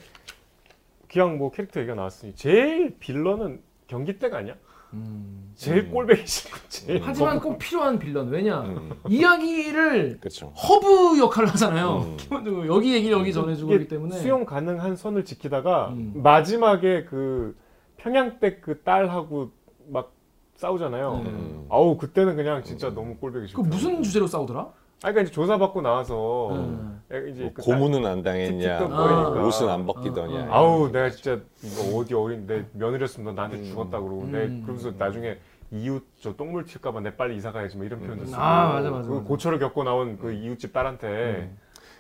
기왕 1.09 1.39
뭐 1.39 1.51
캐릭터 1.51 1.80
얘기가 1.80 1.95
나왔으니 1.95 2.35
제일 2.35 2.97
villain은 2.99 3.61
경기댁 3.87 4.39
아니야? 4.39 4.55
음. 4.95 5.53
제일 5.55 5.84
음. 5.84 5.90
꼴배기 5.92 6.26
싫고 6.26 6.59
제일 6.68 7.01
하지만 7.05 7.40
꼭 7.40 7.59
필요한 7.59 7.99
빌런. 7.99 8.28
왜냐? 8.28 8.61
음. 8.62 8.90
이야기를 9.09 10.18
그렇죠. 10.20 10.49
허브 10.49 11.18
역할을 11.18 11.49
하잖아요. 11.51 12.07
음. 12.09 12.16
기본적으로 12.18 12.66
여기 12.66 12.92
얘기를 12.95 13.16
여기 13.18 13.32
전해주고 13.32 13.70
이게 13.70 13.78
그렇기 13.78 13.88
때문에 13.88 14.16
수용 14.18 14.45
가능한 14.45 14.97
선을 14.97 15.24
지키다가 15.24 15.88
음. 15.90 16.12
마지막에 16.16 17.05
그 17.05 17.57
평양댁 17.99 18.62
그 18.62 18.82
딸하고 18.82 19.51
막 19.88 20.12
싸우잖아요. 20.57 21.22
네. 21.24 21.30
음. 21.30 21.66
아우 21.68 21.97
그때는 21.99 22.36
그냥 22.36 22.62
진짜 22.64 22.92
너무 22.92 23.16
꼴배기 23.16 23.42
그 23.42 23.49
싫고. 23.49 23.62
무슨 23.64 24.03
주제로 24.03 24.26
싸우더라? 24.26 24.72
아 25.05 25.13
그러니까 25.13 25.21
이제 25.21 25.33
조사받고 25.33 25.83
나와서 25.83 26.49
음. 26.53 27.03
애- 27.13 27.29
이제 27.31 27.43
뭐그 27.43 27.61
고문은 27.61 28.07
안 28.07 28.23
당했냐, 28.23 28.79
거리니까. 28.79 29.47
옷은 29.47 29.69
안 29.69 29.85
벗기더냐. 29.85 30.35
아, 30.35 30.47
딸- 30.47 30.51
아우 30.51 30.91
내가 30.91 31.11
진짜 31.11 31.39
이거 31.63 31.99
어디 31.99 32.15
어린 32.15 32.47
내 32.47 32.65
며느리였으면 32.73 33.27
너 33.27 33.33
나한테 33.43 33.59
음. 33.59 33.65
죽었다 33.67 34.01
그러고 34.01 34.23
음. 34.23 34.33
내 34.33 34.47
그러면서 34.63 34.93
나중에 34.97 35.37
이웃 35.71 36.03
저 36.23 36.35
똥물 36.35 36.65
튈까봐 36.65 37.01
내 37.01 37.15
빨리 37.17 37.37
이사 37.37 37.53
가야지 37.53 37.77
뭐 37.77 37.85
이런 37.85 38.01
음. 38.01 38.05
표현도 38.07 38.25
쓰고 38.25 38.41
아, 38.41 38.73
맞아, 38.73 38.91
맞아, 38.91 39.07
그 39.07 39.15
맞아. 39.17 39.25
고초를 39.27 39.59
겪고 39.59 39.85
나온 39.85 40.19
그 40.19 40.33
이웃집 40.33 40.73
딸한테 40.73 41.07
음. 41.07 41.59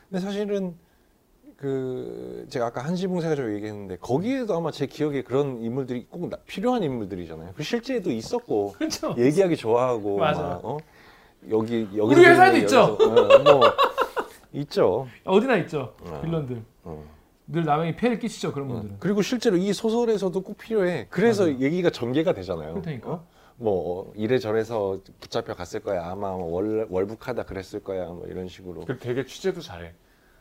근데 0.08 0.24
사실은 0.24 0.74
그 1.58 2.46
제가 2.48 2.66
아까 2.66 2.82
한지붕세가지고 2.84 3.54
얘기했는데 3.56 3.96
거기에도 3.98 4.56
아마 4.56 4.70
제 4.70 4.86
기억에 4.86 5.22
그런 5.22 5.60
인물들이 5.62 6.06
꼭 6.10 6.30
나- 6.30 6.38
필요한 6.46 6.82
인물들이잖아요. 6.82 7.50
그 7.54 7.62
실제도 7.62 8.10
있었고 8.10 8.72
그렇죠. 8.72 9.14
얘기하기 9.18 9.56
좋아하고 9.56 10.16
맞아. 10.18 10.40
막, 10.42 10.64
어? 10.64 10.78
여기 11.50 11.88
여기 11.96 12.14
우리 12.14 12.24
회사에도 12.24 12.56
있죠. 12.58 12.96
뭐 12.98 13.60
있죠. 14.52 15.08
어디나 15.24 15.56
있죠. 15.58 15.94
어. 16.02 16.20
빌런들. 16.22 16.62
어. 16.84 17.04
늘 17.46 17.64
남에게 17.64 17.96
폐를 17.96 18.18
끼치죠 18.18 18.52
그런 18.52 18.70
어. 18.70 18.74
분들은. 18.74 18.96
그리고 19.00 19.22
실제로 19.22 19.56
이 19.56 19.72
소설에서도 19.72 20.40
꼭 20.40 20.58
필요해. 20.58 21.08
그래서 21.10 21.44
맞아요. 21.44 21.58
얘기가 21.60 21.90
전개가 21.90 22.32
되잖아요. 22.32 22.74
그러니까. 22.80 23.10
어? 23.10 23.26
뭐 23.56 24.00
어, 24.08 24.12
이래저래서 24.16 24.98
붙잡혀 25.20 25.54
갔을 25.54 25.80
거야. 25.80 26.06
아마 26.06 26.30
뭐 26.32 26.52
월, 26.52 26.86
월북하다 26.90 27.44
그랬을 27.44 27.80
거야. 27.80 28.06
뭐 28.06 28.26
이런 28.26 28.48
식으로. 28.48 28.84
그 28.84 28.98
되게 28.98 29.24
취재도 29.24 29.60
잘해. 29.60 29.92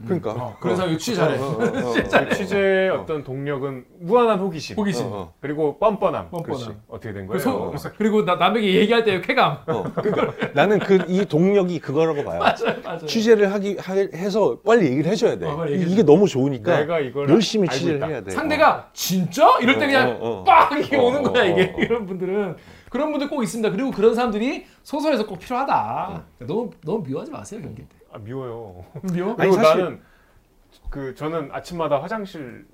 그러니까. 0.06 0.32
어, 0.32 0.58
그런 0.60 0.76
사람이 0.76 0.98
취재 0.98 1.16
잘해. 1.18 1.38
어, 1.40 1.44
어, 1.44 1.48
어, 1.48 1.90
어. 1.90 1.94
그 1.94 2.36
취재의 2.36 2.90
어떤 2.90 3.24
동력은 3.24 3.86
무한한 4.00 4.40
호기심, 4.40 4.78
호기심. 4.78 5.06
어, 5.06 5.10
어. 5.14 5.34
그리고 5.40 5.78
뻔뻔함. 5.80 6.30
뻔뻔함. 6.30 6.44
그렇지. 6.44 6.78
어떻게 6.88 7.14
된그 7.14 7.38
거예요? 7.38 7.78
소- 7.78 7.90
그리고 7.98 8.24
나, 8.26 8.36
남에게 8.36 8.74
얘기할 8.76 9.04
때의 9.04 9.22
쾌감. 9.22 9.60
어, 9.68 9.84
그러니까 9.96 10.34
나는 10.54 10.80
그 10.80 11.04
이 11.08 11.26
동력이 11.26 11.80
그거라고 11.80 12.24
봐요. 12.24 12.40
맞아요, 12.40 12.82
맞아요. 12.84 13.06
취재를 13.06 13.52
하기 13.54 13.78
하, 13.80 13.94
해서 13.94 14.58
빨리 14.66 14.86
얘기를 14.88 15.12
해줘야 15.12 15.38
돼. 15.38 15.46
어, 15.48 15.58
빨리 15.58 15.74
얘기해줘. 15.74 15.94
이게 15.94 16.04
너무 16.04 16.28
좋으니까 16.28 16.80
내가 16.80 17.00
이걸 17.00 17.30
열심히 17.30 17.68
취재를 17.68 17.98
있다. 17.98 18.08
해야 18.08 18.22
돼. 18.22 18.32
상대가 18.32 18.90
진짜 18.94 19.48
이럴 19.62 19.78
때 19.78 19.86
어, 19.86 19.88
그냥 19.88 20.18
어, 20.22 20.28
어. 20.40 20.44
빡 20.44 20.80
이게 20.80 20.98
어, 20.98 21.04
오는 21.04 21.26
어, 21.26 21.32
거야 21.32 21.44
어, 21.44 21.48
이게 21.48 21.74
어. 21.76 21.82
이런 21.82 22.06
분들은 22.06 22.56
그런 22.90 23.12
분들 23.12 23.30
꼭 23.30 23.42
있습니다. 23.44 23.70
그리고 23.72 23.92
그런 23.92 24.14
사람들이 24.16 24.66
소설에서 24.84 25.26
꼭 25.26 25.40
필요하다. 25.40 26.24
너무 26.40 26.70
너무 26.84 27.04
미워하지 27.06 27.32
마세요 27.32 27.60
경기 27.62 27.82
때. 27.82 27.88
아, 28.14 28.18
미워요. 28.20 28.84
미워? 29.14 29.30
아니, 29.32 29.38
그리고 29.38 29.56
사실- 29.56 29.82
나는 29.84 30.02
그 30.90 31.16
저는 31.16 31.50
아침마다 31.52 32.02
화장실 32.02 32.66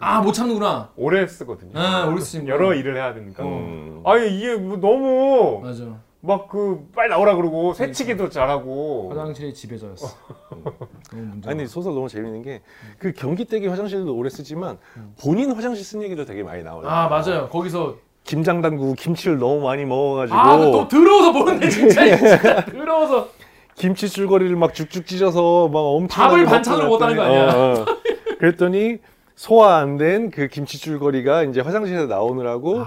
아 0.00 0.20
못 0.22 0.32
참는구나. 0.32 0.90
오래 0.96 1.26
쓰거든요. 1.26 1.72
아, 1.78 2.06
오래 2.06 2.20
쓰시는구나. 2.20 2.54
여러 2.54 2.74
일을 2.74 2.96
해야 2.96 3.14
되니까. 3.14 3.42
음. 3.44 4.02
아니 4.04 4.28
이게 4.36 4.54
뭐 4.56 4.76
너무 4.76 5.60
맞아. 5.62 5.84
막 6.20 6.48
그 6.48 6.88
빨리 6.94 7.08
나오라 7.10 7.34
그러고 7.36 7.72
새치기도 7.74 8.28
잘하고. 8.28 9.08
화장실의 9.10 9.54
지배자였어. 9.54 10.08
너무 11.10 11.22
문제. 11.26 11.50
아니 11.50 11.66
소설 11.66 11.94
너무 11.94 12.08
재밌는 12.08 12.42
게 12.42 12.62
그 12.98 13.12
경기댁의 13.12 13.68
화장실도 13.68 14.14
오래 14.16 14.28
쓰지만 14.30 14.78
본인 15.20 15.52
화장실 15.52 15.84
쓴 15.84 16.02
얘기도 16.02 16.24
되게 16.24 16.42
많이 16.42 16.62
나와요. 16.62 16.88
아 16.88 17.08
맞아요. 17.08 17.48
거기서 17.48 17.96
김장 18.24 18.60
담그고 18.60 18.94
김치를 18.94 19.38
너무 19.38 19.60
많이 19.62 19.84
먹어가지고 19.84 20.38
아 20.38 20.56
또 20.58 20.86
더러워서 20.88 21.32
보는데 21.32 21.68
진짜 21.70 22.04
진짜 22.16 22.64
더러워서 22.66 23.30
김치 23.78 24.08
줄거리를 24.08 24.54
막 24.56 24.74
죽죽 24.74 25.06
찢어서 25.06 25.68
막 25.68 25.78
엄청 25.80 26.24
밥을 26.24 26.44
반찬으로 26.44 26.84
먹었다는 26.88 27.16
거 27.16 27.22
아니야? 27.22 27.84
그랬더니 28.38 28.98
소화 29.34 29.76
안 29.76 29.96
된 29.98 30.30
그 30.30 30.48
김치 30.48 30.78
줄거리가 30.78 31.44
이제 31.44 31.60
화장실에서 31.60 32.06
나오느라고 32.06 32.82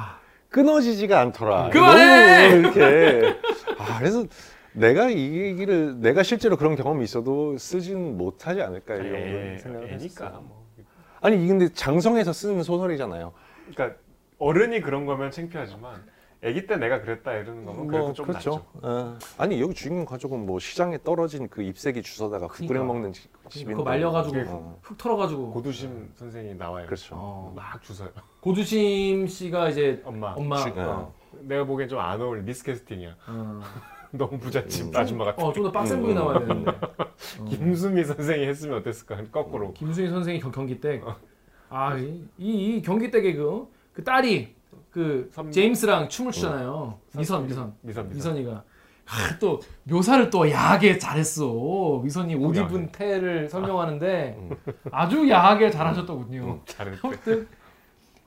끊어지지가 0.49 1.19
않더라. 1.19 1.65
아. 1.65 1.69
그만해! 1.69 2.49
너무 2.49 2.59
이렇게 2.61 3.35
아 3.77 3.99
그래서 3.99 4.25
내가 4.73 5.09
이 5.09 5.37
얘기를 5.41 5.99
내가 6.01 6.23
실제로 6.23 6.57
그런 6.57 6.75
경험이 6.75 7.03
있어도 7.05 7.57
쓰지는 7.57 8.17
못하지 8.17 8.61
않을까 8.61 8.95
이런 8.95 9.15
애, 9.15 9.57
생각을 9.57 9.87
애니까 9.93 10.25
했어요. 10.25 10.43
뭐. 10.45 10.65
아니 11.21 11.47
근데 11.47 11.69
장성에서 11.71 12.33
쓰는 12.33 12.63
소설이잖아요. 12.63 13.31
그러니까 13.73 13.97
어른이 14.39 14.81
그런 14.81 15.05
거면 15.05 15.31
창피하지만 15.31 16.03
아기 16.43 16.65
때 16.65 16.75
내가 16.75 17.01
그랬다 17.01 17.33
이러는 17.33 17.65
거면 17.65 17.87
그래도 17.87 18.13
좀 18.13 18.25
그렇죠. 18.25 18.49
낫죠. 18.49 18.65
어. 18.81 19.17
아니 19.37 19.61
여기 19.61 19.75
주인공 19.75 20.05
가족은 20.05 20.43
뭐 20.45 20.57
시장에 20.59 20.97
떨어진 21.03 21.47
그 21.49 21.61
ip새기 21.61 22.01
주워다가 22.01 22.47
국 22.47 22.57
끓여 22.59 22.67
그러니까. 22.69 22.93
먹는 22.93 23.13
집- 23.13 23.29
집인데. 23.49 23.73
그거 23.73 23.83
말려가지고 23.83 24.37
어. 24.47 24.79
흙 24.81 24.97
털어가지고 24.97 25.51
고두심 25.51 26.11
선생이 26.15 26.55
나와요. 26.55 26.87
그렇죠. 26.87 27.15
어. 27.15 27.53
막 27.55 27.81
주서요. 27.83 28.09
고두심 28.41 29.27
씨가 29.27 29.69
이제 29.69 30.01
엄마. 30.03 30.33
엄마 30.33 30.55
주- 30.57 30.73
어. 30.77 31.13
내가 31.41 31.63
보기엔 31.63 31.87
좀 31.87 31.99
안 31.99 32.19
어울려 32.19 32.41
미스캐스팅이야. 32.41 33.15
어, 33.27 33.61
너무 34.11 34.39
부잣집 34.39 34.87
음. 34.87 34.91
아줌마 34.95 35.25
같아. 35.25 35.45
어, 35.45 35.53
좀 35.53 35.63
더 35.65 35.71
빡센 35.71 35.97
음. 35.97 36.01
분이 36.01 36.13
나와야 36.15 36.39
되는데. 36.39 36.71
어. 36.71 37.45
김수미 37.45 38.03
선생이 38.03 38.47
했으면 38.47 38.79
어땠을까? 38.79 39.23
거꾸로. 39.31 39.73
김수희 39.73 40.09
선생이 40.09 40.39
경, 40.39 40.51
경기댁. 40.51 41.03
아, 41.69 41.95
이, 41.97 42.25
이, 42.39 42.77
이 42.77 42.81
경기댁의 42.81 43.35
그, 43.35 43.67
그 43.93 44.03
딸이 44.03 44.55
그 44.91 45.29
선- 45.33 45.51
제임스랑 45.51 46.09
춤을 46.09 46.31
추잖아요. 46.31 46.99
미선, 47.15 47.47
미선. 47.47 47.73
미선 47.81 48.09
미선. 48.09 48.09
미선 48.09 48.37
이가. 48.37 48.63
아, 49.07 49.37
또 49.39 49.59
묘사를 49.83 50.29
또 50.29 50.49
야하게 50.49 50.97
잘했어. 50.97 52.01
미선이 52.03 52.35
옷. 52.35 52.55
입은 52.55 52.91
태를 52.91 53.49
설명하는데 53.49 54.35
음. 54.37 54.49
아주 54.91 55.29
야하게 55.29 55.71
잘하셨더군요. 55.71 56.61
잘했대. 56.65 56.99
아무튼 57.03 57.47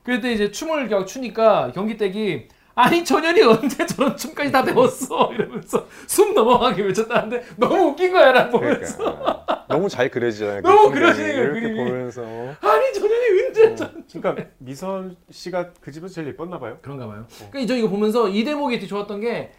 그때 0.03 0.33
이제 0.33 0.51
춤을 0.51 0.87
막 0.89 1.07
추니까 1.07 1.71
경기댁이 1.71 2.47
아니 2.75 3.03
전현이 3.05 3.41
언제 3.41 3.85
저런 3.85 4.15
춤까지 4.17 4.51
다 4.51 4.63
배웠어 4.63 5.31
이러면서 5.33 5.87
숨 6.07 6.33
넘어가게 6.33 6.83
외쳤다는데 6.83 7.43
너무 7.55 7.85
웃긴 7.89 8.11
거야 8.11 8.33
난 8.33 8.49
보면서 8.51 8.97
그러니까 8.97 9.65
너무 9.69 9.87
잘 9.89 10.09
그려지잖아요. 10.11 10.61
그 10.61 10.67
너무. 10.67 10.91
그려지네요, 10.91 11.41
이렇게 11.43 11.61
그림이. 11.61 11.77
보면서 11.89 12.21
아니 12.21 12.93
전현이 12.93 13.47
언제 13.47 13.75
저 13.75 13.89
그러니까 14.19 14.45
미선 14.57 15.15
씨가 15.31 15.69
그 15.79 15.91
집에서 15.91 16.13
제일 16.13 16.27
예뻤나 16.27 16.59
봐요. 16.59 16.77
그런가 16.81 17.07
봐요. 17.07 17.25
그러니까 17.49 17.65
저 17.73 17.77
이거 17.77 17.87
보면서 17.89 18.27
이 18.27 18.43
대목이 18.43 18.75
되게 18.75 18.87
좋았던 18.87 19.21
게 19.21 19.53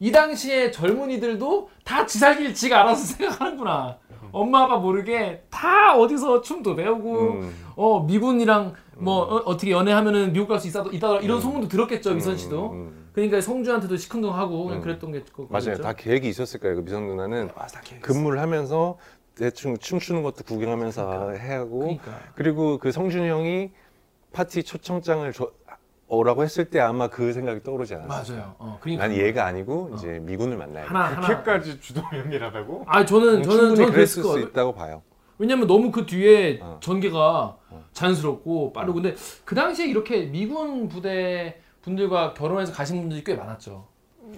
이 0.00 0.12
당시에 0.12 0.70
젊은이들도 0.70 1.70
다 1.84 2.06
지살길 2.06 2.54
지가 2.54 2.80
알아서 2.82 3.04
생각하는구나. 3.16 3.98
엄마 4.30 4.64
아빠 4.64 4.76
모르게 4.76 5.42
다 5.50 5.96
어디서 5.96 6.42
춤도 6.42 6.76
배우고 6.76 7.20
음. 7.32 7.64
어 7.76 8.00
미군이랑 8.04 8.74
뭐 8.98 9.22
어, 9.22 9.56
떻게 9.56 9.70
연애하면은 9.70 10.32
미국 10.34 10.48
갈 10.48 10.60
수 10.60 10.68
있다 10.68 10.84
있다 10.92 11.16
이런 11.20 11.38
음. 11.38 11.40
소문도 11.40 11.68
들었겠죠 11.68 12.14
미선 12.14 12.36
씨도. 12.36 12.70
음, 12.72 12.72
음. 12.76 13.08
그러니까 13.14 13.40
성주한테도 13.40 13.96
시큰둥하고 13.96 14.64
그냥 14.64 14.80
음. 14.80 14.82
그랬던 14.82 15.12
게 15.12 15.24
그- 15.32 15.46
맞아요. 15.50 15.76
다 15.78 15.94
계획이 15.94 16.28
있었을 16.28 16.60
거예요. 16.60 16.76
그 16.76 16.82
미선 16.84 17.06
누나는 17.08 17.48
아. 17.56 17.66
근무를 18.02 18.38
하면서 18.40 18.98
대충 19.34 19.78
춤추는 19.78 20.22
것도 20.22 20.44
구경하면서 20.44 21.30
해야 21.32 21.60
하고 21.60 21.78
그러니까 21.80 22.18
그리고 22.34 22.78
그 22.78 22.92
성준이 22.92 23.28
형이 23.28 23.70
파티 24.32 24.62
초청장을 24.62 25.32
줘, 25.32 25.50
오라고 26.08 26.42
했을 26.42 26.64
때 26.70 26.80
아마 26.80 27.08
그 27.08 27.32
생각이 27.32 27.62
떠오르지 27.62 27.94
않았어요. 27.94 28.36
맞아요. 28.36 28.54
어, 28.58 28.78
그러니까 28.80 29.06
난 29.06 29.16
얘가 29.16 29.44
아니고 29.46 29.90
이제 29.94 30.18
미군을 30.22 30.56
만나야 30.56 30.84
돼. 30.84 30.88
하나 30.88 31.04
하나. 31.04 31.26
그렇게까지 31.26 31.80
주동형이라다고? 31.80 32.84
아 32.86 33.04
저는 33.04 33.42
저는 33.42 33.44
충분히 33.44 33.76
저는 33.76 33.92
그랬을 33.92 34.22
수. 34.22 34.40
있다고 34.40 34.72
봐요. 34.72 35.02
왜냐면 35.38 35.66
너무 35.66 35.92
그 35.92 36.06
뒤에 36.06 36.58
어. 36.62 36.78
전개가 36.80 37.56
어. 37.68 37.84
자연스럽고 37.92 38.72
빠르고 38.72 38.94
근데 38.94 39.14
그 39.44 39.54
당시에 39.54 39.86
이렇게 39.86 40.24
미군 40.26 40.88
부대 40.88 41.60
분들과 41.82 42.34
결혼해서 42.34 42.72
가신 42.72 43.00
분들이 43.00 43.22
꽤 43.22 43.34
많았죠. 43.34 43.86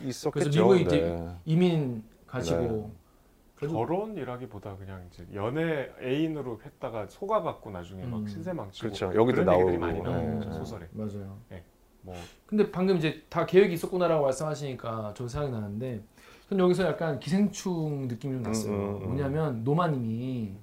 있었겠죠. 0.04 0.30
그래서 0.30 0.50
미국에 0.50 0.80
이제 0.80 0.96
네. 1.00 1.28
이민 1.46 2.02
가시고 2.26 2.60
네. 2.60 2.99
결혼이라기보다 3.68 4.76
그냥 4.76 5.04
이제 5.12 5.26
연애 5.34 5.90
애인으로 6.02 6.61
했다가 6.64 7.06
속아갖고 7.08 7.70
나중에 7.70 8.02
음. 8.04 8.11
막 8.11 8.28
신세망치고 8.28 8.82
그렇죠. 8.88 9.06
여기도 9.14 9.44
그런 9.44 9.54
얘기들이 9.61 9.78
나오고. 9.78 10.02
많이 10.02 10.22
나오죠 10.28 10.48
네. 10.48 10.54
소설에. 10.56 10.86
맞아요. 10.92 11.38
뭐 12.02 12.14
근데 12.46 12.70
방금 12.70 12.96
이제 12.96 13.22
다 13.28 13.44
계획이 13.44 13.74
있었구나라고 13.74 14.24
말씀하시니까 14.24 15.12
저 15.14 15.28
생각이 15.28 15.52
나는데 15.52 16.02
전 16.48 16.58
여기서 16.58 16.84
약간 16.86 17.20
기생충 17.20 18.08
느낌이 18.08 18.34
좀 18.34 18.42
났어요. 18.42 18.72
음, 18.72 18.80
음, 18.80 18.96
음. 19.02 19.04
뭐냐면 19.08 19.64
노마님이 19.64 20.54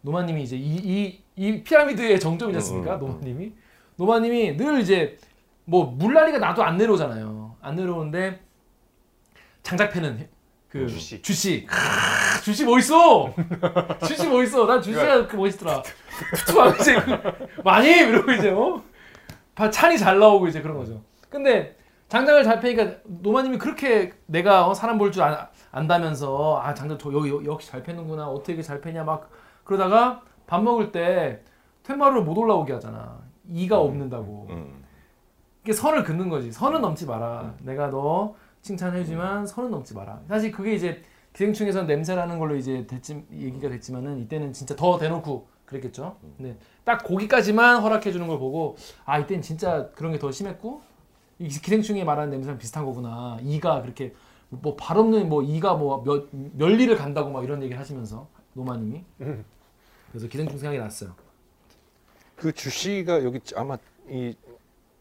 노마님이 0.00 0.42
이제 0.42 0.56
이 0.56 0.76
이 0.78 1.22
이 1.38 1.62
피라미드의 1.62 2.18
정점이지 2.18 2.56
않습니까? 2.56 2.96
음, 2.96 3.00
음, 3.02 3.06
음. 3.06 3.08
노마님이 3.10 3.52
노마님이 3.96 4.56
늘 4.56 4.80
이제 4.80 5.18
뭐 5.66 5.84
물난리가 5.90 6.38
나도 6.38 6.62
안 6.64 6.78
내려오잖아요. 6.78 7.56
안 7.60 7.76
내려오는데 7.76 8.40
장작패는 9.62 10.28
그 10.80 10.86
주씨. 10.88 11.22
주씨 11.22 11.66
크, 11.66 11.76
주씨 12.42 12.64
멋있어. 12.64 13.32
주씨 14.06 14.28
멋있어. 14.28 14.66
난 14.66 14.80
주씨가 14.82 15.26
그 15.26 15.36
멋있더라. 15.36 15.82
투투하고 16.46 16.76
이제 16.80 16.96
그, 17.00 17.62
많이 17.64 17.88
이러고 17.90 18.32
이제 18.32 18.50
어 18.50 18.82
바- 19.54 19.70
찬이 19.70 19.98
잘 19.98 20.18
나오고 20.18 20.48
이제 20.48 20.60
그런 20.62 20.76
거죠. 20.76 21.02
근데 21.30 21.76
장작을 22.08 22.44
잘 22.44 22.60
패니까 22.60 22.98
노마님이 23.04 23.58
그렇게 23.58 24.12
내가 24.26 24.66
어, 24.68 24.74
사람 24.74 24.96
볼 24.98 25.10
줄 25.12 25.22
안다면서 25.72 26.60
아 26.62 26.72
장작 26.72 26.98
저 26.98 27.12
여기 27.12 27.30
역시 27.46 27.70
잘 27.70 27.82
패는구나 27.82 28.28
어떻게 28.28 28.62
잘 28.62 28.80
패냐 28.80 29.04
막 29.04 29.28
그러다가 29.64 30.22
밥 30.46 30.62
먹을 30.62 30.92
때 30.92 31.40
텐마루를 31.82 32.22
못 32.22 32.36
올라오게 32.38 32.72
하잖아. 32.74 33.18
이가 33.52 33.78
없는다고. 33.78 34.46
음. 34.50 34.84
이게 35.62 35.72
선을 35.72 36.04
긋는 36.04 36.28
거지. 36.28 36.50
선은 36.52 36.80
넘지 36.80 37.06
마라. 37.06 37.54
내가 37.60 37.90
너 37.90 38.34
칭찬해주지만 38.70 39.46
선은 39.46 39.70
넘지 39.70 39.94
마라. 39.94 40.20
사실 40.28 40.50
그게 40.50 40.74
이제 40.74 41.02
기생충에서는 41.32 41.86
냄새라는 41.86 42.38
걸로 42.38 42.56
이제 42.56 42.86
됐지, 42.86 43.24
얘기가 43.32 43.68
됐지만은 43.68 44.18
이때는 44.20 44.52
진짜 44.52 44.74
더 44.74 44.98
대놓고 44.98 45.48
그랬겠죠. 45.66 46.16
근데 46.36 46.58
딱 46.84 46.98
거기까지만 47.04 47.80
허락해 47.82 48.10
주는 48.12 48.26
걸 48.26 48.38
보고 48.38 48.76
아 49.04 49.18
이때는 49.18 49.42
진짜 49.42 49.90
그런 49.94 50.12
게 50.12 50.18
더 50.18 50.30
심했고 50.32 50.82
이 51.38 51.48
기생충이 51.48 52.02
말하는 52.04 52.30
냄새랑 52.30 52.58
비슷한 52.58 52.84
거구나. 52.84 53.38
이가 53.42 53.82
그렇게 53.82 54.14
뭐 54.48 54.76
발 54.76 54.96
없는 54.98 55.28
뭐 55.28 55.42
이가 55.42 55.74
뭐 55.74 56.02
몇 56.04 56.28
멸리를 56.32 56.94
간다고 56.96 57.30
막 57.30 57.44
이런 57.44 57.62
얘기를 57.62 57.78
하시면서 57.80 58.28
노마님이 58.54 59.04
음. 59.20 59.44
그래서 60.10 60.28
기생충 60.28 60.58
생각이 60.58 60.78
났어요. 60.78 61.14
그 62.36 62.52
주씨가 62.52 63.22
여기 63.24 63.40
아마 63.54 63.76
이 64.08 64.34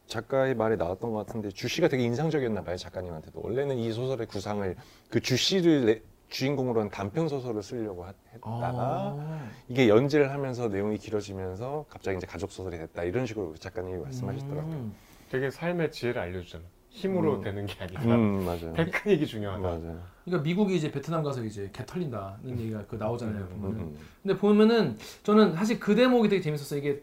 작가의 0.07 0.55
말에 0.55 0.75
나왔던 0.75 1.11
것 1.11 1.25
같은데 1.25 1.49
주씨가 1.49 1.87
되게 1.87 2.03
인상적이었나 2.03 2.63
봐요 2.63 2.77
작가님한테도 2.77 3.41
원래는 3.43 3.77
이 3.77 3.91
소설의 3.91 4.27
구상을 4.27 4.75
그 5.09 5.19
주씨를 5.19 5.85
내- 5.85 6.01
주인공으로 6.29 6.81
한 6.81 6.89
단편 6.89 7.27
소설을 7.27 7.61
쓰려고 7.61 8.03
하- 8.03 8.13
했다가 8.33 8.71
아. 8.77 9.47
이게 9.69 9.87
연재를 9.89 10.31
하면서 10.31 10.67
내용이 10.67 10.97
길어지면서 10.97 11.85
갑자기 11.89 12.17
이제 12.17 12.25
가족 12.27 12.51
소설이 12.51 12.77
됐다 12.77 13.03
이런 13.03 13.25
식으로 13.25 13.51
그 13.53 13.59
작가님이 13.59 13.99
말씀하셨더라고요. 14.01 14.73
음. 14.73 14.93
되게 15.29 15.49
삶의 15.51 15.91
지혜를 15.91 16.21
알려주잖아. 16.21 16.63
힘으로 16.89 17.35
음. 17.35 17.41
되는 17.43 17.65
게 17.65 17.75
아니라 17.83 18.01
음 18.15 18.45
맞아요. 18.45 18.73
테크닉이 18.77 19.27
중요하다. 19.27 19.61
맞아요. 19.61 19.99
그러니까 20.23 20.43
미국이 20.43 20.75
이제 20.77 20.91
베트남 20.91 21.23
가서 21.23 21.43
이제 21.43 21.69
개 21.73 21.85
털린다는 21.85 22.59
얘기가 22.59 22.85
그 22.87 22.95
나오잖아요. 22.95 23.43
음, 23.43 23.49
음, 23.51 23.61
보면은. 23.61 23.79
음. 23.81 23.97
근데 24.23 24.37
보면은 24.37 24.97
저는 25.23 25.55
사실 25.55 25.79
그 25.79 25.93
대목이 25.93 26.29
되게 26.29 26.41
재밌었어요. 26.41 26.79
이게 26.79 27.01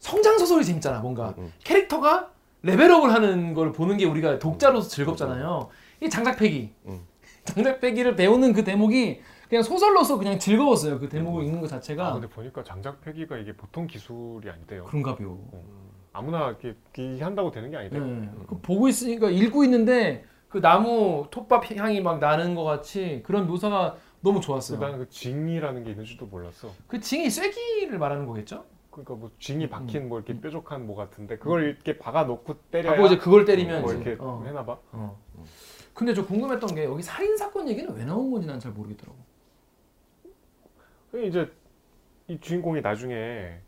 성장 0.00 0.38
소설이 0.38 0.64
재밌잖아. 0.64 1.00
뭔가 1.00 1.34
음. 1.38 1.52
캐릭터가 1.62 2.30
레벨업을 2.62 3.12
하는 3.12 3.54
걸 3.54 3.72
보는 3.72 3.96
게 3.98 4.04
우리가 4.06 4.38
독자로서 4.38 4.88
즐겁잖아요. 4.88 5.68
이 6.02 6.10
장작패기, 6.10 6.72
음. 6.86 7.00
장작패기를 7.44 8.16
배우는 8.16 8.52
그 8.52 8.64
대목이 8.64 9.20
그냥 9.48 9.62
소설로서 9.62 10.18
그냥 10.18 10.38
즐거웠어요. 10.38 10.98
그 10.98 11.08
대목을 11.08 11.44
읽는 11.44 11.60
것 11.60 11.68
자체가 11.68 12.08
아 12.08 12.12
근데 12.14 12.28
보니까 12.28 12.64
장작 12.64 13.00
패기가 13.02 13.36
이게 13.36 13.52
보통 13.52 13.86
기술이 13.86 14.48
아니대요. 14.48 14.84
그런가 14.84 15.14
봐요. 15.16 15.38
아무나 16.12 16.48
이렇게 16.48 16.76
기 16.92 17.20
한다고 17.20 17.50
되는 17.50 17.70
게 17.70 17.76
아니대요. 17.76 18.04
네. 18.04 18.30
그 18.46 18.58
보고 18.60 18.88
있으니까 18.88 19.28
읽고 19.28 19.64
있는데 19.64 20.24
그 20.48 20.60
나무 20.60 21.26
톱밥 21.30 21.76
향이 21.76 22.00
막 22.00 22.18
나는 22.20 22.54
것 22.54 22.64
같이 22.64 23.22
그런 23.24 23.46
묘사가 23.46 23.96
너무 24.20 24.40
좋았어요. 24.40 24.78
나는 24.78 24.98
그 24.98 25.08
징이라는 25.08 25.84
게 25.84 25.90
있는 25.90 26.04
줄도 26.04 26.26
몰랐어. 26.26 26.70
그 26.86 27.00
징이 27.00 27.28
쐐기를 27.30 27.98
말하는 27.98 28.26
거겠죠? 28.26 28.64
그러니까 28.90 29.14
뭐 29.14 29.30
징이 29.38 29.68
박힌 29.68 30.08
뭐 30.08 30.18
이렇게 30.18 30.38
뾰족한 30.40 30.86
뭐 30.86 30.96
같은데 30.96 31.38
그걸 31.38 31.64
이렇게 31.64 31.96
박아 31.98 32.24
놓고 32.24 32.54
때려야 32.70 32.92
하고 32.94 33.06
이제 33.06 33.16
그걸 33.18 33.44
때리면 33.44 33.82
뭐 33.82 33.92
이렇게 33.92 34.16
어. 34.18 34.42
해나 34.46 34.64
봐. 34.64 34.78
어. 34.92 35.18
근데 35.94 36.12
저 36.14 36.24
궁금했던 36.26 36.74
게 36.74 36.84
여기 36.84 37.02
살인 37.02 37.36
사건 37.36 37.68
얘기는 37.68 37.92
왜 37.94 38.04
나온 38.04 38.30
건지 38.30 38.46
난 38.46 38.58
잘 38.58 38.72
모르겠더라고. 38.72 39.18
그 41.10 41.24
이제 41.24 41.50
이 42.28 42.38
주인공이 42.40 42.80
나중에 42.80 43.60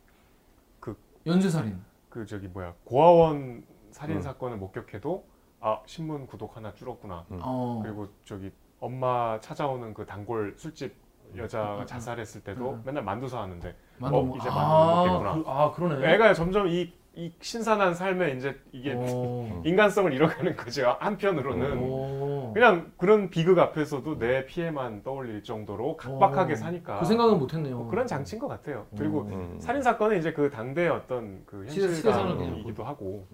연쇄 1.25 1.49
살인. 1.51 1.81
그 2.09 2.27
저기 2.27 2.49
뭐야 2.49 2.75
고아원 2.85 3.65
살인 3.93 4.17
음. 4.17 4.23
사건을 4.23 4.57
목격해도 4.57 5.25
아 5.61 5.81
신문 5.87 6.27
구독 6.27 6.57
하나 6.57 6.75
줄었구나. 6.75 7.27
음. 7.31 7.39
어. 7.43 7.81
그리고 7.83 8.09
저기 8.25 8.51
엄마 8.81 9.39
찾아오는 9.41 9.95
그 9.95 10.05
단골 10.05 10.55
술집 10.59 10.93
여자가 11.37 11.81
음. 11.81 11.87
자살했을 11.87 12.43
때도 12.43 12.71
음. 12.71 12.83
맨날 12.85 13.03
만두 13.05 13.29
사왔는데 13.29 13.75
만두 13.99 14.19
어, 14.19 14.23
먹- 14.23 14.37
이제 14.37 14.49
만두 14.49 14.61
아, 14.61 15.05
먹겠구나. 15.07 15.35
그, 15.35 15.45
아 15.51 15.71
그러네. 15.73 16.15
애가 16.15 16.35
점점 16.35 16.69
이 16.69 16.93
이 17.15 17.31
신선한 17.43 17.93
삶에 17.93 18.31
이제 18.31 18.59
이게 18.73 18.95
어. 18.97 19.61
인간성을 19.67 20.11
잃어가는 20.15 20.57
거죠. 20.57 20.97
한편으로는 20.99 21.79
어. 21.83 22.51
그냥 22.55 22.91
그런 22.97 23.29
비극 23.29 23.59
앞에서도 23.59 24.19
내 24.19 24.47
피해만 24.47 25.03
떠올릴 25.03 25.45
정도로 25.45 25.99
각박하게 25.99 26.55
어. 26.55 26.57
사니까 26.57 27.01
그 27.01 27.05
생각은 27.05 27.39
못했네요. 27.39 27.77
뭐 27.77 27.87
그런 27.89 28.07
장치인 28.07 28.41
것 28.41 28.49
같아요. 28.49 28.87
그리고 28.97 29.25
음. 29.25 29.59
살인 29.61 29.83
사건은 29.83 30.19
이제 30.21 30.33
그 30.33 30.49
당대의 30.49 30.89
어떤 30.89 31.43
그 31.45 31.67
시대- 31.69 31.93
시대상을 31.95 32.31
현실감이기도 32.31 32.83
하고, 32.83 33.27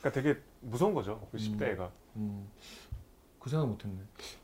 그러니까 0.00 0.20
되게 0.20 0.36
무서운 0.60 0.94
거죠. 0.94 1.20
그 1.30 1.36
10대가. 1.38 1.90
음. 2.16 2.48
그 3.38 3.48
생각 3.50 3.68
못했네. 3.68 4.00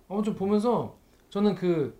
아무튼 0.08 0.36
보면서 0.36 0.94
저는 1.30 1.56
그 1.56 1.98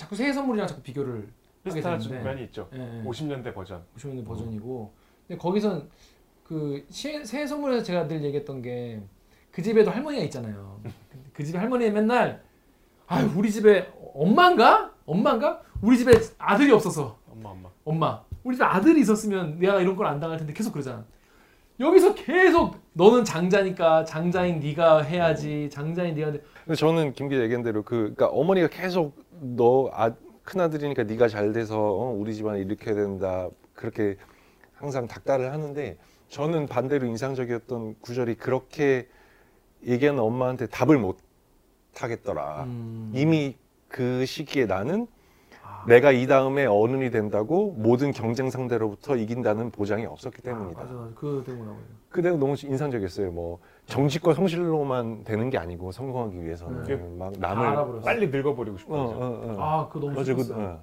자꾸 0.00 0.16
새해 0.16 0.32
선물이랑 0.32 0.66
자꾸 0.66 0.80
비교를 0.80 1.28
하게 1.72 1.80
되는데 1.98 2.24
면이 2.24 2.44
있죠. 2.44 2.68
예, 2.74 2.78
예. 2.78 3.04
50년대 3.04 3.52
버전. 3.54 3.84
50년대 3.98 4.26
버전이고 4.26 4.92
근데 5.28 5.38
거기선 5.38 5.90
그 6.42 6.84
시- 6.88 7.22
새해 7.24 7.46
선물에서 7.46 7.82
제가 7.84 8.08
늘 8.08 8.24
얘기했던 8.24 8.62
게 8.62 9.02
그 9.52 9.60
집에도 9.62 9.90
할머니가 9.90 10.22
있잖아요. 10.26 10.80
그 11.34 11.42
집에 11.44 11.58
할머니 11.58 11.90
맨날 11.90 12.40
아 13.08 13.20
우리 13.36 13.50
집에 13.50 13.92
엄마인가 14.14 14.94
엄마인가 15.04 15.60
우리 15.82 15.98
집에 15.98 16.12
아들이 16.38 16.70
없어서 16.70 17.18
엄마 17.28 17.50
엄마. 17.50 17.68
엄마 17.84 18.22
우리 18.44 18.54
집에 18.56 18.64
아들이 18.64 19.00
있었으면 19.00 19.58
내가 19.58 19.80
이런 19.80 19.96
걸 19.96 20.06
안 20.06 20.20
당할 20.20 20.38
텐데 20.38 20.52
계속 20.52 20.72
그러잖아. 20.72 21.04
여기서 21.80 22.14
계속 22.14 22.76
너는 22.92 23.24
장자니까 23.24 24.04
장자인 24.04 24.60
네가 24.60 25.00
해야지 25.02 25.70
장자인 25.72 26.14
네가 26.14 26.32
해. 26.32 26.40
근데 26.64 26.74
저는 26.76 27.14
김 27.14 27.30
기자 27.30 27.42
얘기한 27.42 27.62
대로 27.62 27.82
그 27.82 27.96
그러니까 28.14 28.26
어머니가 28.26 28.68
계속 28.68 29.16
너 29.30 29.90
아, 29.94 30.12
큰아들이니까 30.42 31.04
네가 31.04 31.28
잘 31.28 31.52
돼서 31.52 31.80
어, 31.80 32.10
우리 32.12 32.34
집안을 32.34 32.60
일으켜야 32.60 32.94
된다 32.94 33.48
그렇게 33.72 34.16
항상 34.74 35.08
닥달을 35.08 35.52
하는데 35.52 35.96
저는 36.28 36.66
반대로 36.66 37.06
인상적이었던 37.06 37.96
구절이 38.00 38.34
그렇게 38.34 39.08
얘기하는 39.86 40.20
엄마한테 40.20 40.66
답을 40.66 40.98
못 40.98 41.18
하겠더라. 41.96 42.64
음. 42.64 43.10
이미 43.14 43.56
그 43.88 44.26
시기에 44.26 44.66
나는 44.66 45.06
아. 45.10 45.19
내가 45.86 46.12
이 46.12 46.26
다음에 46.26 46.66
어른이 46.66 47.10
된다고 47.10 47.72
모든 47.76 48.10
경쟁 48.12 48.50
상대로부터 48.50 49.16
이긴다는 49.16 49.70
보장이 49.70 50.06
없었기 50.06 50.42
때문이다. 50.42 50.80
아, 50.80 50.84
맞아, 50.84 50.94
맞아. 50.94 51.12
그 51.14 51.42
때문에 51.46 51.72
그대가 52.08 52.36
너무 52.36 52.54
인상적이었어요. 52.62 53.30
뭐 53.32 53.58
정치과 53.86 54.34
성실로만 54.34 55.24
되는 55.24 55.50
게 55.50 55.58
아니고 55.58 55.92
성공하기 55.92 56.44
위해서는 56.44 56.84
음. 56.90 57.16
막다 57.18 57.54
남을. 57.54 58.00
빨리 58.02 58.28
늙어버리고 58.28 58.76
어, 58.76 58.78
싶어. 58.78 58.94
어, 58.94 59.08
어. 59.08 59.56
아, 59.58 59.88
그거 59.88 60.06
너무 60.06 60.18
맞아, 60.18 60.34
그. 60.34 60.42
어. 60.54 60.82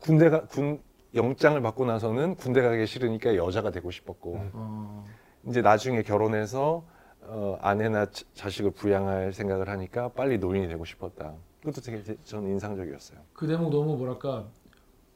군대가 0.00 0.44
군 0.46 0.80
영장을 1.14 1.60
받고 1.60 1.86
나서는 1.86 2.34
군대 2.36 2.60
가기 2.62 2.86
싫으니까 2.86 3.36
여자가 3.36 3.70
되고 3.70 3.90
싶었고 3.90 4.34
음. 4.34 4.50
어. 4.52 5.04
이제 5.46 5.62
나중에 5.62 6.02
결혼해서 6.02 6.84
어, 7.22 7.58
아내나 7.60 8.06
자- 8.06 8.24
자식을 8.34 8.70
부양할 8.72 9.32
생각을 9.32 9.68
하니까 9.68 10.08
빨리 10.10 10.38
노인이 10.38 10.66
되고 10.68 10.84
싶었다. 10.84 11.34
그것도 11.60 11.80
되게 11.80 12.02
제- 12.02 12.16
저는 12.24 12.50
인상적이었어요. 12.50 13.18
그 13.32 13.46
대목 13.46 13.70
너무 13.70 13.96
뭐랄까 13.96 14.44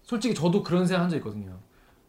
솔직히 0.03 0.34
저도 0.34 0.62
그런 0.62 0.86
생각 0.86 1.03
한 1.05 1.11
적 1.11 1.16
있거든요. 1.18 1.57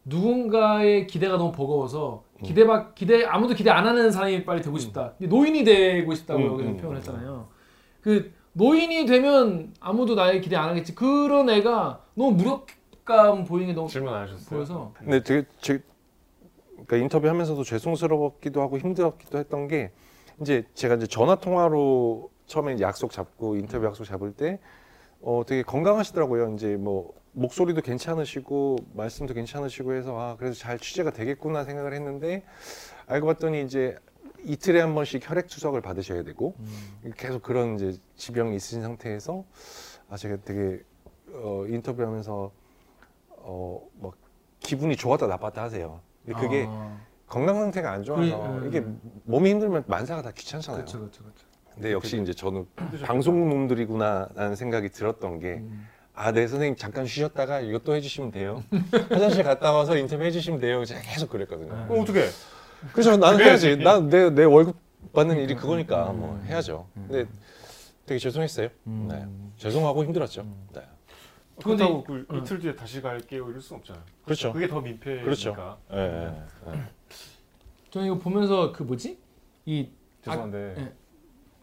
누군가의 0.05 1.07
기대가 1.07 1.37
너무 1.37 1.51
버거워서 1.51 2.23
음. 2.39 2.43
기대 2.43 2.65
박 2.67 2.93
기대 2.95 3.23
아무도 3.23 3.53
기대 3.53 3.69
안 3.69 3.85
하는 3.87 4.11
사람이 4.11 4.43
빨리 4.43 4.61
되고 4.61 4.77
싶다. 4.77 5.13
노인이 5.19 5.63
되고 5.63 6.13
싶다고 6.13 6.39
음, 6.41 6.45
여기서 6.47 6.69
음, 6.69 6.77
표현했잖아요. 6.77 7.47
그 8.01 8.33
노인이 8.53 9.05
되면 9.05 9.73
아무도 9.79 10.15
나의 10.15 10.41
기대 10.41 10.55
안 10.57 10.69
하겠지. 10.69 10.93
그런 10.93 11.49
애가 11.49 12.03
너무 12.15 12.31
무력감 12.33 13.45
보이는 13.45 13.67
게 13.67 13.73
너무 13.73 13.87
질문 13.87 14.13
안 14.13 14.23
하셨어요? 14.23 14.49
보여서 14.49 14.93
근데 14.97 15.23
되게 15.23 15.47
제, 15.61 15.81
그러니까 16.73 16.97
인터뷰하면서도 16.97 17.63
죄송스럽기도 17.63 18.61
하고 18.61 18.77
힘들었기도 18.77 19.37
했던 19.37 19.67
게 19.69 19.91
이제 20.41 20.65
제가 20.73 20.95
이제 20.95 21.07
전화 21.07 21.35
통화로 21.35 22.29
처음에 22.45 22.79
약속 22.79 23.11
잡고 23.11 23.55
인터뷰 23.55 23.85
약속 23.85 24.05
잡을 24.05 24.33
때 24.33 24.59
어, 25.21 25.43
되게 25.45 25.63
건강하시더라고요. 25.63 26.53
이제 26.55 26.75
뭐 26.75 27.13
목소리도 27.31 27.81
괜찮으시고 27.81 28.77
말씀도 28.93 29.33
괜찮으시고 29.33 29.93
해서 29.93 30.19
아 30.19 30.35
그래서 30.37 30.59
잘 30.59 30.77
취재가 30.77 31.11
되겠구나 31.11 31.63
생각을 31.63 31.93
했는데 31.93 32.43
알고 33.07 33.27
봤더니 33.27 33.63
이제 33.63 33.97
이틀에 34.43 34.81
한 34.81 34.93
번씩 34.93 35.27
혈액 35.27 35.47
투석을 35.47 35.81
받으셔야 35.81 36.23
되고 36.23 36.55
음. 36.59 37.13
계속 37.17 37.41
그런 37.41 37.75
이제 37.75 37.97
지병이 38.17 38.55
있으신 38.55 38.81
상태에서 38.81 39.45
아 40.09 40.17
제가 40.17 40.37
되게 40.43 40.83
어, 41.31 41.65
인터뷰하면서 41.67 42.51
어막 43.37 44.13
기분이 44.59 44.95
좋았다 44.95 45.27
나빴다 45.27 45.63
하세요. 45.63 46.01
근데 46.25 46.39
그게 46.39 46.65
아, 46.67 46.99
건강 47.27 47.55
상태가 47.55 47.91
안 47.91 48.03
좋아서 48.03 48.59
그게, 48.59 48.79
음. 48.79 48.99
이게 49.01 49.09
몸이 49.23 49.49
힘들면 49.51 49.85
만사가 49.87 50.21
다 50.21 50.31
귀찮잖아요. 50.31 50.83
그렇죠, 50.83 50.99
그렇죠, 50.99 51.23
그렇죠. 51.23 51.52
근데 51.75 51.91
역시 51.91 52.21
이제 52.21 52.33
저는. 52.33 52.65
방송놈들이구나라는 53.03 54.55
생각이 54.55 54.89
들었던 54.89 55.39
게 55.39 55.55
음. 55.55 55.87
아, 56.15 56.31
네 56.31 56.47
선생님 56.47 56.75
잠깐 56.75 57.05
쉬셨다가 57.07 57.59
이것도 57.61 57.95
해주시면 57.95 58.31
돼요. 58.31 58.63
화장실 59.09 59.43
갔다 59.43 59.71
와서 59.71 59.97
인터뷰 59.97 60.23
해주시면 60.23 60.59
돼요. 60.59 60.85
제가 60.85 61.01
계속 61.01 61.29
그랬거든요. 61.29 61.73
네. 61.75 61.87
그럼 61.87 62.01
어떻게? 62.01 62.27
그래서 62.91 63.17
나는. 63.17 63.43
해야지. 63.43 63.77
나내내 63.77 64.43
월급 64.43 64.75
받는 65.13 65.37
일이 65.37 65.55
그거니까 65.55 66.11
음. 66.11 66.19
뭐 66.19 66.41
해야죠. 66.45 66.87
근데 66.93 67.25
되게 68.05 68.19
죄송했어요. 68.19 68.69
음. 68.87 69.07
네. 69.09 69.25
죄송하고 69.57 70.03
힘들었죠. 70.03 70.43
네. 70.73 70.81
근데 71.61 71.85
그렇다고 71.85 72.03
그 72.03 72.25
어. 72.29 72.37
이틀 72.37 72.59
뒤에 72.59 72.75
다시 72.75 73.01
갈게요 73.01 73.49
이럴 73.49 73.61
수 73.61 73.73
없잖아요. 73.75 74.03
그렇죠. 74.25 74.53
그게 74.53 74.67
더 74.67 74.81
민폐니까. 74.81 75.23
그렇죠. 75.23 75.77
예, 75.93 75.97
예, 75.97 76.71
예. 76.71 76.79
저는 77.91 78.07
이거 78.07 78.17
보면서 78.17 78.71
그 78.71 78.83
뭐지? 78.83 79.19
이 79.65 79.89
죄송한데 80.23 80.75
아, 80.77 80.81
예. 80.81 80.93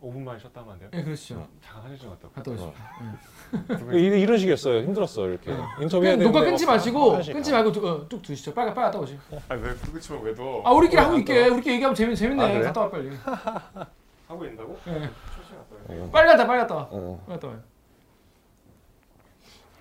5분만 0.02 0.40
쉬었다 0.40 0.60
하면 0.62 0.72
안 0.74 0.78
돼요? 0.78 0.90
예, 0.94 1.02
그렇죠. 1.02 1.46
잠깐 1.62 1.82
화장실 1.82 2.08
갔다 2.08 2.28
올게요. 2.28 2.56
갔다 2.56 3.70
오십시오. 3.70 3.86
그 3.86 3.98
이- 3.98 4.20
이런 4.22 4.38
식이었어요. 4.38 4.82
힘들었어 4.82 5.28
이렇게 5.28 5.52
인터뷰해야 5.80 6.16
그냥 6.16 6.32
녹화 6.32 6.42
끊지 6.44 6.64
어, 6.64 6.68
마시고 6.68 7.10
화장실 7.10 7.34
끊지 7.34 7.50
가. 7.50 7.56
말고 7.58 7.72
두, 7.72 7.86
어, 7.88 8.08
쭉 8.08 8.22
두시죠. 8.22 8.54
빨리 8.54 8.72
빨리 8.72 8.86
갔다 8.86 8.98
오시죠. 8.98 9.20
아니 9.48 9.62
왜 9.62 9.74
그치면 9.74 10.22
왜 10.22 10.34
둬? 10.34 10.62
아 10.64 10.72
우리끼리 10.72 10.96
왜 10.96 11.02
하고 11.02 11.14
안 11.14 11.20
있게. 11.20 11.48
우리끼리 11.48 11.74
얘기하면 11.74 11.94
재밌 11.94 12.14
재밌네. 12.16 12.58
아? 12.58 12.62
갔다 12.62 12.80
와 12.80 12.90
빨리. 12.90 13.10
하고 14.28 14.44
있다고? 14.46 14.78
예. 14.86 14.92
갔다 14.92 15.92
와요. 15.94 16.02
어, 16.04 16.10
빨리 16.10 16.28
갔다 16.28 16.46
빨리 16.46 16.60
갔다 16.60 16.74
와. 16.74 16.88
어. 16.90 17.22
빨리 17.26 17.36
갔다 17.40 17.48
와요. 17.48 17.62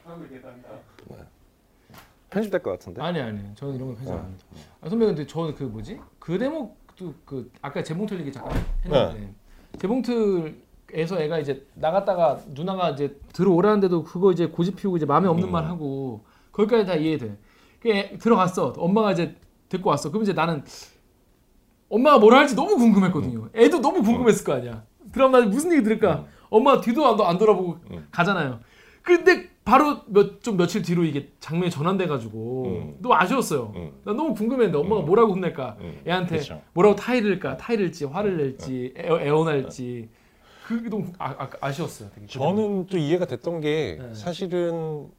하고 0.05 0.23
있겠답니다. 0.25 0.69
편집될 2.29 2.61
것 2.61 2.71
같은데. 2.71 3.01
아니 3.01 3.19
아니. 3.21 3.55
저는 3.55 3.75
이런 3.75 3.87
거 3.89 3.95
편집 3.95 4.11
안 4.11 4.17
어. 4.19 4.21
합니다. 4.21 4.45
아, 4.81 4.89
선배 4.89 5.05
근데 5.05 5.25
저는 5.25 5.55
그 5.55 5.63
뭐지? 5.63 5.99
그 6.19 6.37
대목도 6.37 7.13
그 7.25 7.51
아까 7.61 7.81
재봉틀 7.81 8.19
얘기 8.19 8.31
잠깐 8.31 8.53
했는데 8.83 9.33
네. 9.79 9.81
재봉틀에서 9.81 11.21
애가 11.21 11.39
이제 11.39 11.65
나갔다가 11.75 12.39
누나가 12.53 12.89
이제 12.89 13.17
들어오라는데도 13.33 14.03
그거 14.03 14.31
이제 14.31 14.47
고집 14.47 14.75
피우고 14.75 14.97
이제 14.97 15.05
마음에 15.05 15.27
없는 15.27 15.47
음. 15.47 15.51
말 15.51 15.65
하고 15.65 16.25
거기까지 16.51 16.85
다 16.85 16.95
이해돼. 16.95 17.37
그 17.79 17.89
애, 17.89 18.17
들어갔어. 18.17 18.73
엄마가 18.77 19.13
이제 19.13 19.35
데리고 19.69 19.89
왔어. 19.89 20.09
그럼 20.09 20.23
이제 20.23 20.33
나는 20.33 20.63
엄마가 21.87 22.19
뭘 22.19 22.33
할지 22.33 22.55
너무 22.55 22.75
궁금했거든요. 22.75 23.49
애도 23.55 23.79
너무 23.79 24.03
궁금했을 24.03 24.43
거 24.43 24.53
아니야. 24.53 24.83
나 25.13 25.27
무슨 25.41 25.71
얘기 25.71 25.83
들을까? 25.83 26.25
엄마 26.49 26.81
뒤도 26.81 27.05
안, 27.05 27.19
안 27.21 27.37
돌아보고 27.37 27.77
음. 27.91 28.07
가잖아요. 28.11 28.59
근데 29.03 29.49
바로 29.65 30.01
몇 30.07 30.41
좀 30.41 30.57
며칠 30.57 30.81
뒤로 30.81 31.03
이게 31.03 31.29
장면이 31.39 31.69
전환돼 31.69 32.07
가지고 32.07 32.65
음. 32.65 32.97
너무 32.99 33.13
아쉬웠어요. 33.15 33.71
음. 33.75 33.91
나 34.03 34.13
너무 34.13 34.33
궁금했는데 34.33 34.77
엄마가 34.77 35.01
음. 35.01 35.05
뭐라고 35.05 35.33
혼낼까? 35.33 35.77
음, 35.79 36.01
애한테 36.07 36.37
그렇죠. 36.37 36.61
뭐라고 36.73 36.95
타이를까? 36.95 37.57
타이를지 37.57 38.05
화를 38.05 38.37
낼지 38.37 38.93
애, 38.97 39.07
애원할지 39.07 40.09
그게 40.65 40.89
너무 40.89 41.11
아, 41.17 41.35
아, 41.37 41.49
아 41.61 41.71
쉬웠어요. 41.71 42.09
되게. 42.13 42.27
저는 42.27 42.87
또 42.87 42.97
이해가 42.97 43.25
됐던 43.25 43.61
게 43.61 43.97
네. 44.01 44.13
사실은 44.13 45.09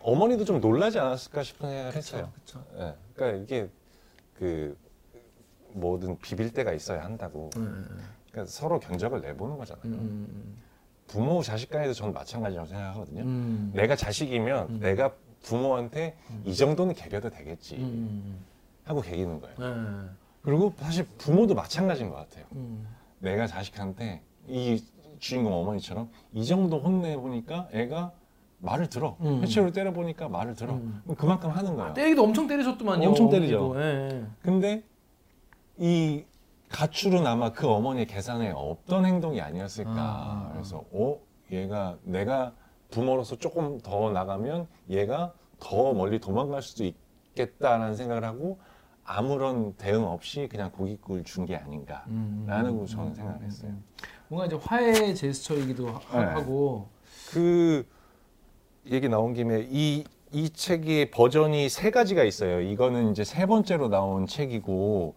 어머니도 0.00 0.44
좀 0.44 0.60
놀라지 0.60 0.98
않았을까 0.98 1.42
싶은 1.42 1.68
생각을 1.68 1.94
했어요. 1.94 2.32
그쵸. 2.34 2.64
예. 2.78 2.94
그러니까 3.14 3.42
이게 3.42 3.68
그 4.38 4.76
뭐든 5.72 6.18
비빌 6.20 6.52
때가 6.52 6.72
있어야 6.72 7.04
한다고. 7.04 7.50
음, 7.56 7.86
그러니까 8.30 8.50
서로 8.50 8.78
견적을 8.78 9.20
내보는 9.20 9.56
거잖아요. 9.58 9.98
음, 11.06 11.12
부모 11.16 11.42
자식 11.42 11.70
간에도 11.70 11.92
저는 11.92 12.12
마찬가지라고 12.12 12.68
생각하거든요. 12.68 13.22
음, 13.22 13.70
내가 13.74 13.96
자식이면 13.96 14.68
음. 14.68 14.80
내가 14.80 15.12
부모한테 15.42 16.16
이 16.44 16.54
정도는 16.54 16.94
개겨도 16.94 17.30
되겠지 17.30 17.76
음, 17.76 18.44
하고 18.84 19.00
개기는 19.00 19.40
거예요. 19.40 19.56
음, 19.60 20.16
그리고 20.42 20.72
사실 20.78 21.06
부모도 21.18 21.54
마찬가지인 21.54 22.10
것 22.10 22.16
같아요. 22.16 22.44
음, 22.52 22.86
내가 23.20 23.46
자식한테 23.46 24.22
이 24.48 24.82
주인공 25.18 25.54
어머니처럼 25.54 26.10
이 26.34 26.44
정도 26.44 26.78
혼내 26.80 27.16
보니까 27.16 27.68
애가 27.72 28.12
말을 28.58 28.88
들어. 28.88 29.16
음. 29.20 29.42
해체로 29.42 29.70
때려 29.70 29.92
보니까 29.92 30.28
말을 30.28 30.54
들어. 30.54 30.74
음. 30.74 31.02
그만큼 31.16 31.50
하는 31.50 31.76
거예요. 31.76 31.94
때리기도 31.94 32.24
엄청 32.24 32.46
때리셨더만요. 32.46 33.08
엄청 33.08 33.28
때리죠. 33.30 33.74
예, 33.76 33.80
예. 34.10 34.26
근데 34.42 34.82
이 35.78 36.24
가출은 36.70 37.26
아마 37.26 37.52
그 37.52 37.68
어머니의 37.68 38.06
계산에 38.06 38.50
없던 38.54 39.04
행동이 39.06 39.40
아니었을까. 39.40 39.92
아. 39.96 40.50
그래서 40.52 40.84
어 40.92 41.18
얘가 41.52 41.96
내가 42.02 42.52
부모로서 42.90 43.36
조금 43.36 43.78
더 43.80 44.10
나가면 44.10 44.66
얘가 44.90 45.32
더 45.60 45.92
멀리 45.92 46.18
도망갈 46.20 46.62
수도 46.62 46.84
있겠다라는 46.84 47.94
생각을 47.94 48.24
하고 48.24 48.58
아무런 49.04 49.74
대응 49.74 50.04
없이 50.04 50.48
그냥 50.50 50.70
고깃국을 50.72 51.22
준 51.24 51.46
게 51.46 51.54
아닌가라는 51.56 52.06
음. 52.70 52.78
거 52.80 52.86
저는 52.86 53.14
생각을 53.14 53.42
했어요. 53.42 53.72
뭔가 54.28 54.46
이제 54.46 54.56
화해 54.60 55.14
제스처이기도 55.14 55.88
하- 55.88 56.18
네. 56.20 56.26
하고 56.32 56.88
그 57.30 57.86
얘기 58.90 59.08
나온 59.08 59.34
김에 59.34 59.66
이, 59.70 60.04
이 60.32 60.50
책의 60.50 61.12
버전이 61.12 61.68
세 61.68 61.90
가지가 61.90 62.24
있어요. 62.24 62.60
이거는 62.60 63.12
이제 63.12 63.22
세 63.24 63.46
번째로 63.46 63.88
나온 63.88 64.26
책이고, 64.26 65.14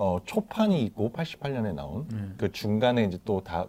어, 0.00 0.18
초판이 0.24 0.80
있고, 0.84 1.10
88년에 1.10 1.74
나온. 1.74 2.06
네. 2.08 2.18
그 2.38 2.52
중간에 2.52 3.02
이제 3.04 3.18
또 3.24 3.42
다, 3.42 3.66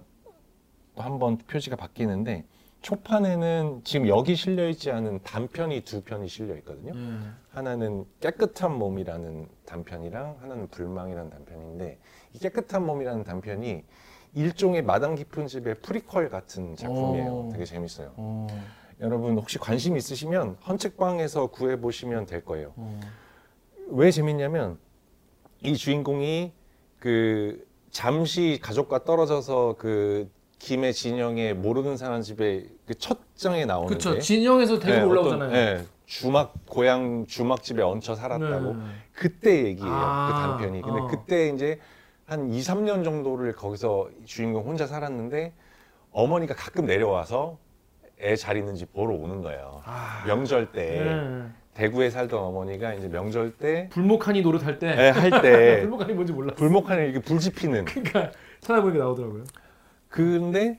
또 0.96 1.02
한 1.02 1.18
번 1.18 1.38
표지가 1.38 1.76
바뀌는데, 1.76 2.46
초판에는 2.82 3.82
지금 3.84 4.08
여기 4.08 4.36
실려 4.36 4.70
있지 4.70 4.92
않은 4.92 5.22
단편이 5.24 5.82
두 5.82 6.02
편이 6.02 6.28
실려 6.28 6.56
있거든요. 6.58 6.94
예. 6.96 7.18
하나는 7.50 8.06
깨끗한 8.20 8.78
몸이라는 8.78 9.48
단편이랑 9.66 10.38
하나는 10.40 10.68
불망이라는 10.68 11.30
단편인데, 11.32 12.00
이 12.34 12.38
깨끗한 12.40 12.86
몸이라는 12.86 13.24
단편이 13.24 13.84
일종의 14.36 14.84
마당 14.84 15.16
깊은 15.16 15.48
집의 15.48 15.76
프리퀄 15.82 16.30
같은 16.30 16.76
작품이에요. 16.76 17.32
오. 17.32 17.50
되게 17.52 17.66
재밌어요. 17.66 18.14
어, 18.18 18.46
여러분 19.02 19.36
혹시 19.36 19.58
관심 19.58 19.98
있으시면 19.98 20.58
헌책방에서 20.68 21.48
구해 21.48 21.82
보시면 21.82 22.28
될 22.28 22.46
거예요. 22.46 22.74
어. 22.76 23.00
왜 23.88 24.12
재밌냐면 24.12 24.78
이 25.64 25.76
주인공이 25.76 26.52
그 27.00 27.66
잠시 27.92 28.60
가족과 28.62 29.04
떨어져서 29.04 29.76
그 29.78 30.30
김해 30.60 30.92
진영의 30.92 31.56
모르는 31.56 31.98
사람 31.98 32.22
집에 32.22 32.66
그 32.86 32.94
첫 32.96 33.20
장에 33.36 33.66
나오는데 33.66 33.96
그쵸 33.96 34.20
진영에서 34.20 34.80
데리고 34.80 35.00
네, 35.00 35.04
올라오잖아요. 35.06 35.52
네, 35.52 35.86
주막 36.06 36.54
고향 36.68 37.26
주막 37.26 37.64
집에 37.64 37.82
얹혀 37.82 38.16
살았다고 38.16 38.74
네. 38.74 38.84
그때 39.14 39.64
얘기예요. 39.66 39.94
아, 39.94 40.28
그 40.28 40.34
단편이. 40.34 40.82
근데 40.82 41.00
어. 41.00 41.08
그때 41.08 41.50
이제 41.50 41.80
한 42.26 42.52
2, 42.52 42.60
3년 42.60 43.04
정도를 43.06 43.54
거기서 43.54 44.10
주인공 44.26 44.66
혼자 44.68 44.86
살았는데 44.88 45.54
어머니가 46.12 46.54
가끔 46.56 46.86
내려와서 46.86 47.58
애 48.22 48.36
잘 48.36 48.58
있는지 48.58 48.86
보러 48.86 49.16
오는 49.16 49.42
거예요. 49.42 49.82
아, 49.86 50.24
명절 50.28 50.74
때 50.74 51.00
네. 51.00 51.48
대구에 51.80 52.10
살던 52.10 52.38
어머니가 52.38 52.94
이제 52.94 53.08
명절 53.08 53.54
때 53.54 53.88
불목하니 53.94 54.42
노릇할 54.42 54.80
때애할때 54.80 55.80
불목하니 55.88 56.14
뭔지 56.14 56.34
몰라. 56.34 56.54
불목하는 56.56 57.10
이게 57.10 57.22
불 57.22 57.40
지피는 57.40 57.86
그러니까 57.86 58.32
찾아보니까 58.60 59.00
나오더라고요. 59.06 59.46
근데 60.10 60.78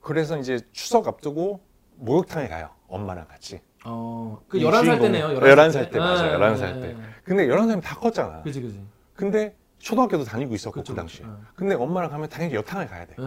그래서 0.00 0.38
이제 0.38 0.58
추석 0.72 1.06
앞두고 1.06 1.60
목욕탕에 1.96 2.48
가요. 2.48 2.70
엄마랑 2.88 3.28
같이. 3.28 3.60
어, 3.84 4.40
그이 4.48 4.62
11살 4.62 4.84
주인공, 4.84 5.00
때네요. 5.12 5.28
11살 5.38 5.90
때, 5.90 5.98
맞아요. 5.98 6.38
네, 6.38 6.44
11살 6.46 6.60
네, 6.76 6.80
때. 6.80 6.86
네. 6.94 6.96
근데 7.24 7.46
11살이면 7.48 7.82
다 7.82 7.96
컸잖아. 7.96 8.40
그지 8.42 8.62
그지. 8.62 8.80
근데 9.14 9.54
초등학교도 9.80 10.24
다니고 10.24 10.54
있었고 10.54 10.80
그쵸, 10.80 10.94
그 10.94 10.96
당시에. 10.96 11.26
그쵸. 11.26 11.38
근데 11.54 11.74
엄마랑 11.74 12.10
가면 12.10 12.30
당연히 12.30 12.54
여탕을 12.54 12.86
가야 12.86 13.04
돼. 13.04 13.16
예. 13.18 13.24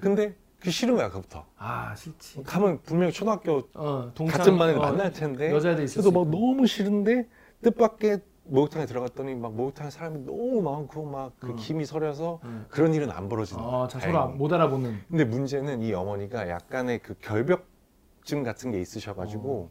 근데 0.00 0.34
그게 0.62 0.70
싫은 0.70 0.94
거야 0.94 1.10
그부터. 1.10 1.44
아 1.58 1.92
싫지. 1.96 2.44
가면 2.44 2.82
분명히 2.84 3.12
초등학교 3.12 3.68
어, 3.74 4.12
동창, 4.14 4.38
같은 4.38 4.56
반에 4.58 4.74
어, 4.74 4.78
만날 4.78 5.12
텐데. 5.12 5.50
여자애들 5.52 5.82
있을 5.84 6.02
그래도 6.02 6.10
수 6.10 6.24
막. 6.24 6.30
너무 6.30 6.68
싫은데 6.68 7.26
뜻밖의 7.62 8.20
목욕탕에 8.44 8.86
들어갔더니 8.86 9.34
막 9.34 9.54
목욕탕에 9.54 9.90
사람이 9.90 10.20
너무 10.24 10.62
많고 10.62 11.04
막그 11.04 11.48
음. 11.48 11.56
김이 11.56 11.84
서려서 11.84 12.38
음. 12.44 12.66
그런 12.68 12.94
일은 12.94 13.10
안 13.10 13.28
거야. 13.28 13.58
아, 13.58 13.88
자 13.88 13.98
서로 13.98 14.20
안- 14.20 14.38
못 14.38 14.52
알아보는. 14.52 15.00
근데 15.08 15.24
문제는 15.24 15.82
이 15.82 15.92
어머니가 15.92 16.48
약간의 16.48 17.00
그 17.00 17.14
결벽증 17.20 18.44
같은 18.44 18.70
게 18.70 18.80
있으셔가지고 18.80 19.68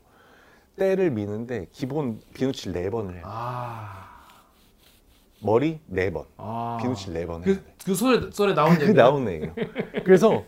때를 0.75 1.09
미는데 1.11 1.67
기본 1.71 2.19
비누칠 2.33 2.73
네 2.73 2.89
번을 2.89 3.15
해요. 3.15 3.23
아, 3.25 4.09
머리 5.41 5.79
네 5.87 6.11
번, 6.11 6.25
아. 6.35 6.77
비누칠 6.81 7.13
네 7.13 7.25
번 7.25 7.41
그, 7.43 7.55
돼. 7.63 7.73
그 7.85 7.95
소리 7.95 8.29
소리 8.31 8.53
나온 8.53 8.75
그 8.77 8.83
얘기. 8.83 8.93
나온 8.93 9.27
얘기예요. 9.29 9.53
그래서 10.05 10.43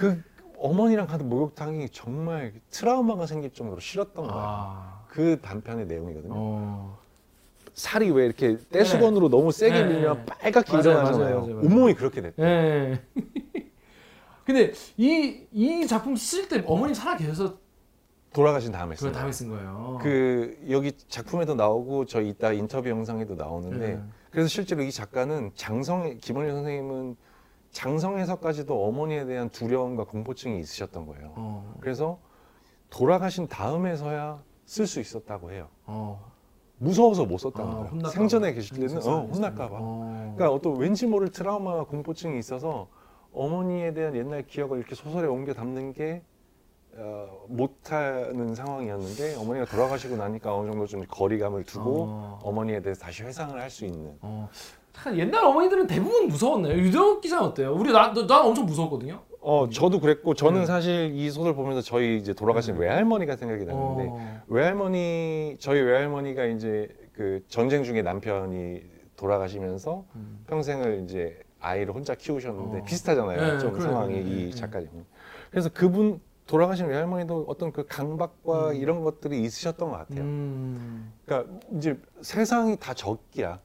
그 0.00 0.22
어머니랑 0.58 1.06
가는 1.06 1.28
목욕탕이 1.28 1.90
정말 1.90 2.54
트라우마가 2.70 3.26
생길 3.26 3.52
정도로 3.52 3.80
싫었던 3.80 4.26
거야. 4.26 4.34
아, 4.34 5.04
그 5.08 5.38
단편의 5.42 5.86
내용이거든요. 5.86 6.32
어, 6.34 6.98
살이 7.74 8.10
왜 8.10 8.24
이렇게 8.24 8.56
떼수건으로 8.70 9.28
너무 9.28 9.52
세게 9.52 9.82
네. 9.82 9.92
밀면 9.92 10.24
빨갛게 10.24 10.72
맞아요, 10.72 10.82
일어나잖아요. 10.90 11.40
맞아요, 11.40 11.54
맞아요. 11.54 11.66
온몸이 11.66 11.94
그렇게 11.94 12.22
됐대. 12.22 12.42
예. 12.42 13.02
근데 14.44 14.72
이 14.96 15.46
이 15.52 15.86
작품 15.86 16.16
쓸 16.16 16.48
때 16.48 16.62
어머니 16.66 16.94
살아 16.94 17.16
계셔서 17.16 17.58
돌아가신 18.32 18.72
다음에 18.72 18.96
쓴 18.96 19.12
다음에 19.12 19.24
거예요. 19.24 19.32
쓴 19.32 19.48
거예요. 19.50 19.98
그 20.02 20.58
여기 20.70 20.92
작품에도 21.08 21.54
나오고 21.54 22.06
저 22.06 22.22
이따 22.22 22.52
인터뷰 22.52 22.88
영상에도 22.88 23.34
나오는데 23.34 23.88
네. 23.96 24.02
그래서 24.30 24.48
실제로 24.48 24.82
이 24.82 24.90
작가는 24.90 25.50
장성 25.54 26.16
김원일 26.20 26.52
선생님은 26.52 27.16
장성에서까지도 27.72 28.84
어머니에 28.86 29.24
대한 29.26 29.48
두려움과 29.50 30.04
공포증이 30.04 30.58
있으셨던 30.60 31.06
거예요. 31.06 31.32
어, 31.36 31.74
그래서 31.80 32.18
돌아가신 32.90 33.46
다음에서야 33.48 34.42
쓸 34.64 34.86
수 34.86 35.00
있었다고 35.00 35.52
해요. 35.52 35.68
어. 35.86 36.30
무서워서 36.78 37.26
못 37.26 37.38
썼다는 37.38 37.72
아, 37.72 37.76
거예요. 37.90 38.08
생전에 38.08 38.48
봐. 38.48 38.54
계실 38.54 38.78
때는 38.78 39.06
어, 39.06 39.26
혼날까 39.32 39.68
봐. 39.68 39.76
어. 39.80 40.32
그러니까 40.36 40.50
어떤 40.50 40.76
왠지 40.78 41.06
모를 41.06 41.28
트라우마와 41.30 41.84
공포증이 41.84 42.38
있어서 42.38 42.88
어머니에 43.32 43.92
대한 43.92 44.16
옛날 44.16 44.46
기억을 44.46 44.78
이렇게 44.78 44.94
소설에 44.94 45.28
옮겨 45.28 45.52
담는 45.52 45.92
게 45.92 46.22
어, 46.96 47.44
못하는 47.48 48.54
상황이었는데 48.54 49.36
어머니가 49.36 49.66
돌아가시고 49.66 50.16
나니까 50.16 50.56
어느 50.56 50.70
정도 50.70 50.86
좀 50.86 51.04
거리감을 51.06 51.64
두고 51.64 52.02
어. 52.02 52.38
어. 52.42 52.52
머니에 52.52 52.80
대해서 52.80 53.00
다시 53.02 53.22
회상을 53.22 53.60
할 53.60 53.70
수 53.70 53.84
있는 53.84 54.16
어. 54.22 54.48
참 54.92 55.18
옛날 55.18 55.44
어머니들은 55.44 55.86
대부분 55.86 56.28
무서웠네요. 56.28 56.74
유정욱 56.76 57.20
기자는 57.20 57.44
어때요? 57.44 57.74
우리 57.74 57.92
나, 57.92 58.12
너- 58.12 58.26
난 58.26 58.44
엄청 58.44 58.66
무서웠거든요. 58.66 59.20
어 59.42 59.68
저도 59.70 60.00
그랬고 60.00 60.34
저는 60.34 60.60
네. 60.60 60.66
사실 60.66 61.12
이 61.14 61.30
소설 61.30 61.54
보면서 61.54 61.80
저희 61.80 62.18
이제 62.18 62.34
돌아가신 62.34 62.76
외할머니가 62.76 63.36
생각이 63.36 63.64
나는데 63.64 64.06
어. 64.10 64.42
외할머니 64.48 65.56
저희 65.58 65.80
외할머니가 65.80 66.44
이제 66.44 66.88
그 67.14 67.42
전쟁 67.48 67.82
중에 67.82 68.02
남편이 68.02 68.82
돌아가시면서 69.16 70.04
음. 70.14 70.44
평생을 70.46 71.04
이제 71.04 71.38
아이를 71.58 71.94
혼자 71.94 72.14
키우셨는데 72.14 72.78
어. 72.80 72.84
비슷하잖아요. 72.84 73.40
네, 73.54 73.58
좀 73.58 73.72
그래요. 73.72 73.88
상황이 73.88 74.14
네, 74.14 74.20
이 74.20 74.44
네. 74.46 74.50
작가님. 74.50 74.88
그래서 75.50 75.70
그분 75.72 76.20
돌아가신 76.46 76.86
외할머니도 76.86 77.46
어떤 77.48 77.72
그 77.72 77.86
강박과 77.86 78.70
음. 78.70 78.74
이런 78.76 79.02
것들이 79.04 79.40
있으셨던 79.40 79.90
것 79.90 79.96
같아요. 79.98 80.20
음. 80.20 81.12
그러니까 81.24 81.50
이제 81.78 81.98
세상이 82.20 82.76
다 82.78 82.92
적기야. 82.92 83.58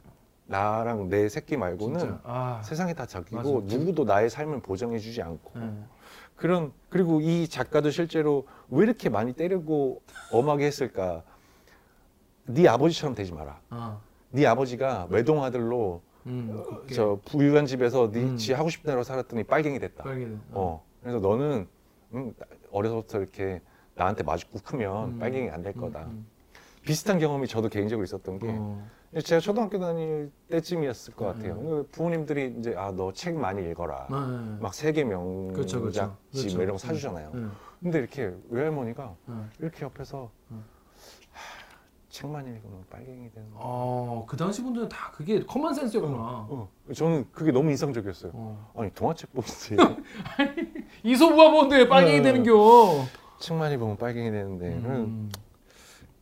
나랑 0.47 1.09
내 1.09 1.27
새끼 1.29 1.57
말고는. 1.57 2.19
아. 2.23 2.61
세상이 2.63 2.93
다 2.93 3.05
맞아. 3.31 3.49
누구도 3.63 4.03
나의 4.03 4.29
삶을 4.29 4.61
보장해주지 4.61 5.21
않고 5.21 5.59
네. 5.59 5.73
그런 6.35 6.71
그리고 6.89 7.21
이 7.21 7.47
작가도 7.47 7.89
실제로 7.91 8.45
왜 8.69 8.83
이렇게 8.83 9.09
많이 9.09 9.33
때리고 9.33 10.01
엄하게 10.31 10.65
했을까? 10.65 11.23
네 12.45 12.67
아버지처럼 12.67 13.15
되지 13.15 13.33
마라. 13.33 13.59
아. 13.69 13.99
네 14.31 14.45
아버지가 14.45 15.07
외동 15.09 15.43
아들로 15.43 16.01
음. 16.27 16.63
곱게. 16.63 16.93
저 16.93 17.19
부유한 17.25 17.65
집에서 17.65 18.11
네 18.11 18.21
음. 18.21 18.37
지 18.37 18.53
하고 18.53 18.69
싶은 18.69 18.89
대로 18.89 19.03
살았더니 19.03 19.43
빨갱이 19.43 19.79
됐다. 19.79 20.03
빨개. 20.03 20.27
어. 20.51 20.83
그래서 21.01 21.19
너는 21.19 21.67
음, 22.13 22.33
어려서부터 22.71 23.19
이렇게 23.19 23.61
나한테 23.95 24.23
맞고 24.23 24.59
크면 24.63 25.07
음. 25.15 25.19
빨갱이 25.19 25.49
안될 25.49 25.73
음, 25.77 25.81
거다. 25.81 26.01
음. 26.05 26.27
비슷한 26.83 27.17
경험이 27.17 27.47
저도 27.47 27.69
개인적으로 27.69 28.03
있었던 28.03 28.37
게 28.39 28.47
어. 28.49 28.85
제가 29.21 29.39
초등학교 29.39 29.79
다닐 29.79 30.31
때쯤이었을 30.49 31.13
것 31.15 31.25
같아요. 31.25 31.53
음. 31.53 31.63
그 31.63 31.87
부모님들이 31.91 32.55
이제 32.59 32.75
아 32.75 32.91
너 32.91 33.11
책 33.13 33.35
많이 33.37 33.61
읽어라. 33.69 34.07
네. 34.09 34.57
막 34.59 34.73
세계 34.73 35.03
명작지 35.03 35.53
그렇죠, 35.55 35.81
그렇죠. 35.81 36.17
그렇죠. 36.31 36.55
뭐 36.55 36.63
이런 36.63 36.73
거 36.73 36.77
사주잖아요. 36.77 37.31
네. 37.33 37.45
근데 37.81 37.99
이렇게 37.99 38.33
외할머니가 38.49 39.15
네. 39.27 39.35
이렇게 39.59 39.85
옆에서 39.85 40.29
음. 40.51 40.65
하, 41.31 41.39
책만 42.09 42.45
읽으면 42.45 42.83
빨갱이 42.89 43.31
되는 43.31 43.51
거. 43.51 43.59
어, 43.61 44.25
그 44.27 44.35
당시 44.35 44.61
분들은 44.63 44.89
다 44.89 45.11
그게 45.11 45.43
common 45.45 45.73
sense였구나. 45.73 46.13
어, 46.17 46.69
저는 46.93 47.25
그게 47.31 47.51
너무 47.51 47.69
인상적이었어요. 47.71 48.31
어. 48.33 48.71
아니 48.75 48.89
동화책 48.93 49.29
보는데 49.33 50.01
이소부가 51.03 51.49
뭔데 51.49 51.77
왜 51.77 51.87
빨갱이 51.87 52.17
네. 52.17 52.23
되는겨? 52.23 53.05
책 53.39 53.55
많이 53.57 53.77
보면 53.77 53.95
빨갱이 53.97 54.31
되는데 54.31 54.73
음. 54.73 55.31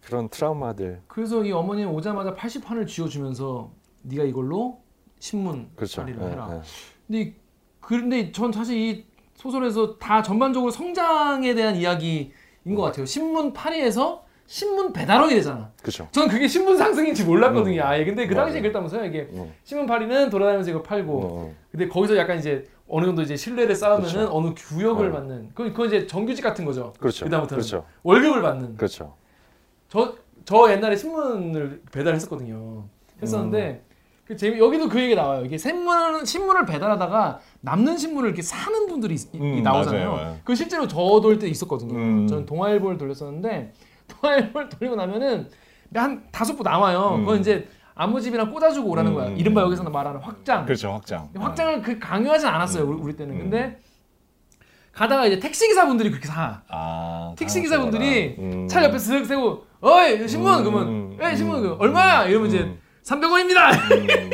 그런 0.05 0.29
트라우마들 0.29 1.01
그래서 1.07 1.43
이 1.43 1.51
어머니는 1.51 1.89
오자마자 1.91 2.33
80환을 2.35 2.87
쥐어주면서 2.87 3.71
네가 4.03 4.23
이걸로 4.23 4.81
신문 5.19 5.69
그렇죠. 5.75 6.01
처리를 6.01 6.21
예, 6.23 6.27
해라. 6.31 6.49
예. 6.51 6.61
근데 7.07 7.21
이- 7.21 7.33
그런데 7.79 8.31
전 8.31 8.51
사실 8.51 8.77
이 8.77 9.05
소설에서 9.35 9.97
다 9.97 10.21
전반적으로 10.21 10.71
성장에 10.71 11.53
대한 11.55 11.75
이야기인 11.75 12.31
것 12.75 12.81
같아요. 12.81 13.05
신문 13.05 13.53
파리에서 13.53 14.23
신문 14.45 14.91
배달원이 14.91 15.33
되잖아. 15.35 15.71
그렇죠. 15.81 16.07
전 16.11 16.27
그게 16.27 16.47
신문 16.47 16.77
상승인지 16.77 17.23
몰랐거든요. 17.23 17.81
음. 17.81 17.85
아예. 17.87 18.03
근데 18.05 18.27
그 18.27 18.35
당시에 18.35 18.59
맞아요. 18.59 18.61
그랬다면서요. 18.61 19.05
이게 19.05 19.27
어, 19.33 19.51
신문 19.63 19.85
파리는 19.87 20.29
돌아다니면서 20.29 20.69
이거 20.69 20.81
팔고. 20.83 21.21
어, 21.23 21.55
근데 21.71 21.87
거기서 21.87 22.17
약간 22.17 22.37
이제 22.37 22.65
어느 22.87 23.05
정도 23.05 23.21
이제 23.21 23.35
신뢰를 23.37 23.73
쌓으면은 23.75 24.11
그렇죠. 24.11 24.35
어느 24.35 24.53
구역을 24.53 25.09
어. 25.09 25.11
받는. 25.13 25.51
그 25.55 25.63
그건 25.71 25.87
이제 25.87 26.05
정규직 26.05 26.43
같은 26.43 26.65
거죠. 26.65 26.93
그렇죠. 26.99 27.25
그다음부터는. 27.25 27.61
그렇죠. 27.61 27.85
월급을 28.03 28.41
받는. 28.41 28.75
그렇죠. 28.75 29.15
저, 29.93 30.15
저 30.43 30.71
옛날에 30.71 30.95
신문을 30.95 31.83
배달했었거든요. 31.91 32.85
했었는데 33.21 33.83
그 34.25 34.35
재미 34.35 34.57
여기도 34.57 34.89
그 34.89 34.99
얘기 34.99 35.13
나와요. 35.13 35.45
이게 35.45 35.55
신문 35.55 36.25
신문을 36.25 36.65
배달하다가 36.65 37.39
남는 37.61 37.97
신문을 37.97 38.29
이렇게 38.29 38.41
사는 38.41 38.87
분들이 38.87 39.13
있- 39.13 39.29
음, 39.35 39.61
나오잖아요. 39.61 40.09
맞아요, 40.09 40.15
맞아요. 40.23 40.37
그 40.43 40.55
실제로 40.55 40.87
저 40.87 41.21
돌 41.21 41.37
때 41.37 41.47
있었거든요. 41.47 41.93
음. 41.93 42.27
저는 42.27 42.45
동아일보를 42.47 42.97
돌렸었는데 42.97 43.73
동아일보를 44.09 44.69
돌리고 44.69 44.95
나면은 44.95 45.49
한 45.93 46.23
다섯 46.31 46.55
부 46.55 46.63
나와요. 46.63 47.15
음. 47.17 47.25
그건 47.25 47.39
이제 47.41 47.67
아무 47.93 48.19
집이나 48.19 48.49
꽂아주고 48.49 48.89
오라는 48.89 49.11
음, 49.11 49.15
거야. 49.15 49.27
음, 49.27 49.37
이른바 49.37 49.61
음. 49.61 49.67
여기서 49.67 49.83
말하는 49.83 50.19
확장. 50.21 50.65
그렇죠 50.65 50.89
확장. 50.93 51.29
확장을 51.35 51.83
그 51.83 51.99
강요하진 51.99 52.47
않았어요. 52.47 52.83
음. 52.85 52.89
우리, 52.89 52.97
우리 53.01 53.15
때는. 53.15 53.35
음. 53.35 53.39
근데 53.41 53.79
가다가 54.91 55.25
이제 55.25 55.39
택시 55.39 55.67
기사분들이 55.67 56.09
그렇게 56.09 56.27
사. 56.27 56.61
아, 56.69 57.33
택시 57.37 57.61
기사분들이. 57.61 58.35
음. 58.39 58.67
차 58.67 58.83
옆에 58.83 58.97
쓱 58.97 59.25
세고 59.25 59.65
어이 59.83 60.27
신문 60.27 60.59
음, 60.59 60.63
그러면 60.63 60.87
음, 60.87 61.17
에 61.21 61.35
신문 61.35 61.57
음, 61.57 61.61
그 61.61 61.75
얼마야 61.77 62.25
이러면 62.25 62.47
이제 62.47 62.59
음. 62.59 62.79
300원입니다. 63.03 63.73
음. 63.91 64.29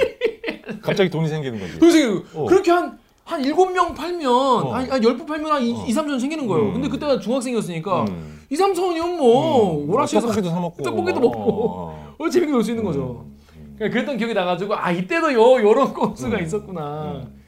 갑자기 0.81 1.09
돈이 1.09 1.27
생기는 1.27 1.59
거지. 1.59 1.79
그래서 1.79 2.21
어. 2.35 2.45
그렇게 2.45 2.69
한, 2.69 2.99
한 3.23 3.41
7명 3.41 3.95
팔면, 3.95 4.31
어. 4.31 4.73
한, 4.73 4.91
한 4.91 5.01
10부 5.01 5.25
팔면 5.25 5.51
한 5.51 5.63
2, 5.63 5.73
어. 5.73 5.85
2 5.87 5.91
3천 5.91 6.19
생기는 6.19 6.45
거예요. 6.45 6.67
음. 6.67 6.73
근데 6.73 6.87
그때가 6.87 7.19
중학생이었으니까, 7.19 8.03
음. 8.03 8.41
2, 8.51 8.55
3천이면 8.55 9.17
뭐, 9.17 9.83
음. 9.83 9.89
오락실에서 9.89 10.27
떡볶이도 10.27 10.49
사 10.51 10.59
먹고 10.59 10.83
떡볶이도 10.83 11.17
어, 11.17 11.21
먹고, 11.21 11.39
어, 11.39 12.15
어, 12.19 12.29
재밌게 12.29 12.51
놀 12.51 12.63
수 12.63 12.69
있는 12.69 12.83
거죠. 12.83 13.25
음. 13.25 13.37
음. 13.57 13.73
그러니까 13.75 13.93
그랬던 13.95 14.17
기억이 14.17 14.35
나가지고, 14.35 14.75
아, 14.75 14.91
이때도 14.91 15.33
요, 15.33 15.39
요런 15.63 15.93
꼼수가 15.95 16.37
음. 16.37 16.43
있었구나. 16.43 17.23
음. 17.25 17.39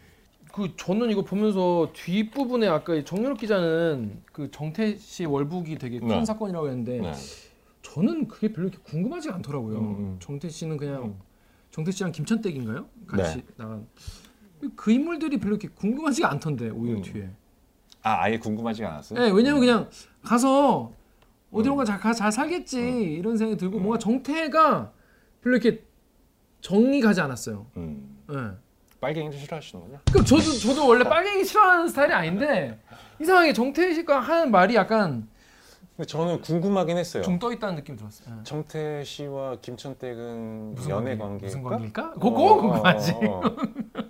그, 0.51 0.69
저는 0.75 1.11
이거 1.11 1.21
보면서 1.23 1.89
뒷부분에 1.93 2.67
아까 2.67 2.95
이 2.95 3.05
정유럽 3.05 3.39
기자는 3.39 4.21
그 4.33 4.49
정태 4.51 4.97
씨 4.97 5.25
월북이 5.25 5.77
되게 5.77 5.99
큰 5.99 6.07
네. 6.07 6.25
사건이라고 6.25 6.67
했는데, 6.67 6.99
네. 6.99 7.11
저는 7.91 8.29
그게 8.29 8.53
별로 8.53 8.69
이렇게 8.69 8.81
궁금하지가 8.83 9.35
않더라고요. 9.35 9.77
음, 9.77 9.83
음. 9.83 10.17
정태 10.21 10.47
씨는 10.47 10.77
그냥 10.77 11.03
음. 11.03 11.19
정태 11.71 11.91
씨랑 11.91 12.13
김천댁인가요? 12.13 12.85
같이 13.05 13.37
네. 13.37 13.43
나간 13.57 13.85
그 14.77 14.91
인물들이 14.91 15.37
별로 15.37 15.55
이렇게 15.55 15.67
궁금하지가 15.67 16.31
않던데 16.31 16.69
오히려 16.69 16.97
음. 16.97 17.01
뒤에. 17.01 17.29
아 18.03 18.21
아예 18.23 18.37
궁금하지가 18.39 18.89
않았어요? 18.89 19.19
네, 19.19 19.29
왜냐면 19.31 19.59
그냥 19.59 19.89
가서 20.23 20.93
어디론가 21.51 21.83
잘, 21.83 21.99
가- 21.99 22.13
잘 22.13 22.31
살겠지 22.31 22.79
이런 22.79 23.35
생각이 23.35 23.57
들고 23.59 23.77
뭔가 23.79 23.97
정태가 23.97 24.93
별로 25.41 25.57
이렇게 25.57 25.83
정이 26.61 27.01
가지 27.01 27.19
않았어요. 27.19 27.67
음. 27.75 28.17
네. 28.29 28.35
빨갱이도 29.01 29.35
싫어하시는군요. 29.35 29.99
그럼 30.11 30.25
저도 30.25 30.43
저도 30.43 30.87
원래 30.87 31.03
빨갱이 31.03 31.43
싫어하는 31.43 31.89
스타일이 31.89 32.13
아닌데 32.13 32.79
이상하게 33.19 33.51
정태 33.51 33.93
씨가 33.93 34.19
하는 34.21 34.49
말이 34.49 34.75
약간 34.75 35.27
근데 35.95 36.07
저는 36.07 36.41
궁금하긴 36.41 36.97
했어요. 36.97 37.23
중떠 37.23 37.51
있다는 37.51 37.75
느낌 37.75 37.95
들었어요. 37.95 38.35
네. 38.35 38.43
정태 38.43 39.03
씨와 39.03 39.57
김천댁은 39.61 40.75
무슨 40.75 40.89
연애 40.89 41.17
관계-? 41.17 41.45
무슨 41.45 41.63
관계일까? 41.63 42.13
어, 42.15 42.19
그거 42.19 42.29
어, 42.29 42.55
궁금하지. 42.61 43.11
어, 43.13 43.41
어. 43.45 43.55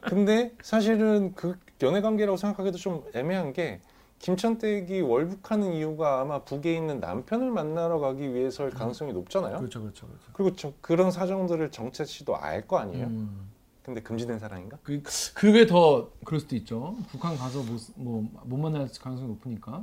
근데 0.01 0.53
사실은 0.61 1.33
그 1.35 1.57
연애 1.81 2.01
관계라고 2.01 2.37
생각하기도 2.37 2.77
좀 2.77 3.03
애매한 3.15 3.53
게 3.53 3.81
김천댁이 4.19 5.01
월북하는 5.01 5.73
이유가 5.73 6.21
아마 6.21 6.43
북에 6.43 6.75
있는 6.75 6.99
남편을 6.99 7.49
만나러 7.49 7.99
가기 7.99 8.33
위해서일 8.35 8.69
가능성이 8.69 9.13
높잖아요. 9.13 9.57
그렇죠, 9.57 9.81
그렇죠, 9.81 10.05
그렇죠. 10.05 10.25
그리고 10.33 10.55
저, 10.55 10.71
그런 10.81 11.09
사정들을 11.09 11.71
정태 11.71 12.05
씨도 12.05 12.37
알 12.37 12.67
거 12.67 12.77
아니에요. 12.77 13.07
음. 13.07 13.49
근데 13.83 13.99
금지된 14.01 14.37
사랑인가? 14.37 14.77
그 14.83 15.01
그게 15.33 15.65
더 15.65 16.11
그럴 16.23 16.39
수도 16.39 16.55
있죠. 16.55 16.95
북한 17.09 17.35
가서 17.35 17.63
뭐못 17.95 18.59
만날 18.59 18.87
가능성이 19.01 19.29
높으니까. 19.29 19.81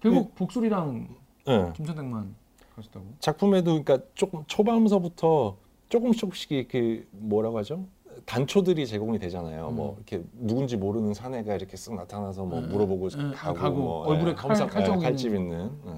결국 0.00 0.36
복술이랑 0.36 1.08
네. 1.46 1.72
김천택만 1.74 2.34
가셨다고. 2.76 3.06
작품에도 3.18 3.82
그러니까 3.82 3.98
조금 4.14 4.44
초반서부터 4.46 5.56
조금씩 5.88 6.20
조금씩 6.20 6.52
이렇게 6.52 7.04
뭐라고 7.10 7.58
하죠? 7.58 7.84
단초들이 8.26 8.86
제공이 8.86 9.18
되잖아요. 9.18 9.68
음. 9.68 9.76
뭐 9.76 9.94
이렇게 9.96 10.22
누군지 10.34 10.76
모르는 10.76 11.14
사내가 11.14 11.54
이렇게 11.54 11.76
쓱 11.76 11.94
나타나서 11.94 12.44
뭐 12.44 12.60
음, 12.60 12.68
물어보고 12.68 13.08
음, 13.16 13.32
가고, 13.34 13.58
가고, 13.58 13.76
뭐, 13.76 14.06
얼굴에 14.06 14.30
예, 14.30 14.34
칼- 14.34 14.68
칼자국 14.68 15.02
예, 15.02 15.06
칼집 15.06 15.34
있는. 15.34 15.70
예. 15.86 15.92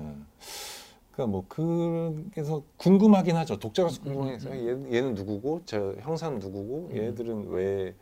그러니까 1.13 1.31
뭐 1.31 1.45
그래서 1.49 2.63
궁금하긴 2.77 3.37
하죠. 3.37 3.59
독자가 3.59 3.91
궁금해서 4.03 4.51
음, 4.51 4.89
얘, 4.93 4.97
얘는 4.97 5.15
누구고 5.15 5.63
저 5.65 5.95
형사는 6.01 6.39
누구고 6.39 6.89
음. 6.93 6.97
얘들은 6.97 7.49
왜 7.51 7.95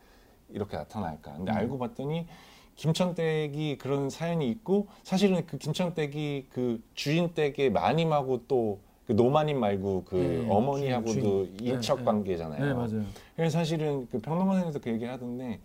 이렇게 0.49 0.77
나타날까? 0.77 1.33
근데 1.33 1.51
음. 1.51 1.57
알고 1.57 1.77
봤더니 1.77 2.25
김천댁이 2.75 3.77
그런 3.77 4.09
사연이 4.09 4.49
있고 4.49 4.87
사실은 5.03 5.45
그 5.45 5.57
김천댁이 5.57 6.47
그 6.51 6.81
주인 6.93 7.33
댁의 7.33 7.71
마님하고 7.71 8.47
또 8.47 8.79
그 9.05 9.11
노마님 9.11 9.59
말고 9.59 10.05
그 10.05 10.15
네, 10.15 10.47
어머니하고도 10.49 11.11
주인. 11.57 11.57
인척 11.59 11.95
네, 11.97 12.01
네. 12.01 12.05
관계잖아요. 12.05 12.65
네 12.65 12.73
맞아요. 12.73 13.03
그래서 13.35 13.57
사실은 13.59 14.07
그 14.09 14.19
평론가에서 14.19 14.79
그 14.79 14.91
얘기를 14.91 15.11
하던데, 15.11 15.59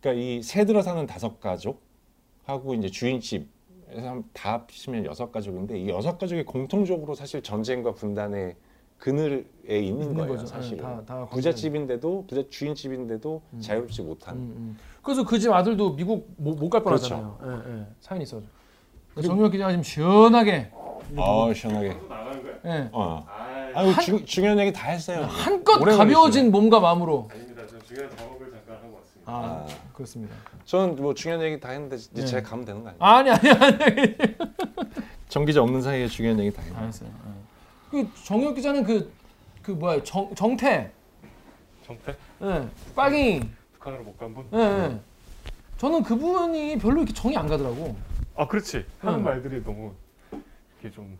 그러니까 0.00 0.22
이새 0.22 0.66
들어 0.66 0.82
사는 0.82 1.06
다섯 1.06 1.40
가족 1.40 1.80
하고 2.44 2.74
이제 2.74 2.88
주인집에서 2.88 3.46
한- 3.96 4.24
다 4.34 4.52
합치면 4.52 5.06
여섯 5.06 5.32
가족인데 5.32 5.80
이 5.80 5.88
여섯 5.88 6.18
가족이 6.18 6.44
공통적으로 6.44 7.14
사실 7.14 7.42
전쟁과 7.42 7.94
분단의 7.94 8.56
그늘에 8.98 9.42
있는, 9.66 10.02
있는 10.02 10.14
거예요. 10.14 10.32
거죠. 10.32 10.44
사실은 10.46 10.76
네, 10.76 10.82
다- 10.82 11.02
다 11.06 11.26
부잣집인데도 11.30 12.26
부잣 12.28 12.50
주인집인데도 12.50 13.40
음. 13.54 13.60
자유롭지 13.62 14.02
못한. 14.02 14.36
음, 14.36 14.40
음. 14.54 14.76
그래서 15.02 15.24
그 15.24 15.38
집 15.38 15.50
아들도 15.52 15.96
미국 15.96 16.32
못갈 16.36 16.82
그렇죠. 16.84 17.08
뻔하잖아요. 17.16 17.62
예, 17.66 17.72
예. 17.80 17.86
사연이 18.00 18.22
있어서. 18.24 18.42
정유럽 19.22 19.50
기자가 19.52 19.70
지금 19.70 19.82
시원하게. 19.82 20.70
아 21.16 21.52
시원하게. 21.54 21.98
또 21.98 22.08
나가는 22.08 22.42
거야? 22.42 22.54
예. 22.66 22.88
어. 22.92 23.26
아, 23.28 23.70
아유 23.74 23.90
한- 23.90 24.24
중요한 24.26 24.58
얘기 24.60 24.72
다 24.72 24.90
했어요. 24.90 25.24
한껏 25.28 25.80
가벼워진 25.80 26.50
몸과 26.52 26.78
마음으로. 26.80 27.28
아닙니다. 27.32 27.62
저 27.68 27.78
중요한 27.80 28.16
작업을 28.16 28.50
잠깐 28.52 28.76
하고 28.76 28.96
왔습니다. 28.96 29.32
아, 29.32 29.34
아. 29.34 29.66
그렇습니다. 29.92 30.34
저는 30.64 30.96
뭐 30.96 31.12
중요한 31.14 31.44
얘기 31.44 31.58
다 31.58 31.70
했는데 31.70 31.96
이제 31.96 32.08
네. 32.12 32.24
제가 32.26 32.48
가면 32.48 32.64
되는 32.64 32.82
거 32.84 32.92
아니에요? 32.98 33.34
아니 33.34 33.50
아니 33.50 33.82
아니. 33.84 34.16
정 35.28 35.44
기자 35.44 35.62
없는 35.62 35.82
사이에 35.82 36.06
중요한 36.06 36.38
얘기 36.38 36.50
다 36.54 36.62
했는데. 36.62 36.80
알았어요. 36.82 37.08
예. 37.10 37.32
그 37.90 38.08
정유럽 38.24 38.54
기자는 38.54 38.84
그그 38.84 39.72
뭐야 39.72 40.02
정 40.04 40.32
정태. 40.34 40.90
정태? 41.84 42.14
예. 42.42 42.68
빨갱이. 42.94 43.40
북한으로 43.82 44.04
못 44.04 44.16
간 44.16 44.32
분? 44.34 44.46
예, 44.54 44.58
예. 44.58 45.00
저는 45.76 46.02
그분이 46.04 46.78
별로 46.78 46.98
이렇게 46.98 47.12
정이 47.12 47.36
안 47.36 47.48
가더라고. 47.48 47.96
아 48.36 48.46
그렇지. 48.46 48.86
하는 49.00 49.18
응. 49.18 49.24
말들이 49.24 49.62
너무 49.64 49.92
이게 50.78 50.90
좀 50.90 51.18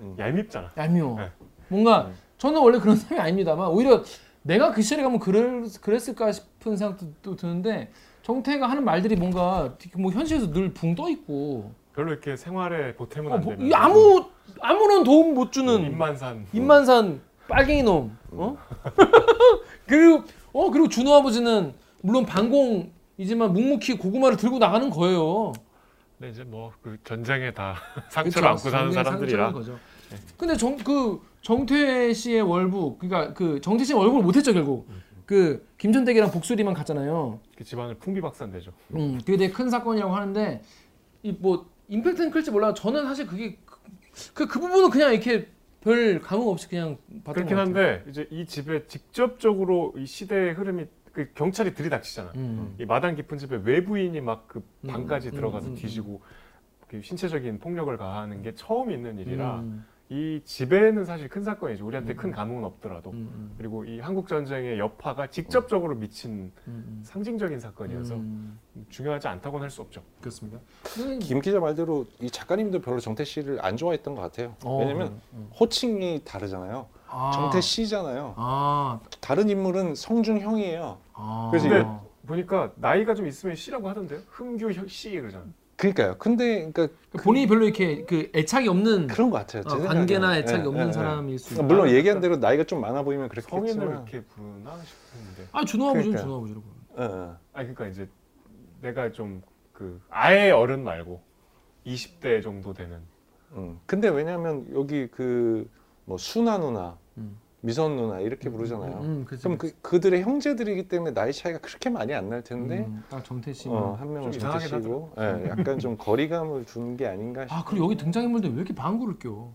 음. 0.00 0.16
얄밉잖아. 0.18 0.70
얄미워. 0.76 1.18
네. 1.20 1.30
뭔가 1.68 2.06
음. 2.06 2.14
저는 2.38 2.60
원래 2.60 2.78
그런 2.80 2.96
사람이 2.96 3.20
아닙니다만 3.20 3.68
오히려 3.68 4.02
내가 4.42 4.72
그 4.72 4.82
시절에 4.82 5.02
가면 5.04 5.20
그럴, 5.20 5.64
그랬을까 5.80 6.32
싶은 6.32 6.76
생각도 6.76 7.06
또 7.22 7.36
드는데 7.36 7.92
정태가 8.22 8.68
하는 8.68 8.84
말들이 8.84 9.14
뭔가 9.14 9.76
뭐 9.96 10.10
현실에서 10.10 10.50
늘 10.52 10.74
붕 10.74 10.94
떠 10.96 11.08
있고 11.10 11.72
별로 11.94 12.10
이렇게 12.10 12.36
생활에 12.36 12.94
보탬은 12.96 13.30
어, 13.30 13.34
안 13.36 13.40
뭐, 13.42 13.52
되는. 13.54 13.66
이 13.70 13.72
아무 13.74 14.24
아무런 14.60 15.04
도움 15.04 15.34
못 15.34 15.52
주는 15.52 15.84
입만산. 15.84 16.46
입만산 16.52 17.20
빨갱이 17.48 17.84
놈. 17.84 18.16
어? 18.32 18.56
그리고 19.86 20.24
어 20.52 20.70
그리고 20.70 20.88
준호 20.88 21.14
아버지는 21.14 21.72
물론 22.02 22.26
반공이지만 22.26 23.52
묵묵히 23.52 23.96
고구마를 23.98 24.36
들고 24.36 24.58
나가는 24.58 24.90
거예요. 24.90 25.52
근데 26.18 26.30
이제 26.30 26.44
뭐 26.44 26.72
그 26.82 26.98
전쟁에 27.04 27.52
다 27.52 27.76
상처를 28.10 28.48
안고 28.48 28.70
사는 28.70 28.92
사람들이라. 28.92 29.52
거죠. 29.52 29.78
근데 30.36 30.56
정 30.56 30.76
그 30.84 31.20
정태 31.40 32.12
씨의 32.12 32.42
월북 32.42 32.98
그러니까 32.98 33.32
그 33.34 33.60
정태 33.60 33.84
씨의 33.84 33.98
월북을 33.98 34.22
못했죠 34.22 34.52
결국. 34.52 34.86
그 35.26 35.66
김천택이랑 35.78 36.30
복수리만 36.30 36.74
갔잖아요. 36.74 37.40
그 37.56 37.64
집안을 37.64 37.94
풍비박산되죠. 37.96 38.72
음, 38.94 39.18
그게 39.24 39.36
되게 39.38 39.52
큰 39.52 39.70
사건이라고 39.70 40.14
하는데 40.14 40.62
이 41.22 41.32
뭐 41.38 41.70
임팩트는 41.88 42.30
클지 42.30 42.50
몰라. 42.50 42.74
저는 42.74 43.04
사실 43.04 43.26
그게 43.26 43.58
그, 44.34 44.46
그 44.46 44.60
부분은 44.60 44.90
그냥 44.90 45.12
이렇게 45.12 45.48
별 45.80 46.20
감흥 46.20 46.48
없이 46.48 46.68
그냥 46.68 46.96
봤던 47.24 47.46
그렇긴. 47.46 47.58
한데 47.58 48.04
이제 48.08 48.26
이 48.30 48.46
집에 48.46 48.86
직접적으로 48.86 49.94
이 49.96 50.06
시대의 50.06 50.54
흐름이 50.54 50.86
그 51.12 51.30
경찰이 51.34 51.74
들이닥치잖아. 51.74 52.32
음. 52.36 52.74
이 52.78 52.84
마당 52.86 53.14
깊은 53.14 53.38
집에 53.38 53.60
외부인이 53.62 54.18
막그 54.20 54.62
음, 54.84 54.88
방까지 54.88 55.28
음, 55.28 55.34
들어가서 55.34 55.68
음, 55.68 55.72
음. 55.72 55.76
뒤지고 55.76 56.22
그 56.88 57.00
신체적인 57.02 57.58
폭력을 57.58 57.94
가하는 57.96 58.42
게 58.42 58.54
처음 58.54 58.90
있는 58.90 59.18
일이라 59.18 59.60
음, 59.60 59.84
이 60.08 60.42
집에는 60.44 61.04
사실 61.06 61.28
큰 61.28 61.42
사건이죠. 61.42 61.86
우리한테 61.86 62.12
음. 62.12 62.16
큰 62.16 62.30
감흥은 62.32 62.64
없더라도. 62.64 63.10
음, 63.12 63.54
그리고 63.56 63.84
이 63.84 63.98
한국 63.98 64.28
전쟁의 64.28 64.78
여파가 64.78 65.26
직접적으로 65.28 65.94
미친 65.94 66.30
음, 66.32 66.52
음. 66.66 67.00
상징적인 67.02 67.60
사건이어서 67.60 68.14
음, 68.16 68.58
중요하지 68.90 69.28
않다고는 69.28 69.64
할 69.64 69.70
수 69.70 69.80
없죠. 69.80 70.02
그렇습니다. 70.20 70.58
김 71.20 71.40
기자 71.40 71.60
말대로 71.60 72.06
이 72.20 72.30
작가님도 72.30 72.80
별로 72.80 73.00
정태 73.00 73.24
씨를 73.24 73.64
안 73.64 73.76
좋아했던 73.78 74.14
것 74.14 74.20
같아요. 74.22 74.54
어, 74.64 74.78
왜냐면 74.80 75.06
그래요. 75.08 75.20
음. 75.34 75.50
호칭이 75.58 76.22
다르잖아요. 76.24 76.86
아. 77.08 77.30
정태 77.34 77.60
씨잖아요. 77.62 78.34
아, 78.36 79.00
다른 79.20 79.48
인물은 79.48 79.94
성중형이에요. 79.94 80.98
아. 81.22 81.48
그래서 81.50 81.68
근데 81.68 81.88
보니까 82.26 82.72
나이가 82.76 83.14
좀 83.14 83.26
있으면 83.26 83.54
씨라고 83.56 83.88
하던데요. 83.88 84.20
흠규 84.28 84.72
형- 84.72 84.86
씨 84.88 85.10
그러잖아. 85.12 85.44
그러니까요. 85.76 86.16
근데 86.18 86.70
그러니까 86.70 86.88
본인이 87.22 87.46
별로 87.46 87.64
이렇게 87.64 88.04
그 88.04 88.30
애착이 88.34 88.68
없는 88.68 89.06
그런 89.08 89.30
것 89.30 89.38
같아요. 89.38 89.62
제 89.64 89.74
어. 89.74 89.78
관계나 89.78 90.38
애착이 90.38 90.62
예, 90.62 90.66
없는 90.66 90.84
예, 90.84 90.88
예. 90.88 90.92
사람일 90.92 91.38
수 91.38 91.54
있다. 91.54 91.62
물론 91.64 91.88
얘기한 91.90 92.20
대로 92.20 92.36
나이가 92.36 92.62
좀 92.64 92.80
많아 92.80 93.02
보이면 93.02 93.28
성인을 93.28 93.48
그렇겠지만. 93.48 93.88
이렇게 93.88 94.20
부르나 94.22 94.78
싶었는데. 94.82 95.48
아 95.52 95.64
준호 95.64 95.90
아버지는. 95.90 96.18
준호 96.18 96.36
아버지라고. 96.36 96.64
예, 96.98 97.02
예. 97.02 97.08
아 97.08 97.36
그러니까 97.54 97.86
이제 97.88 98.08
내가 98.80 99.10
좀 99.12 99.42
그 99.72 100.00
아예 100.10 100.50
어른 100.50 100.84
말고 100.84 101.20
20대 101.86 102.42
정도 102.42 102.72
되는 102.72 102.98
음. 103.52 103.80
근데 103.86 104.08
왜냐하면 104.08 104.66
여기 104.74 105.08
그뭐 105.08 106.18
수나 106.18 106.58
누나, 106.58 106.96
음. 107.16 107.36
미선 107.64 107.96
누나 107.96 108.18
이렇게 108.18 108.50
부르잖아요. 108.50 108.98
음, 109.02 109.24
그치, 109.26 109.44
그럼 109.44 109.56
그, 109.56 109.70
그들의 109.82 110.22
형제들이기 110.22 110.88
때문에 110.88 111.14
나이 111.14 111.32
차이가 111.32 111.60
그렇게 111.60 111.90
많이 111.90 112.12
안 112.12 112.28
날 112.28 112.42
텐데 112.42 112.78
음, 112.88 113.04
딱 113.08 113.24
정태 113.24 113.52
씨. 113.52 113.68
어, 113.68 113.96
한 113.98 114.12
명은 114.12 114.32
좀 114.32 114.40
정태 114.40 114.66
씨고 114.66 115.12
예, 115.18 115.48
약간 115.48 115.78
좀 115.78 115.96
거리감을 115.96 116.64
두는 116.64 116.96
게 116.96 117.06
아닌가 117.06 117.42
싶어요. 117.46 117.58
아 117.60 117.64
그리고 117.64 117.84
여기 117.86 117.96
등장인물들 117.96 118.50
왜 118.50 118.56
이렇게 118.56 118.74
방구를 118.74 119.18
껴? 119.18 119.48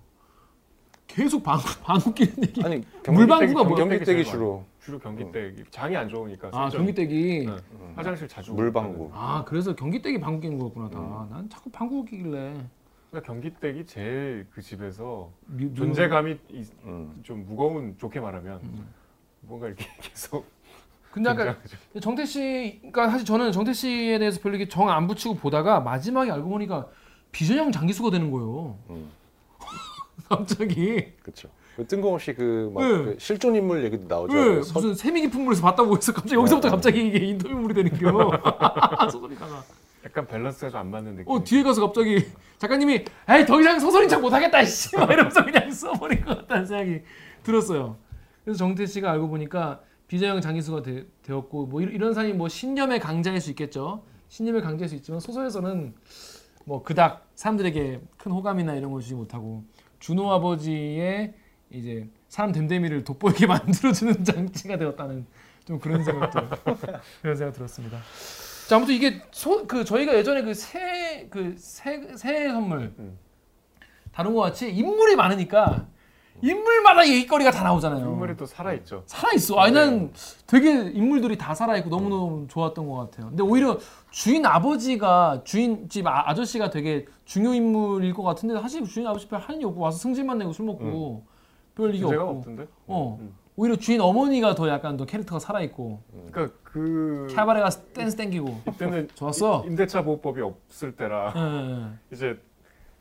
계속 1.07 1.43
방구 1.43 1.63
방구 1.83 2.13
끼는 2.13 2.33
얘기. 2.43 2.63
아니 2.63 2.83
물방구가 3.07 3.63
뭐야? 3.65 3.75
경기댁이 3.75 4.05
제일 4.05 4.23
주로 4.23 4.63
주로 4.79 4.99
경기댁 4.99 5.69
장이 5.71 5.95
안 5.97 6.07
좋으니까 6.07 6.47
아 6.49 6.69
선전이. 6.69 6.85
경기댁이. 6.93 7.45
네. 7.45 7.51
음, 7.51 7.93
화장실 7.95 8.27
자주 8.29 8.53
물방구. 8.53 9.09
아 9.13 9.43
그래서 9.45 9.75
경기댁이 9.75 10.19
방구 10.21 10.39
끼는 10.41 10.57
거였구나 10.59 10.89
다. 10.89 10.99
음. 10.99 11.29
난 11.29 11.49
자꾸 11.49 11.69
방구 11.71 12.05
끼길래. 12.05 12.53
그러니까 13.09 13.25
경기댁이 13.33 13.85
제일 13.85 14.47
그 14.51 14.61
집에서 14.61 15.31
미- 15.45 15.65
미- 15.65 15.75
존재감이 15.75 16.37
이- 16.49 16.65
음. 16.83 17.19
좀 17.23 17.45
무거운 17.47 17.95
좋게 17.97 18.19
말하면 18.19 18.59
음. 18.63 18.87
뭔가 19.41 19.67
이렇게 19.67 19.85
계속 20.01 20.45
근데 21.11 21.29
아까. 21.31 21.55
정태 22.01 22.25
씨, 22.25 22.77
그러니까 22.79 23.09
사실 23.09 23.25
저는 23.25 23.51
정태 23.51 23.73
씨에 23.73 24.19
대해서 24.19 24.39
별로 24.39 24.55
이렇게 24.55 24.69
정 24.69 24.87
안 24.89 25.07
붙이고 25.07 25.35
보다가 25.35 25.79
마지막에 25.79 26.29
알고 26.29 26.47
보니까 26.49 26.87
비전형 27.31 27.71
장기수가 27.71 28.11
되는 28.11 28.29
거예요. 28.29 28.77
음. 28.91 29.09
갑자기. 30.29 31.13
그렇죠. 31.23 31.49
그 31.75 31.87
뜬금없이 31.87 32.33
그막 32.35 32.83
네. 32.83 33.03
그 33.03 33.15
실존 33.19 33.55
인물 33.55 33.83
얘기도 33.85 34.05
나오죠. 34.07 34.33
왜 34.35 34.61
서- 34.61 34.73
무슨 34.73 34.93
세미 34.93 35.21
깊은 35.21 35.41
물에서 35.43 35.61
봤다 35.61 35.81
보고 35.83 35.95
있어. 35.97 36.11
갑자기 36.13 36.35
여기서부터 36.35 36.67
네. 36.67 36.71
갑자기 36.71 37.07
이게 37.07 37.17
인터뷰물이 37.25 37.73
되는 37.73 37.91
겨. 37.97 38.31
소설이다가. 39.09 39.63
약간 40.05 40.27
밸런스가 40.27 40.71
좀 40.71 40.79
안 40.79 40.91
맞는 40.91 41.15
느낌. 41.17 41.31
어 41.31 41.43
뒤에 41.43 41.63
가서 41.63 41.81
갑자기 41.81 42.25
작가님이 42.57 43.05
에이 43.29 43.45
더 43.45 43.59
이상 43.59 43.79
소설인 43.79 44.07
척 44.09 44.21
못하겠다 44.21 44.63
씨 44.65 44.95
막 44.97 45.11
이러면서 45.11 45.43
그냥 45.43 45.71
써버린 45.71 46.23
것 46.23 46.37
같다는 46.39 46.65
생각이 46.65 47.01
들었어요. 47.43 47.97
그래서 48.43 48.57
정태 48.57 48.85
씨가 48.85 49.11
알고 49.11 49.27
보니까 49.29 49.81
비자형 50.07 50.39
장기수가 50.39 50.83
되, 50.83 51.05
었고뭐 51.29 51.81
이런 51.81 52.13
사람이 52.13 52.33
뭐 52.33 52.47
신념의 52.47 52.99
강자일 52.99 53.41
수 53.41 53.49
있겠죠. 53.49 54.03
신념의 54.29 54.61
강자일 54.61 54.87
수 54.89 54.95
있지만 54.95 55.19
소설에서는 55.19 55.93
뭐 56.65 56.83
그닥 56.83 57.27
사람들에게 57.35 58.01
큰 58.17 58.31
호감이나 58.31 58.75
이런 58.75 58.91
걸 58.91 59.01
주지 59.01 59.15
못하고 59.15 59.63
준호 59.99 60.31
아버지의 60.31 61.33
이제 61.71 62.07
사람 62.29 62.51
됨됨이를 62.53 63.03
돋보이게 63.03 63.47
만들어주는 63.47 64.23
장치가 64.25 64.77
되었다는 64.77 65.25
좀 65.65 65.79
그런 65.79 66.03
생각도 66.03 66.39
그런 67.21 67.35
생각 67.35 67.53
들었습니다. 67.53 67.99
자 68.67 68.75
아무튼 68.75 68.95
이게 68.95 69.21
소, 69.31 69.65
그 69.65 69.85
저희가 69.85 70.13
예전에 70.15 70.41
그 70.43 70.53
새 70.53 71.27
그새 71.29 72.01
새해 72.15 72.49
선물 72.49 72.93
음. 72.99 73.17
다룬 74.11 74.33
것 74.33 74.41
같이 74.41 74.69
인물이 74.71 75.15
많으니까 75.15 75.87
인물마다 76.41 77.07
얘기거리가 77.07 77.49
다 77.49 77.63
나오잖아요. 77.63 78.05
인물이 78.05 78.37
또 78.37 78.45
살아 78.45 78.73
있죠. 78.73 79.03
살아 79.07 79.33
있어. 79.33 79.55
아니 79.59 79.73
난 79.73 80.11
되게 80.45 80.69
인물들이 80.91 81.37
다 81.37 81.55
살아 81.55 81.77
있고 81.77 81.89
너무 81.89 82.09
너무 82.09 82.47
좋았던 82.47 82.87
것 82.87 82.95
같아요. 82.95 83.29
근데 83.29 83.41
오히려 83.41 83.79
주인 84.11 84.45
아버지가 84.45 85.41
주인 85.45 85.87
집 85.89 86.05
아, 86.05 86.29
아저씨가 86.29 86.69
되게 86.69 87.05
중요 87.25 87.53
인물일 87.55 88.13
것 88.13 88.21
같은데 88.23 88.59
사실 88.59 88.83
주인 88.83 89.07
아버지 89.07 89.27
별 89.27 89.39
할일이 89.39 89.65
없고 89.65 89.79
와서 89.81 89.97
승질만 89.97 90.37
내고 90.39 90.51
술 90.53 90.65
먹고 90.65 91.25
별 91.75 91.95
이게 91.95 92.05
없고. 92.05 92.21
없던데. 92.39 92.67
어. 92.87 93.17
음. 93.19 93.33
오히려 93.59 93.75
주인 93.75 93.99
어머니가 94.01 94.53
더 94.55 94.69
약간 94.69 94.97
더 94.97 95.05
캐릭터가 95.05 95.39
살아 95.39 95.61
있고 95.61 96.01
그러니까 96.31 96.55
그 96.63 97.27
캐바레가 97.31 97.69
댄스 97.93 98.15
땡기고 98.15 98.61
이때는 98.67 99.09
좋았어. 99.15 99.63
임대차 99.65 100.03
보호법이 100.03 100.41
없을 100.41 100.95
때라 100.95 101.33
예, 101.35 101.39
예, 101.41 101.71
예. 101.71 101.87
이제 102.11 102.39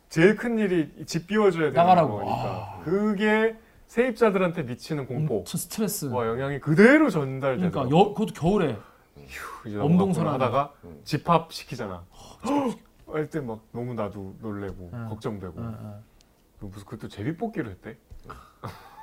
제일 0.09 0.35
큰 0.37 0.59
일이 0.59 0.91
집 1.05 1.27
비워줘야 1.27 1.65
되는 1.73 1.75
나가라고. 1.75 2.17
거니까 2.17 2.81
그게 2.85 3.57
세입자들한테 3.87 4.63
미치는 4.63 5.07
공포 5.07 5.39
엄청 5.41 5.59
스트레스. 5.59 6.07
와 6.07 6.27
영향이 6.27 6.59
그대로 6.61 7.11
전달되더라고. 7.11 7.89
그러니까 7.89 7.97
여, 7.99 8.09
그것도 8.15 8.33
겨울에 8.33 8.79
엄동설하네. 9.79 10.33
하다가 10.33 10.73
음. 10.85 11.01
집합 11.05 11.53
시키잖아. 11.53 12.03
할 13.09 13.29
때 13.31 13.41
막 13.41 13.61
너무 13.73 13.95
나도 13.95 14.35
놀래고 14.41 14.91
응. 14.93 15.07
걱정되고 15.11 15.55
예, 15.61 15.65
예. 15.67 16.67
무슨 16.67 16.85
그것도 16.87 17.09
제비 17.09 17.37
뽑기를 17.37 17.71
했대. 17.73 17.97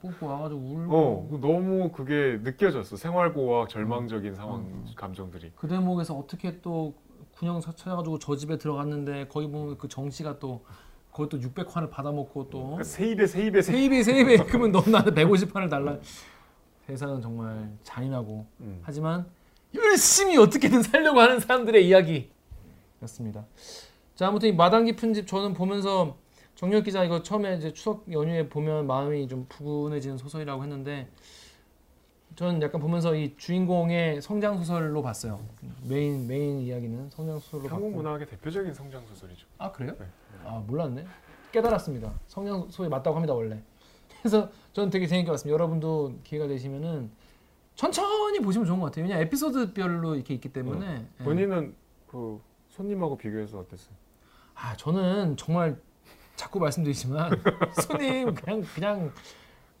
뽑고 0.00 0.26
와가지고 0.26 0.60
울고 0.60 0.96
어 0.96 1.38
너무 1.40 1.90
그게 1.90 2.38
느껴졌어 2.42 2.96
생활고와 2.96 3.66
절망적인 3.68 4.34
상황 4.34 4.60
음. 4.60 4.86
감정들이. 4.94 5.52
그 5.56 5.68
대목에서 5.68 6.14
어떻게 6.14 6.60
또 6.60 6.94
군영 7.36 7.60
찾아가지고 7.60 8.18
저 8.18 8.36
집에 8.36 8.58
들어갔는데 8.58 9.28
거기 9.28 9.48
보면 9.48 9.78
그 9.78 9.88
정씨가 9.88 10.38
또또 10.38 11.38
600환을 11.38 11.90
받아먹고 11.90 12.50
또 12.50 12.58
그러니까 12.60 12.84
세입에 12.84 13.26
세입에 13.26 13.62
세입. 13.62 13.76
세입에 13.76 14.02
세입에 14.02 14.36
그러면 14.44 14.72
넌 14.72 14.90
나한테 14.90 15.24
150환을 15.24 15.70
달라 15.70 15.98
세상은 16.86 17.20
정말 17.20 17.70
잔인하고 17.82 18.46
음. 18.60 18.80
하지만 18.82 19.26
열심히 19.74 20.36
어떻게든 20.38 20.82
살려고 20.82 21.20
하는 21.20 21.38
사람들의 21.40 21.86
이야기였습니다. 21.86 23.44
자 24.14 24.28
아무튼 24.28 24.48
이 24.48 24.52
마당 24.52 24.84
깊은 24.86 25.14
집 25.14 25.26
저는 25.26 25.54
보면서 25.54 26.16
정렬 26.58 26.82
기자 26.82 27.04
이거 27.04 27.22
처음에 27.22 27.54
이제 27.54 27.72
추석 27.72 28.10
연휴에 28.10 28.48
보면 28.48 28.88
마음이 28.88 29.28
좀 29.28 29.46
푸근해지는 29.48 30.18
소설이라고 30.18 30.60
했는데 30.64 31.08
저는 32.34 32.60
약간 32.62 32.80
보면서 32.80 33.14
이 33.14 33.36
주인공의 33.36 34.20
성장 34.20 34.58
소설로 34.58 35.00
봤어요. 35.00 35.38
main 35.88 36.26
main 36.26 36.58
이야기는 36.58 37.10
성장 37.10 37.38
소설로 37.38 37.68
한국. 37.68 37.92
문학의 37.94 38.26
대표적인 38.26 38.74
성장 38.74 39.06
소설이죠. 39.06 39.46
아 39.58 39.70
그래요? 39.70 39.94
네. 40.00 40.06
아 40.44 40.60
몰랐네. 40.66 41.06
깨달았습니다. 41.52 42.12
성장 42.26 42.62
소설이 42.62 42.88
맞다고 42.88 43.14
합니다 43.14 43.34
원래. 43.34 43.62
그래서 44.20 44.50
저는 44.72 44.90
되게 44.90 45.06
재밌게 45.06 45.30
봤습니다. 45.30 45.54
여러분도 45.54 46.18
기회가 46.24 46.48
되시면은 46.48 47.08
천천히 47.76 48.40
보시면 48.40 48.66
좋은 48.66 48.80
것 48.80 48.86
같아요. 48.86 49.04
왜냐 49.04 49.20
에피소드별로 49.20 50.16
이렇게 50.16 50.34
있기 50.34 50.52
때문에. 50.52 51.06
예. 51.20 51.22
본인은 51.24 51.76
그 52.08 52.40
손님하고 52.70 53.16
비교해서 53.16 53.60
어땠어요? 53.60 53.94
아 54.56 54.74
저는 54.76 55.36
정말 55.36 55.80
자꾸 56.38 56.60
말씀드리지만 56.60 57.30
손님 57.82 58.32
그냥 58.32 58.62
그냥 58.74 59.12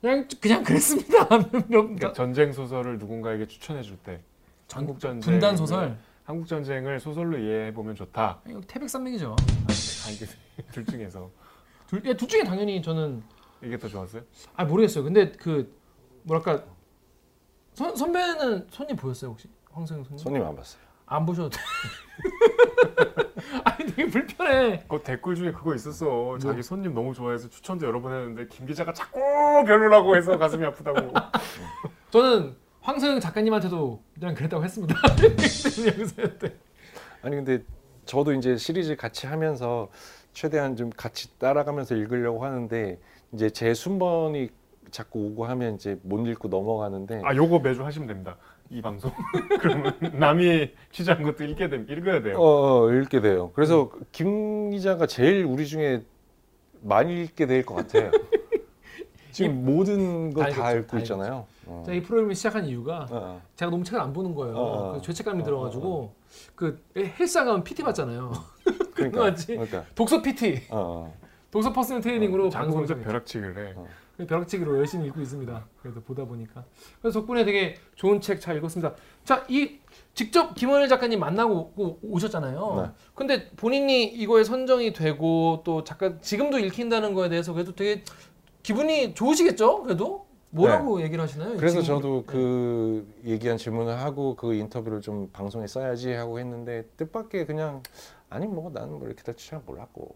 그냥 0.00 0.28
그냥 0.40 0.64
그랬습니다. 0.64 1.28
몇- 1.38 1.68
그러니까 1.68 2.12
전쟁 2.12 2.52
소설을 2.52 2.98
누군가에게 2.98 3.46
추천해 3.46 3.80
줄때 3.82 4.20
전- 4.66 4.80
한국 4.80 4.98
전쟁 4.98 5.20
분단 5.32 5.56
소설. 5.56 5.96
한국 6.24 6.46
전쟁을 6.48 6.98
소설로 7.00 7.38
이해해 7.38 7.72
보면 7.72 7.94
좋다. 7.94 8.40
이거 8.46 8.60
태백산맥이죠. 8.66 9.34
아, 9.40 10.10
이게 10.10 10.26
둘 10.72 10.84
중에서 10.84 11.30
둘, 11.86 12.02
예, 12.04 12.14
둘 12.14 12.28
중에 12.28 12.42
당연히 12.42 12.82
저는 12.82 13.22
이게 13.62 13.78
더 13.78 13.88
좋았어요? 13.88 14.22
아 14.56 14.64
모르겠어요. 14.64 15.04
근데 15.04 15.30
그 15.32 15.72
뭐랄까 16.24 16.64
선, 17.74 17.94
선배는 17.96 18.66
손님 18.70 18.96
보였어요 18.96 19.30
혹시 19.30 19.48
황소영 19.70 20.02
손님? 20.04 20.18
손님 20.18 20.42
안 20.44 20.54
봤어요. 20.56 20.82
안 21.08 21.26
보셔도 21.26 21.50
돼. 21.50 21.58
아니 23.64 23.86
되게 23.86 24.10
불편해. 24.10 24.84
그 24.88 25.00
댓글 25.02 25.34
중에 25.34 25.52
그거 25.52 25.74
있었어. 25.74 26.38
자기 26.38 26.62
손님 26.62 26.94
너무 26.94 27.14
좋아해서 27.14 27.48
추천도 27.48 27.86
여러 27.86 28.00
번 28.00 28.12
했는데 28.12 28.46
김 28.48 28.66
기자가 28.66 28.92
자꾸 28.92 29.20
별로라고 29.66 30.16
해서 30.16 30.36
가슴이 30.36 30.64
아프다고. 30.66 31.12
저는 32.10 32.56
황소영 32.80 33.20
작가님한테도 33.20 34.02
그냥 34.18 34.34
그랬다고 34.34 34.64
했습니다. 34.64 34.94
아니 37.22 37.36
근데 37.36 37.62
저도 38.04 38.32
이제 38.32 38.56
시리즈 38.56 38.96
같이 38.96 39.26
하면서 39.26 39.88
최대한 40.32 40.76
좀 40.76 40.90
같이 40.90 41.36
따라가면서 41.38 41.96
읽으려고 41.96 42.44
하는데 42.44 42.98
이제 43.32 43.50
제 43.50 43.74
순번이 43.74 44.50
자꾸 44.90 45.26
오고 45.26 45.44
하면 45.46 45.74
이제 45.74 45.98
못 46.02 46.26
읽고 46.26 46.48
넘어가는데 46.48 47.20
아 47.24 47.34
요거 47.34 47.58
매주 47.58 47.84
하시면 47.84 48.08
됩니다. 48.08 48.36
이 48.70 48.82
방송. 48.82 49.10
그러면 49.60 49.94
남이 50.14 50.70
취재한 50.92 51.22
것도 51.22 51.44
읽게 51.44 51.68
됨 51.68 51.86
읽어야 51.88 52.20
돼요. 52.22 52.36
어, 52.38 52.84
어, 52.84 52.92
읽게 52.92 53.20
돼요. 53.20 53.50
그래서 53.54 53.90
김 54.12 54.70
기자가 54.70 55.06
제일 55.06 55.44
우리 55.44 55.66
중에 55.66 56.02
많이 56.82 57.22
읽게 57.22 57.46
될 57.46 57.64
것 57.64 57.74
같아요. 57.76 58.10
지금 59.32 59.64
모든 59.64 60.32
거 60.32 60.42
다 60.50 60.72
읽고 60.72 60.86
다 60.88 60.98
있잖아요. 60.98 61.46
어. 61.66 61.82
제가 61.86 61.96
이 61.96 62.02
프로그램을 62.02 62.34
시작한 62.34 62.64
이유가 62.66 63.00
어, 63.02 63.06
어. 63.10 63.42
제가 63.56 63.70
너무 63.70 63.84
책을 63.84 64.00
안 64.00 64.12
보는 64.12 64.34
거예요. 64.34 64.56
어, 64.56 64.60
어. 64.60 64.88
그래서 64.90 65.02
죄책감이 65.04 65.42
어, 65.42 65.44
들어가지고 65.44 66.14
그 66.54 66.82
헬스장 66.96 67.46
가면 67.46 67.64
PT 67.64 67.82
받잖아요. 67.82 68.32
그러니까? 68.94 69.34
그러니까 69.46 69.84
독서 69.94 70.20
PT. 70.20 70.62
독서 71.50 71.72
personal 71.72 72.02
training으로 72.02 72.50
하고 72.50 72.84
벼락치기를 72.84 73.68
해. 73.68 73.74
어. 74.20 74.26
벼락치기로 74.26 74.76
열심히 74.78 75.06
읽고 75.08 75.20
있습니다. 75.20 75.66
그래도 75.82 76.00
보다 76.02 76.24
보니까. 76.24 76.64
그래서 77.00 77.20
덕분에 77.20 77.44
되게 77.44 77.76
좋은 77.94 78.20
책 78.20 78.40
잘 78.40 78.56
읽었습니다. 78.56 78.94
자, 79.24 79.44
이 79.48 79.78
직접 80.14 80.54
김원일 80.54 80.88
작가님 80.88 81.20
만나고 81.20 81.72
오- 81.76 81.98
오셨잖아요. 82.02 82.82
네. 82.82 82.90
근데 83.14 83.50
본인이 83.50 84.04
이거에 84.04 84.44
선정이 84.44 84.92
되고 84.92 85.62
또 85.64 85.84
작가 85.84 86.18
지금도 86.20 86.58
읽힌다는 86.58 87.14
거에 87.14 87.28
대해서 87.28 87.52
그래도 87.52 87.74
되게 87.74 88.02
기분이 88.62 89.14
좋으시겠죠? 89.14 89.82
그래도 89.84 90.26
뭐라고 90.50 91.02
얘기를 91.02 91.22
하시나요? 91.22 91.56
그래서 91.56 91.82
지금? 91.82 91.96
저도 91.96 92.24
그 92.26 93.06
얘기한 93.24 93.58
질문을 93.58 93.98
하고 94.00 94.34
그 94.34 94.54
인터뷰를 94.54 95.00
좀 95.02 95.28
방송에 95.32 95.66
써야지 95.66 96.12
하고 96.12 96.38
했는데 96.38 96.84
뜻밖의 96.96 97.46
그냥 97.46 97.82
아니 98.30 98.46
뭐 98.46 98.70
나는 98.70 98.98
뭐 98.98 99.06
이렇게 99.06 99.22
될줄잘 99.22 99.60
몰랐고 99.66 100.14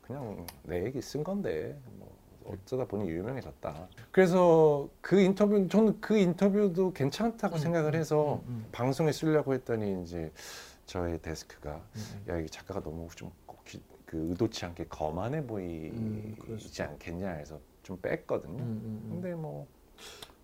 그냥 0.00 0.46
내 0.62 0.84
얘기 0.84 1.00
쓴 1.02 1.22
건데 1.22 1.78
뭐 1.98 2.15
어쩌다 2.48 2.84
보니 2.86 3.08
유명해졌다. 3.08 3.88
그래서 4.10 4.88
그 5.00 5.20
인터뷰 5.20 5.66
저는 5.68 6.00
그 6.00 6.16
인터뷰도 6.16 6.92
괜찮다고 6.92 7.56
음, 7.56 7.58
생각을 7.60 7.94
해서 7.94 8.40
음, 8.46 8.48
음. 8.48 8.68
방송에 8.72 9.12
쓰려고 9.12 9.54
했더니 9.54 10.02
이제 10.02 10.32
저의 10.86 11.20
데스크가 11.20 11.82
음, 11.96 12.24
야이 12.28 12.46
작가가 12.48 12.80
너무 12.80 13.08
좀그 13.14 13.80
의도치 14.12 14.64
않게 14.66 14.86
거만해 14.88 15.38
음, 15.40 15.46
보이지 15.46 16.58
수 16.72 16.82
않겠냐 16.82 17.28
해서 17.30 17.58
좀 17.82 17.96
뺐거든요. 18.00 18.62
음, 18.62 18.80
음, 18.84 19.00
음. 19.04 19.08
근데 19.20 19.34
뭐 19.34 19.66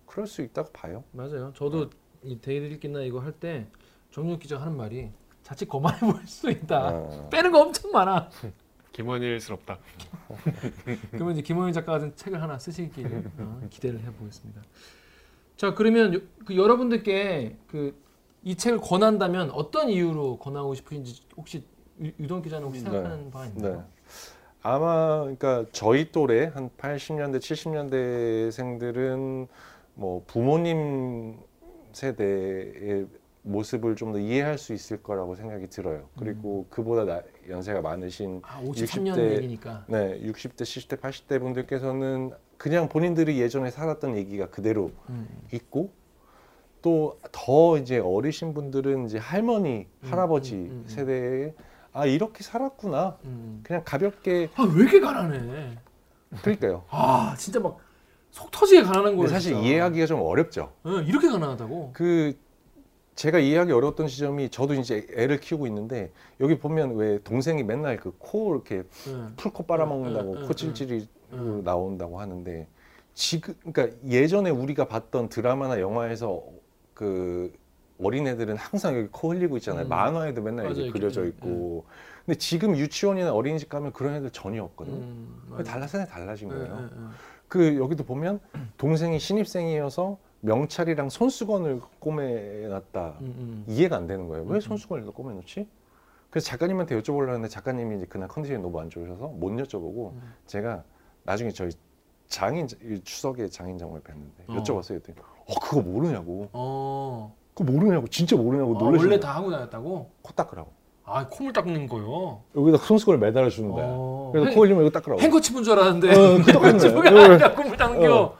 그럴 0.05 0.27
수 0.27 0.41
있다고 0.41 0.71
봐요. 0.71 1.03
맞아요. 1.11 1.51
저도 1.55 1.89
이 2.23 2.39
댓읽기나 2.39 3.01
이거 3.01 3.19
할 3.19 3.33
때 3.33 3.67
정윤 4.11 4.37
기자가 4.39 4.63
하는 4.63 4.77
말이 4.77 5.09
자칫 5.41 5.65
거만해 5.67 5.99
보일 5.99 6.27
수 6.27 6.49
있다. 6.49 6.89
어. 6.93 7.29
빼는 7.29 7.51
거 7.51 7.61
엄청 7.61 7.91
많아. 7.91 8.29
김원일스럽다. 8.93 9.77
그러면 11.11 11.33
이제 11.33 11.41
김호윤 11.41 11.73
작가 11.73 11.91
같은 11.93 12.15
책을 12.15 12.41
하나 12.41 12.57
쓰시길 12.57 13.23
어, 13.39 13.61
기대를 13.69 13.99
해보겠습니다. 14.01 14.61
자 15.57 15.73
그러면 15.73 16.13
요- 16.15 16.21
그 16.45 16.55
여러분들께 16.55 17.57
그 17.67 18.01
이 18.45 18.55
책을 18.55 18.79
권한다면 18.79 19.51
어떤 19.51 19.87
이유로 19.89 20.37
권하고 20.37 20.73
싶으신지 20.75 21.21
혹시 21.37 21.63
유- 22.01 22.11
유동 22.19 22.41
기자는 22.41 22.67
혹시 22.67 22.83
네. 22.83 22.91
생각하는 22.91 23.31
바 23.31 23.45
있나요? 23.45 23.75
네. 23.77 23.83
아마 24.61 25.19
그러니까 25.21 25.65
저희 25.71 26.11
또래 26.11 26.51
한 26.53 26.69
80년대 26.77 27.37
70년대생들은 27.39 29.47
뭐 29.93 30.25
부모님 30.27 31.39
세대의 31.93 33.07
모습을 33.43 33.95
좀 33.95 34.13
더 34.13 34.19
이해할 34.19 34.57
수 34.57 34.73
있을 34.73 35.01
거라고 35.03 35.35
생각이 35.35 35.67
들어요. 35.69 36.07
그리고 36.17 36.65
그보다 36.69 37.03
나- 37.03 37.21
연세가 37.49 37.81
많으신 37.81 38.41
아 38.43 38.61
53년 38.63 39.15
60대 39.15 39.31
얘기니까. 39.37 39.85
네, 39.87 40.19
60대, 40.23 40.61
70대, 40.61 40.99
80대 40.99 41.39
분들께서는 41.39 42.31
그냥 42.57 42.87
본인들이 42.89 43.39
예전에 43.41 43.69
살았던 43.71 44.15
얘기가 44.17 44.49
그대로 44.49 44.91
음, 45.09 45.27
있고 45.51 45.91
또 46.81 47.17
더 47.31 47.77
이제 47.77 47.97
어리신 47.99 48.53
분들은 48.53 49.05
이제 49.05 49.17
할머니, 49.17 49.87
음, 50.03 50.09
할아버지 50.09 50.53
음, 50.55 50.59
음, 50.59 50.83
음. 50.83 50.83
세대에 50.87 51.53
아 51.91 52.05
이렇게 52.05 52.43
살았구나. 52.43 53.17
음. 53.25 53.59
그냥 53.63 53.81
가볍게 53.85 54.49
아 54.55 54.63
왜 54.63 54.83
이렇게 54.83 54.99
가난해? 54.99 55.77
그러니까요. 56.41 56.83
아 56.89 57.35
진짜 57.37 57.59
막 57.59 57.77
속 58.31 58.49
터지게 58.49 58.81
가난한 58.81 59.15
거예요. 59.15 59.27
사실 59.29 59.53
진짜. 59.53 59.67
이해하기가 59.67 60.07
좀 60.07 60.19
어렵죠. 60.21 60.73
예, 60.87 61.03
이렇게 61.05 61.27
가난하다고. 61.27 61.91
그 61.93 62.33
제가 63.15 63.39
이해하기 63.39 63.71
어려웠던 63.71 64.07
지점이 64.07 64.49
저도 64.49 64.73
이제 64.73 65.05
애를 65.15 65.39
키우고 65.39 65.67
있는데 65.67 66.11
여기 66.39 66.57
보면 66.57 66.95
왜 66.95 67.19
동생이 67.23 67.63
맨날 67.63 67.97
그 67.97 68.11
코 68.17 68.53
이렇게 68.53 68.77
예. 68.77 68.83
풀코 69.35 69.63
빨아먹는다고 69.63 70.33
응, 70.33 70.41
응, 70.41 70.47
코 70.47 70.53
찔찔이 70.53 71.07
응. 71.33 71.63
나온다고 71.63 72.19
하는데 72.19 72.67
지금 73.13 73.53
그러니까 73.71 73.95
예전에 74.07 74.49
우리가 74.49 74.87
봤던 74.87 75.29
드라마나 75.29 75.79
영화에서 75.79 76.43
그 76.93 77.53
어린애들은 78.01 78.55
항상 78.57 78.97
여기 78.97 79.07
코 79.11 79.31
흘리고 79.31 79.57
있잖아요. 79.57 79.85
음. 79.85 79.89
만화에도 79.89 80.41
맨날 80.41 80.65
맞아요, 80.65 80.77
이렇게 80.77 80.91
그려져 80.99 81.23
예, 81.23 81.27
있고. 81.29 81.85
근데 82.25 82.37
지금 82.37 82.75
유치원이나 82.75 83.31
어린이집 83.33 83.69
가면 83.69 83.93
그런 83.93 84.15
애들 84.15 84.31
전혀 84.31 84.63
없거든요. 84.63 84.95
음. 84.97 85.63
달라서 85.65 86.05
달라진 86.05 86.49
예, 86.49 86.55
거예요. 86.55 86.89
그 87.47 87.77
여기도 87.77 88.03
보면 88.03 88.39
동생이 88.77 89.19
신입생이어서 89.19 90.17
명찰이랑 90.47 91.09
손수건을 91.09 91.79
꼬매놨다. 91.99 93.13
음, 93.21 93.25
음. 93.37 93.65
이해가 93.67 93.95
안 93.95 94.07
되는 94.07 94.27
거예요. 94.27 94.43
음, 94.43 94.49
왜 94.49 94.55
음. 94.55 94.59
손수건을 94.61 95.05
꼬매놓지? 95.11 95.67
그래서 96.29 96.47
작가님한테 96.47 96.99
여쭤보려고 96.99 97.27
했는데 97.29 97.47
작가님이 97.47 97.97
이제 97.97 98.05
그날 98.07 98.27
컨디션이 98.27 98.61
너무 98.61 98.79
안 98.79 98.89
좋으셔서 98.89 99.27
못 99.27 99.51
여쭤보고 99.51 100.11
음. 100.11 100.33
제가 100.45 100.83
나중에 101.23 101.51
저희 101.51 101.69
장인 102.27 102.67
이 102.83 102.99
추석에 103.03 103.47
장인장을 103.47 103.97
뵀는데 104.01 104.49
어. 104.49 104.53
여쭤봤어요. 104.61 104.87
그랬더니 105.01 105.17
어 105.47 105.53
그거 105.61 105.81
모르냐고. 105.81 106.49
어. 106.51 107.33
그거 107.53 107.71
모르냐고 107.71 108.07
진짜 108.07 108.35
모르냐고 108.35 108.75
아, 108.75 108.79
놀라시는 108.79 109.11
원래. 109.11 109.19
다 109.19 109.35
하고 109.35 109.49
다녔다고? 109.51 110.09
코 110.21 110.33
닦으라고. 110.33 110.71
아 111.05 111.27
콧물 111.27 111.53
닦는 111.53 111.87
거요. 111.87 112.41
여기다 112.55 112.77
손수건을 112.79 113.19
매달아 113.19 113.49
주는 113.49 113.69
거야. 113.71 113.85
어. 113.87 114.29
그래서 114.33 114.47
행- 114.49 114.55
코 114.55 114.61
흘리면 114.65 114.85
이거 114.85 114.99
닦으라고. 114.99 115.21
행거칩인 115.21 115.63
줄 115.63 115.77
알았는데 115.79 116.09
어. 116.09 116.37
행거칩이 116.39 116.91
이거- 116.99 117.07
아니라 117.09 117.53
콧물 117.53 117.77
닦는 117.77 118.01
겨. 118.01 118.35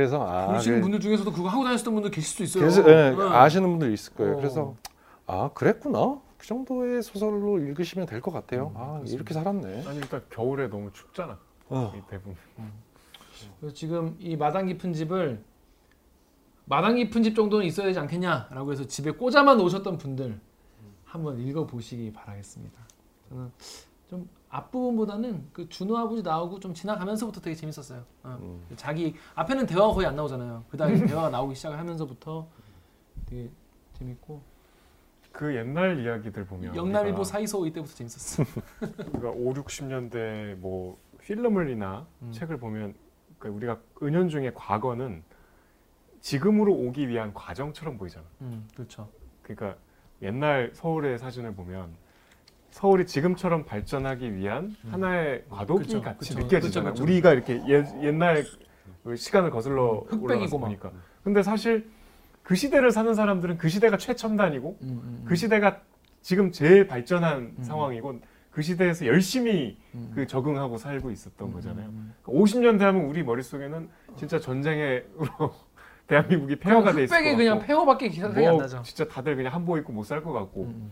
어. 0.00 0.02
그래서 0.02 0.26
아 0.26 0.46
모르시는 0.46 0.76
그래- 0.76 0.82
분들 0.82 1.00
중에서도 1.00 1.32
그거 1.32 1.48
하고 1.48 1.64
다녔던 1.64 1.92
분들 1.94 2.10
계실 2.10 2.34
수 2.36 2.42
있어요. 2.42 2.60
그래서 2.62 2.90
예, 2.90 3.10
응. 3.16 3.32
아시는 3.32 3.68
분들 3.68 3.92
있을 3.92 4.14
거예요. 4.14 4.34
어. 4.34 4.36
그래서 4.36 4.74
아 5.26 5.50
그랬구나. 5.54 6.20
그 6.38 6.46
정도의 6.46 7.02
소설로 7.02 7.58
읽으시면 7.58 8.06
될 8.06 8.20
것 8.22 8.30
같아요. 8.32 8.72
음, 8.74 8.80
아 8.80 8.86
그렇습니다. 8.98 9.14
이렇게 9.14 9.34
살았네. 9.34 9.86
아니 9.86 9.98
일단 9.98 10.22
겨울에 10.30 10.68
너무 10.68 10.90
춥잖아. 10.92 11.38
어. 11.68 11.92
이 11.94 12.00
대부분. 12.10 12.34
그래서 13.58 13.74
지금 13.74 14.16
이 14.18 14.36
마당 14.36 14.66
깊은 14.66 14.92
집을 14.94 15.42
마당 16.64 16.96
깊은 16.96 17.22
집 17.22 17.34
정도는 17.34 17.66
있어야 17.66 17.86
되지 17.86 17.98
않겠냐라고 17.98 18.72
해서 18.72 18.86
집에 18.86 19.10
꽂아만 19.10 19.56
놓으셨던 19.58 19.98
분들 19.98 20.38
한번 21.04 21.38
읽어보시기 21.38 22.12
바라겠습니다. 22.12 22.80
저는 23.28 23.50
좀 24.08 24.28
앞부분보다는 24.50 25.48
그 25.52 25.68
준호 25.68 25.96
아버지 25.96 26.22
나오고 26.22 26.60
좀 26.60 26.74
지나가면서부터 26.74 27.40
되게 27.40 27.54
재밌었어요. 27.54 28.04
어. 28.24 28.38
음. 28.40 28.62
자기 28.76 29.14
앞에는 29.34 29.66
대화가 29.66 29.94
거의 29.94 30.06
안 30.06 30.16
나오잖아요. 30.16 30.64
그 30.68 30.76
다음에 30.76 30.94
대화가 31.06 31.30
나오기 31.30 31.54
시작을 31.54 31.78
하면서부터 31.78 32.48
되게 33.26 33.48
재밌고 33.94 34.42
그 35.32 35.54
옛날 35.54 36.00
이야기들 36.04 36.44
보면 36.46 36.74
영남일보 36.74 37.22
사이소 37.22 37.64
이때부터 37.66 37.94
재밌었어. 37.94 38.42
우리가 39.14 39.30
5, 39.30 39.54
60년대 39.54 40.56
뭐 40.56 40.98
필름을이나 41.20 42.06
음. 42.22 42.32
책을 42.32 42.58
보면 42.58 42.94
그러니까 43.38 43.56
우리가 43.56 43.80
은연중에 44.02 44.52
과거는 44.54 45.22
지금으로 46.20 46.74
오기 46.74 47.08
위한 47.08 47.32
과정처럼 47.32 47.96
보이잖아. 47.96 48.26
음, 48.40 48.68
그렇죠. 48.74 49.08
그러니까 49.42 49.78
옛날 50.20 50.70
서울의 50.74 51.18
사진을 51.18 51.54
보면 51.54 51.94
서울이 52.70 53.06
지금처럼 53.06 53.64
발전하기 53.64 54.36
위한 54.36 54.74
하나의 54.90 55.44
과도기 55.50 55.84
그쵸, 55.84 56.00
같이 56.02 56.18
그쵸, 56.34 56.38
느껴지잖아. 56.40 56.90
그쵸, 56.90 57.02
그쵸. 57.02 57.04
우리가 57.12 57.32
이렇게 57.32 57.60
예, 57.68 57.84
옛날 58.02 58.44
그 59.04 59.16
시간을 59.16 59.50
거슬러 59.50 60.00
흑백이고 60.08 60.24
올라가서 60.24 60.58
막. 60.58 60.66
보니까. 60.66 60.92
근데 61.24 61.42
사실 61.42 61.90
그 62.42 62.54
시대를 62.54 62.90
사는 62.90 63.12
사람들은 63.14 63.58
그 63.58 63.68
시대가 63.68 63.96
최첨단이고 63.96 64.78
음, 64.82 64.88
음, 64.88 65.24
그 65.26 65.36
시대가 65.36 65.80
지금 66.22 66.52
제일 66.52 66.86
발전한 66.86 67.54
음. 67.58 67.62
상황이고 67.62 68.20
그 68.50 68.62
시대에서 68.62 69.06
열심히 69.06 69.78
음, 69.94 70.10
그 70.14 70.26
적응하고 70.26 70.76
살고 70.76 71.10
있었던 71.10 71.48
음, 71.48 71.52
거잖아요. 71.52 71.86
음, 71.88 72.14
50년대 72.24 72.80
하면 72.80 73.02
우리 73.04 73.22
머릿속에는 73.22 73.88
진짜 74.16 74.38
전쟁으로 74.38 75.04
대한민국이 76.06 76.56
폐허가 76.56 76.92
돼 76.92 77.04
있을 77.04 77.08
것 77.08 77.16
흑백이 77.16 77.24
같고 77.30 77.36
그냥 77.36 77.58
폐허밖에 77.66 78.08
기억이 78.08 78.46
안뭐 78.46 78.60
나죠. 78.62 78.82
진짜 78.82 79.06
다들 79.06 79.36
그냥 79.36 79.54
한복 79.54 79.78
입고 79.78 79.92
못 79.92 80.04
살 80.04 80.22
것 80.22 80.32
같고 80.32 80.64
음, 80.64 80.90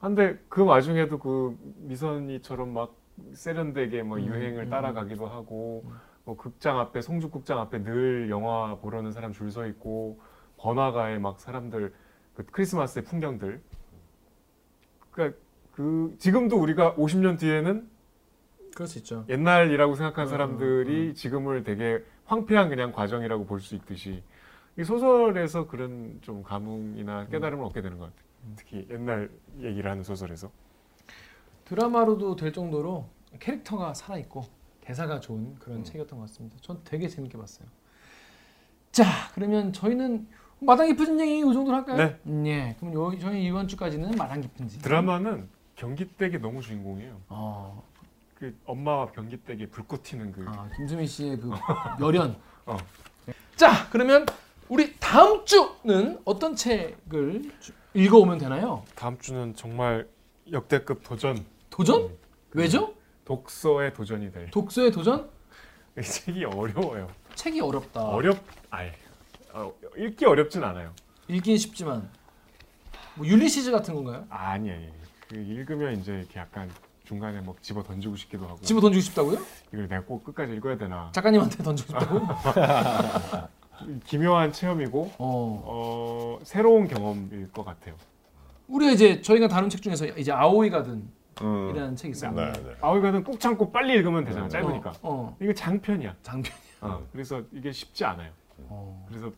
한데 0.00 0.38
그 0.48 0.64
와중에도 0.64 1.18
그 1.18 1.56
미선이처럼 1.76 2.72
막 2.72 2.96
세련되게 3.34 4.02
뭐 4.02 4.18
음, 4.18 4.24
유행을 4.26 4.64
음. 4.64 4.70
따라가기도 4.70 5.26
하고 5.26 5.82
음. 5.86 5.92
뭐 6.24 6.36
극장 6.36 6.78
앞에 6.78 7.00
송주 7.02 7.30
극장 7.30 7.58
앞에 7.58 7.82
늘 7.82 8.28
영화 8.30 8.76
보려는 8.76 9.12
사람 9.12 9.32
줄 9.32 9.50
서 9.50 9.66
있고 9.66 10.18
번화가에 10.58 11.18
막 11.18 11.40
사람들 11.40 11.92
그 12.34 12.44
크리스마스의 12.46 13.04
풍경들 13.04 13.60
그러니까 15.10 15.38
그 15.72 16.14
지금도 16.18 16.56
우리가 16.60 16.94
50년 16.94 17.38
뒤에는 17.38 17.88
그럴 18.74 18.86
수 18.86 18.98
있죠. 18.98 19.24
옛날이라고 19.28 19.96
생각한 19.96 20.26
음, 20.26 20.28
사람들이 20.30 21.14
지금을 21.14 21.64
되게 21.64 22.04
황폐한 22.26 22.68
그냥 22.68 22.92
과정이라고 22.92 23.44
볼 23.46 23.60
수 23.60 23.74
있듯이 23.74 24.22
이 24.78 24.84
소설에서 24.84 25.66
그런 25.66 26.18
좀 26.22 26.42
감흥이나 26.42 27.26
깨달음을 27.26 27.64
얻게 27.64 27.82
되는 27.82 27.98
것 27.98 28.04
같아요. 28.04 28.29
특히 28.56 28.86
옛날 28.90 29.30
얘기를 29.60 29.90
하는 29.90 30.02
소설에서. 30.02 30.50
드라마로도 31.64 32.36
될 32.36 32.52
정도로 32.52 33.06
캐릭터가 33.38 33.94
살아 33.94 34.18
있고 34.18 34.44
대사가 34.80 35.20
좋은 35.20 35.54
그런 35.58 35.78
음. 35.78 35.84
책이었던 35.84 36.18
것 36.18 36.26
같습니다. 36.26 36.56
전 36.60 36.80
되게 36.84 37.08
재밌게 37.08 37.38
봤어요. 37.38 37.68
자, 38.90 39.04
그러면 39.34 39.72
저희는 39.72 40.26
마당 40.58 40.88
깊은 40.88 41.20
얘기 41.20 41.38
이 41.38 41.42
정도로 41.42 41.76
할까요? 41.76 41.96
네. 41.96 42.20
음, 42.26 42.46
예. 42.46 42.76
그럼 42.80 42.92
요, 42.94 43.18
저희 43.18 43.44
이번 43.44 43.68
주까지는 43.68 44.10
마당 44.16 44.40
깊은 44.40 44.68
집. 44.68 44.82
드라마는 44.82 45.48
경기댁이 45.76 46.38
너무 46.38 46.60
주인공이에요. 46.60 47.20
어, 47.28 47.82
그 48.34 48.54
엄마와 48.66 49.06
변기 49.12 49.36
댁에 49.38 49.66
불꽃 49.66 50.02
튀는 50.02 50.32
그 50.32 50.44
아, 50.48 50.68
김수민 50.76 51.06
씨의 51.06 51.38
그 51.38 51.50
열연. 52.00 52.36
어. 52.66 52.76
자, 53.54 53.88
그러면 53.90 54.26
우리 54.70 54.94
다음 55.00 55.44
주는 55.44 56.20
어떤 56.24 56.54
책을 56.54 57.42
주- 57.58 57.72
읽어오면 57.92 58.38
되나요? 58.38 58.84
다음 58.94 59.18
주는 59.18 59.52
정말 59.56 60.06
역대급 60.50 61.02
도전 61.02 61.44
도전? 61.70 62.16
왜죠? 62.52 62.94
독서의 63.24 63.92
도전이 63.92 64.30
될. 64.30 64.48
독서의 64.52 64.92
도전? 64.92 65.28
이 65.98 66.02
책이 66.02 66.44
어려워요. 66.44 67.08
책이 67.34 67.60
어렵다. 67.60 68.00
어렵 68.00 68.38
아예 68.70 68.92
어, 69.52 69.72
읽기 69.96 70.24
어렵진 70.24 70.62
않아요. 70.62 70.94
읽긴 71.26 71.56
쉽지만 71.58 72.08
뭐 73.16 73.26
율리시즈 73.26 73.72
같은 73.72 73.92
건가요? 73.96 74.24
아니 74.30 74.70
아니. 74.70 74.88
그 75.28 75.34
읽으면 75.36 75.98
이제 75.98 76.12
이렇게 76.12 76.38
약간 76.38 76.70
중간에 77.04 77.40
뭐 77.40 77.56
집어 77.60 77.82
던지고 77.82 78.14
싶기도 78.14 78.46
하고. 78.46 78.60
집어 78.60 78.80
던지고 78.80 79.00
싶다고요? 79.02 79.38
이걸 79.72 79.88
내가 79.88 80.04
꼭 80.04 80.22
끝까지 80.22 80.52
읽어야 80.54 80.76
되나. 80.78 81.10
작가님한테 81.12 81.60
던지고 81.64 81.88
싶다고? 81.98 82.20
기묘한 84.04 84.52
체험이고 84.52 85.12
어. 85.18 85.62
어, 85.64 86.38
새로운 86.42 86.88
경험일 86.88 87.50
것 87.52 87.64
같아요. 87.64 87.94
우리가 88.68 88.92
이제 88.92 89.20
저희가 89.20 89.48
다룬 89.48 89.68
책 89.68 89.82
중에서 89.82 90.06
이제 90.06 90.30
아오이 90.32 90.70
가든이라는 90.70 91.10
음. 91.42 91.96
책이 91.96 92.12
있어요. 92.12 92.32
네, 92.32 92.52
네. 92.52 92.74
아우이가는 92.80 93.24
꾹 93.24 93.38
참고 93.40 93.70
빨리 93.72 93.94
읽으면 93.94 94.24
되잖아. 94.24 94.48
짧으니까. 94.48 94.90
어, 94.90 94.96
어. 95.02 95.36
이거 95.40 95.52
장편이야. 95.52 96.14
장편. 96.22 96.52
어, 96.82 97.02
그래서 97.12 97.42
이게 97.52 97.72
쉽지 97.72 98.04
않아요. 98.04 98.30
어. 98.68 99.06
그래서 99.08 99.30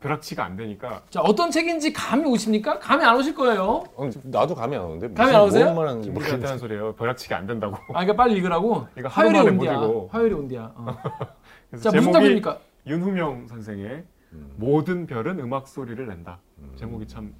벼락치가 0.00 0.44
안 0.44 0.54
되니까 0.56 1.00
자 1.08 1.22
어떤 1.22 1.50
책인지 1.50 1.94
감이 1.94 2.26
오십니까? 2.26 2.78
감이 2.78 3.02
안 3.02 3.16
오실 3.16 3.34
거예요. 3.34 3.84
어, 3.96 4.10
나도 4.24 4.54
감이 4.54 4.76
안 4.76 4.82
오는데 4.82 5.14
감이 5.14 5.28
무슨 5.30 5.34
안 5.34 5.42
오세요? 5.46 5.64
뭔 5.64 5.76
말하는지 5.76 6.10
모르겠는데. 6.10 6.46
하는 6.46 6.58
소리예요. 6.58 6.94
벼락치기 6.94 7.32
안 7.32 7.46
된다고. 7.46 7.76
아 7.76 8.04
그러니까 8.04 8.12
빨리 8.16 8.34
읽으라고. 8.36 8.86
이거 8.98 9.08
하루 9.08 9.28
화요일에 9.30 9.38
만에 9.38 9.50
못 9.50 9.62
온디야. 9.62 9.72
읽어. 9.72 10.08
화요일에 10.12 10.34
온디야. 10.34 10.72
어. 10.74 10.96
그래서 11.70 11.90
자 11.90 11.96
무슨 11.96 12.12
제목이 12.12 12.12
답입니까? 12.12 12.58
윤후명 12.86 13.46
선생의 13.48 14.04
음. 14.32 14.52
모든 14.56 15.06
별은 15.06 15.38
음악 15.40 15.68
소리를 15.68 16.06
낸다. 16.06 16.38
음. 16.58 16.72
제목이 16.76 17.06
참 17.06 17.34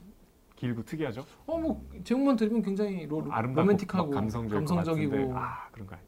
길고 0.56 0.84
특이하죠. 0.84 1.24
어 1.46 1.58
뭐 1.58 1.84
제목만 2.04 2.36
들으면 2.36 2.62
굉장히 2.62 3.06
로, 3.06 3.24
아름답고 3.30 3.60
로맨틱하고 3.66 4.10
감성적일 4.10 4.64
것 4.64 4.74
감성적이고 4.74 5.10
같은데, 5.10 5.34
아 5.36 5.68
그런가. 5.72 5.98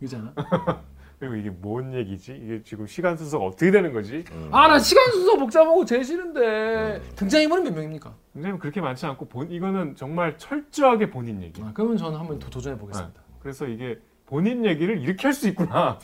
그잖아. 0.00 0.32
그리고 1.20 1.36
이게 1.36 1.50
뭔 1.50 1.94
얘기지? 1.94 2.32
이게 2.42 2.62
지금 2.64 2.84
시간 2.88 3.16
순서가 3.16 3.44
어떻게 3.44 3.70
되는 3.70 3.92
거지? 3.92 4.24
음. 4.32 4.48
아나 4.50 4.80
시간 4.80 5.12
순서 5.12 5.36
복잡하고 5.36 5.84
제일 5.84 6.02
싫은데 6.04 7.00
등장인물은 7.14 7.62
몇 7.62 7.72
명입니까? 7.74 8.12
굉장히 8.32 8.58
그렇게 8.58 8.80
많지 8.80 9.06
않고 9.06 9.26
본 9.28 9.48
이거는 9.52 9.94
정말 9.94 10.36
철저하게 10.38 11.10
본인 11.10 11.40
얘기. 11.42 11.62
아, 11.62 11.70
그러면 11.72 11.96
저는 11.96 12.18
한번 12.18 12.40
도, 12.40 12.50
도전해 12.50 12.76
보겠습니다. 12.76 13.22
그래서 13.38 13.68
이게 13.68 14.00
본인 14.26 14.64
얘기를 14.64 15.00
이렇게 15.00 15.22
할 15.28 15.32
수 15.32 15.46
있구나. 15.48 15.98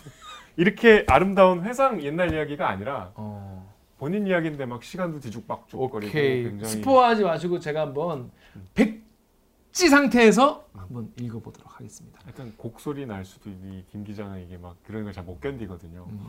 이렇게 0.63 1.05
아름다운 1.07 1.63
회상 1.65 2.03
옛날 2.03 2.35
이야기가 2.35 2.69
아니라 2.69 3.13
어. 3.15 3.73
본인 3.97 4.27
이야기인데 4.27 4.67
막 4.67 4.83
시간도 4.83 5.21
뒤죽박죽거리고 5.21 6.13
굉장히 6.13 6.67
스포하지 6.67 7.23
마시고 7.23 7.61
제가 7.61 7.83
한번 7.83 8.31
백지 8.75 9.89
상태에서 9.89 10.67
한번 10.75 11.13
읽어보도록 11.17 11.79
하겠습니다. 11.79 12.19
하여튼 12.25 12.53
곡소리 12.57 13.07
날 13.07 13.25
수도 13.25 13.49
있니 13.51 13.85
김 13.89 14.03
기자는 14.03 14.43
이게 14.45 14.59
막 14.59 14.77
그런 14.85 15.05
걸 15.05 15.13
잘 15.13 15.25
못 15.25 15.41
견디거든요. 15.41 16.07
음. 16.11 16.27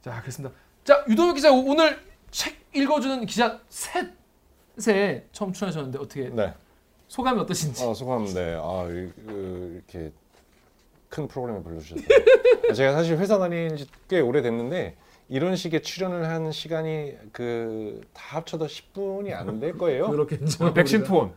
자 0.00 0.20
그렇습니다. 0.22 0.54
자 0.82 1.04
유도혁 1.06 1.34
기자 1.34 1.52
오늘 1.52 2.00
책 2.30 2.56
읽어주는 2.74 3.26
기자 3.26 3.60
셋에 3.68 5.26
처음 5.32 5.52
출연하셨는데 5.52 5.98
어떻게 5.98 6.30
네. 6.30 6.54
소감이 7.08 7.40
어떠신지? 7.40 7.84
아, 7.84 7.92
소감 7.92 8.24
네. 8.24 8.54
아, 8.54 8.84
이- 8.84 9.12
그, 9.26 9.72
이렇게 9.86 10.12
큰 11.08 11.26
프로그램에 11.28 11.62
불러주셔서. 11.62 12.02
제가 12.74 12.92
사실 12.92 13.16
회사 13.18 13.38
다닌 13.38 13.76
지 13.76 13.86
꽤 14.08 14.20
오래됐는데 14.20 14.96
이런 15.28 15.56
식의 15.56 15.82
출연을 15.82 16.26
한 16.28 16.50
시간이 16.52 17.14
그 17.32 18.00
다 18.14 18.36
합쳐도 18.38 18.66
10분이 18.66 19.32
안 19.34 19.60
될 19.60 19.76
거예요. 19.76 20.08
그렇겠죠. 20.10 20.72
백신 20.74 21.04
투혼. 21.04 21.32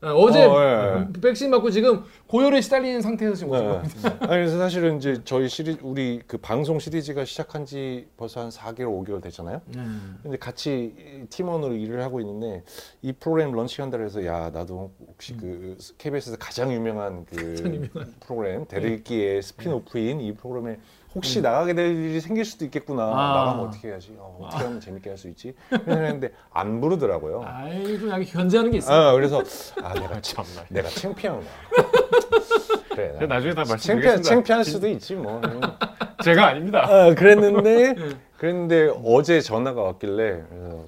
아, 0.00 0.12
어제 0.12 0.44
어, 0.44 0.60
예, 0.62 1.00
예. 1.00 1.20
백신 1.20 1.50
맞고 1.50 1.70
지금 1.70 2.04
고열에 2.28 2.60
시달리는 2.60 3.00
상태에서 3.02 3.34
지금 3.34 3.52
오신 3.52 3.64
네. 3.66 3.72
겁니다. 3.72 4.16
아니, 4.20 4.28
그래서 4.28 4.56
사실은 4.56 4.98
이제 4.98 5.20
저희 5.24 5.48
시리 5.48 5.76
우리 5.82 6.22
그 6.24 6.38
방송 6.38 6.78
시리즈가 6.78 7.24
시작한 7.24 7.66
지 7.66 8.06
벌써 8.16 8.40
한 8.40 8.50
4개월, 8.50 9.04
5개월 9.04 9.20
됐잖아요. 9.20 9.60
네. 9.66 9.82
근데 10.22 10.36
같이 10.36 11.26
팀원으로 11.30 11.74
일을 11.74 12.00
하고 12.04 12.20
있는데 12.20 12.62
이 13.02 13.12
프로그램 13.12 13.50
launching한다고 13.50 14.04
해서 14.04 14.24
야 14.24 14.50
나도 14.50 14.92
혹시 15.08 15.36
그 15.36 15.76
KBS에서 15.98 16.36
가장 16.38 16.72
유명한 16.72 17.24
그 17.24 17.36
음. 17.40 17.54
가장 17.56 17.74
유명한. 17.74 18.14
프로그램 18.20 18.66
댓읽기의 18.66 19.42
spin-off인 19.42 20.20
이 20.20 20.32
프로그램에 20.32 20.78
혹시 21.14 21.40
나가게 21.40 21.74
될 21.74 21.86
일이 21.96 22.20
생길 22.20 22.44
수도 22.44 22.64
있겠구나 22.66 23.08
음. 23.08 23.14
아. 23.16 23.34
나가면 23.34 23.66
어떻게 23.66 23.88
해야지 23.88 24.14
어, 24.18 24.48
떻게 24.50 24.64
하면 24.64 24.80
재밌게 24.80 25.10
할 25.10 25.18
수 25.18 25.28
있지 25.28 25.54
했는데 25.72 26.30
안 26.52 26.80
부르더라고요. 26.80 27.42
아이 27.44 27.98
좀 27.98 28.08
약간 28.08 28.24
견제하는 28.24 28.70
게 28.70 28.78
있어요. 28.78 29.08
아, 29.08 29.12
그래서 29.14 29.42
아 29.82 29.94
내가 29.94 30.20
참 30.22 30.44
참나. 30.44 30.64
내가 30.68 30.88
창피한가. 30.88 31.46
그래. 32.94 33.10
근데 33.12 33.26
나중에 33.26 33.54
다 33.54 33.64
창피한 33.64 33.68
말씀드리겠습니다. 33.68 34.28
창피할 34.28 34.64
수도 34.64 34.88
있지 34.88 35.14
뭐. 35.14 35.40
제가 36.22 36.46
아닙니다. 36.48 36.84
아, 36.86 37.14
그랬는데 37.14 37.94
그랬는데 38.36 38.92
어제 39.04 39.40
전화가 39.40 39.82
왔길래 39.82 40.42
그래서 40.48 40.84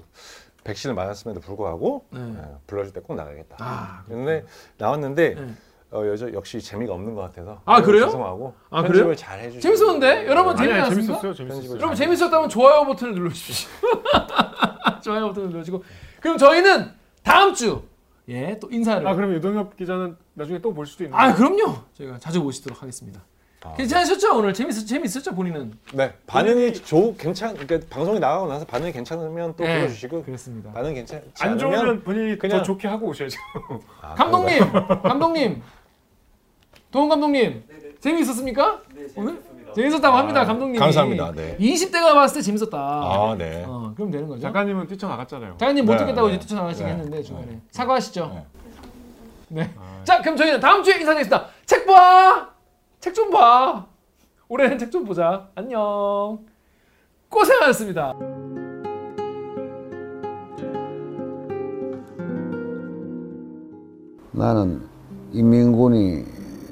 백신을 0.63 0.93
맞았음에도 0.95 1.39
불구하고 1.41 2.05
네. 2.11 2.19
어, 2.21 2.59
불러줄 2.67 2.93
때 2.93 2.99
꼭 3.01 3.15
나가겠다. 3.15 3.55
아, 3.59 4.03
근데 4.07 4.45
나왔는데 4.77 5.35
네. 5.35 5.53
어, 5.93 6.05
여자 6.07 6.31
역시 6.31 6.61
재미가 6.61 6.93
없는 6.93 7.13
것 7.15 7.21
같아서 7.21 7.61
아, 7.65 7.81
그래요? 7.81 8.05
죄송하고 8.05 8.53
아, 8.69 8.81
편집을 8.81 9.03
그래요? 9.03 9.15
잘 9.15 9.39
해주시고 9.39 9.61
재밌었는데? 9.61 10.27
여러분 10.27 10.55
재밌지 10.55 10.73
아니, 10.73 10.81
않습니까? 10.83 11.13
재밌었어요. 11.21 11.33
재밌었어요. 11.33 11.77
여러분 11.77 11.95
재밌었다면 11.95 12.49
좋아요 12.49 12.85
버튼을 12.85 13.13
눌러주십시오. 13.15 13.69
좋아요 15.03 15.27
버튼을 15.27 15.49
눌러주시고 15.49 15.83
그럼 16.21 16.37
저희는 16.37 16.91
다음 17.23 17.53
주 17.53 17.89
예 18.29 18.57
또 18.61 18.69
인사를 18.71 19.05
아 19.05 19.13
그럼 19.15 19.33
유동엽 19.33 19.75
기자는 19.75 20.15
나중에 20.35 20.59
또 20.61 20.73
볼 20.73 20.85
수도 20.85 21.03
있는. 21.03 21.17
아 21.17 21.33
그럼요 21.33 21.75
저희가 21.97 22.17
자주 22.19 22.39
모시도록 22.39 22.81
하겠습니다. 22.81 23.19
아, 23.63 23.73
괜찮으셨죠 23.73 24.37
오늘 24.37 24.53
재밌었 24.53 24.87
재밌었죠 24.87 25.35
본인은? 25.35 25.73
네 25.93 26.13
반응이 26.27 26.73
좋 26.73 27.15
괜찮 27.17 27.55
그러니까 27.57 27.87
방송이 27.89 28.19
나가고 28.19 28.47
나서 28.47 28.63
반응이 28.65 28.91
괜찮으면 28.93 29.55
또 29.57 29.63
네, 29.65 29.79
불러주시고 29.79 30.23
그렇습니다. 30.23 30.71
반응 30.71 30.93
괜찮지 30.93 31.25
안 31.41 31.57
좋으면 31.57 32.03
본인이 32.03 32.37
그냥- 32.37 32.59
더 32.59 32.63
좋게 32.63 32.87
하고 32.87 33.07
오셔야죠. 33.07 33.37
아, 34.01 34.13
감독님 34.15 34.59
감독님 35.03 35.61
도훈 36.91 37.09
감독님 37.09 37.63
재미있었습니까? 37.99 38.81
네, 38.95 39.07
오늘. 39.15 39.41
재밌었다고 39.73 40.17
합니다 40.17 40.41
아, 40.41 40.45
감독님. 40.45 40.77
감사합니다. 40.77 41.31
네. 41.31 41.55
20대가 41.57 42.13
봤을 42.13 42.39
때 42.39 42.41
재밌었다. 42.41 42.77
아 42.77 43.35
네. 43.37 43.63
어 43.65 43.93
그럼 43.95 44.11
되는 44.11 44.27
거죠. 44.27 44.41
작가님은 44.41 44.87
뛰쳐나갔잖아요. 44.87 45.55
작가님 45.57 45.85
못 45.85 45.93
네, 45.93 45.97
듣겠다고 45.99 46.27
네. 46.27 46.33
이제 46.33 46.41
뛰쳐나가시긴 46.41 46.87
네. 46.87 46.93
했는데 46.93 47.23
중간에 47.23 47.47
네. 47.47 47.61
사과하시죠. 47.71 48.31
네. 48.33 48.45
네. 49.63 49.73
아, 49.79 50.01
자, 50.03 50.21
그럼 50.21 50.35
저희는 50.35 50.59
다음 50.59 50.83
주에 50.83 50.95
인사드리겠습니다. 50.95 51.47
책 51.65 51.85
봐! 51.85 52.49
책 52.99 53.13
좀 53.13 53.29
봐! 53.31 53.85
올해는 54.49 54.77
책 54.77 54.91
좀 54.91 55.05
보자. 55.05 55.47
안녕. 55.55 56.39
고생하셨습니다. 57.29 58.13
나는 64.31 64.81
인민군이 65.33 66.23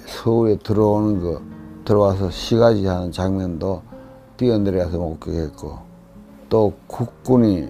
서울에 0.10 0.58
들어오는 0.58 1.22
거 1.22 1.42
들어와서 1.86 2.30
시가지 2.30 2.86
하는 2.86 3.12
장면도 3.12 3.82
뛰어내려가서 4.38 4.98
목격했고 4.98 5.78
또 6.50 6.74
국군이 6.88 7.68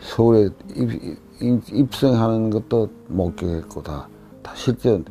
서울에 0.00 0.48
입, 0.74 1.18
입, 1.40 1.62
입성하는 1.72 2.50
것도 2.50 2.88
목격했고 3.08 3.82
다, 3.82 4.08
다 4.42 4.52
실제 4.54 5.02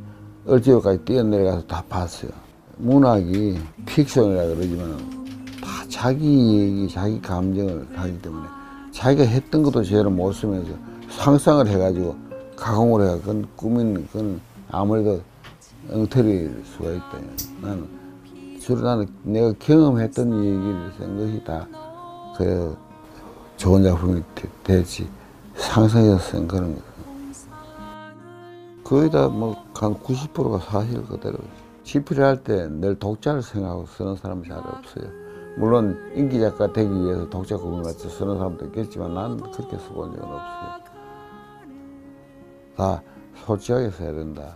얼지역까지 0.47 1.06
뛰어내려가서 1.06 1.68
다 1.68 1.84
봤어요. 1.89 2.31
문학이 2.77 3.60
픽션이라 3.85 4.45
그러지만 4.47 4.97
다 5.61 5.85
자기 5.89 6.60
얘기, 6.60 6.89
자기 6.89 7.22
감정을 7.22 7.88
가기 7.93 8.22
때문에 8.22 8.47
자기가 8.91 9.23
했던 9.23 9.64
것도 9.64 9.84
제대로 9.84 10.10
못 10.10 10.31
쓰면서 10.31 10.72
상상을 11.10 11.68
해가지고 11.68 12.15
가공을 12.56 13.06
해가 13.06 13.18
그건 13.19 13.47
꾸미는 13.56 14.07
그건 14.07 14.41
아무래도 14.72 15.22
엉터리일 15.91 16.64
수가 16.65 16.91
있다. 16.91 17.18
나는 17.61 17.88
주로 18.60 18.81
나는 18.81 19.07
내가 19.23 19.53
경험했던 19.60 20.43
얘기를 20.43 20.91
쓴 20.97 21.18
것이 21.18 21.43
다 21.43 21.68
그래 22.38 22.72
좋은 23.57 23.84
작품이 23.84 24.22
되- 24.35 24.49
되지 24.64 25.10
상상해서 25.56 26.18
쓴 26.19 26.47
그런 26.47 26.76
거. 26.76 26.81
거의 28.84 29.10
다 29.10 29.27
뭐한 29.27 29.95
90%가 29.95 30.60
사실 30.60 31.03
그대로 31.06 31.38
집필을 31.84 32.23
할 32.23 32.43
때 32.43 32.68
늘 32.68 32.97
독자를 32.97 33.41
생각하고 33.41 33.85
쓰는 33.88 34.15
사람이 34.15 34.47
잘 34.47 34.57
없어요. 34.57 35.06
물론 35.57 35.97
인기 36.15 36.39
작가 36.39 36.72
되기 36.72 36.89
위해서 36.91 37.27
독자 37.30 37.57
꿈을 37.57 37.84
갖춰 37.84 38.07
쓰는 38.10 38.38
사람도 38.38 38.65
있겠지만 38.68 39.14
나는 39.14 39.38
그렇게 39.38 39.77
써본 39.77 40.11
적은 40.15 40.23
없어요. 40.23 40.80
다 42.76 43.01
솔직하게 43.45 43.89
써야 43.91 44.14
된다. 44.14 44.56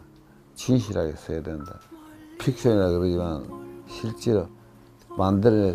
진실하게 0.65 1.11
써야 1.17 1.43
된다. 1.43 1.77
픽션이라 2.39 2.91
그러지만 2.91 3.83
실제로 3.85 4.47
만들어 5.17 5.73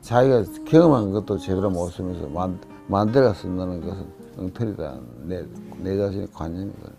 자기가 0.00 0.44
경험한 0.64 1.10
것도 1.10 1.38
제대로 1.38 1.68
못 1.68 1.88
쓰면서 1.90 2.28
만, 2.28 2.56
만들어 2.86 3.34
쓴다는 3.34 3.80
것은 3.80 4.06
엉터리다. 4.38 5.00
내, 5.22 5.44
내 5.78 5.96
자신의 5.96 6.28
관념이거든 6.32 6.92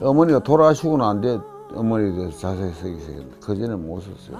어머니가 0.00 0.40
돌아가시고 0.40 0.96
난 0.96 1.20
뒤에 1.20 1.38
어머니에 1.72 2.12
대해서 2.12 2.38
자세히 2.38 2.72
쓰기 2.72 2.98
시작했는데 2.98 3.38
그전에 3.38 3.76
못 3.76 4.00
썼어요. 4.00 4.38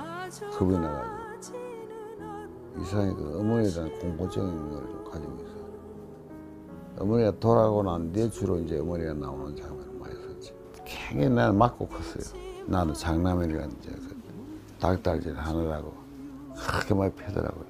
겁이 0.58 0.78
나가지고. 0.78 1.58
이상하게 2.80 3.14
그 3.14 3.38
어머니에 3.38 3.70
대한 3.70 3.98
공포증인 4.00 4.70
걸좀 4.70 5.04
가지고 5.04 5.34
있어요. 5.42 5.68
어머니가 6.98 7.32
돌아가고 7.38 7.82
난 7.84 8.12
뒤에 8.12 8.28
주로 8.30 8.58
이제 8.58 8.78
어머니가 8.78 9.14
나오는 9.14 9.54
썼지 9.56 9.77
굉장히 10.88 11.34
나는 11.34 11.56
맞고 11.56 11.86
컸어요. 11.86 12.40
나는 12.66 12.94
장남이라는 12.94 13.76
이제 13.80 13.90
그 13.90 14.16
닭달질 14.80 15.36
하느라고 15.36 15.92
그렇게 16.56 16.94
많이 16.94 17.12
패더라고요. 17.14 17.64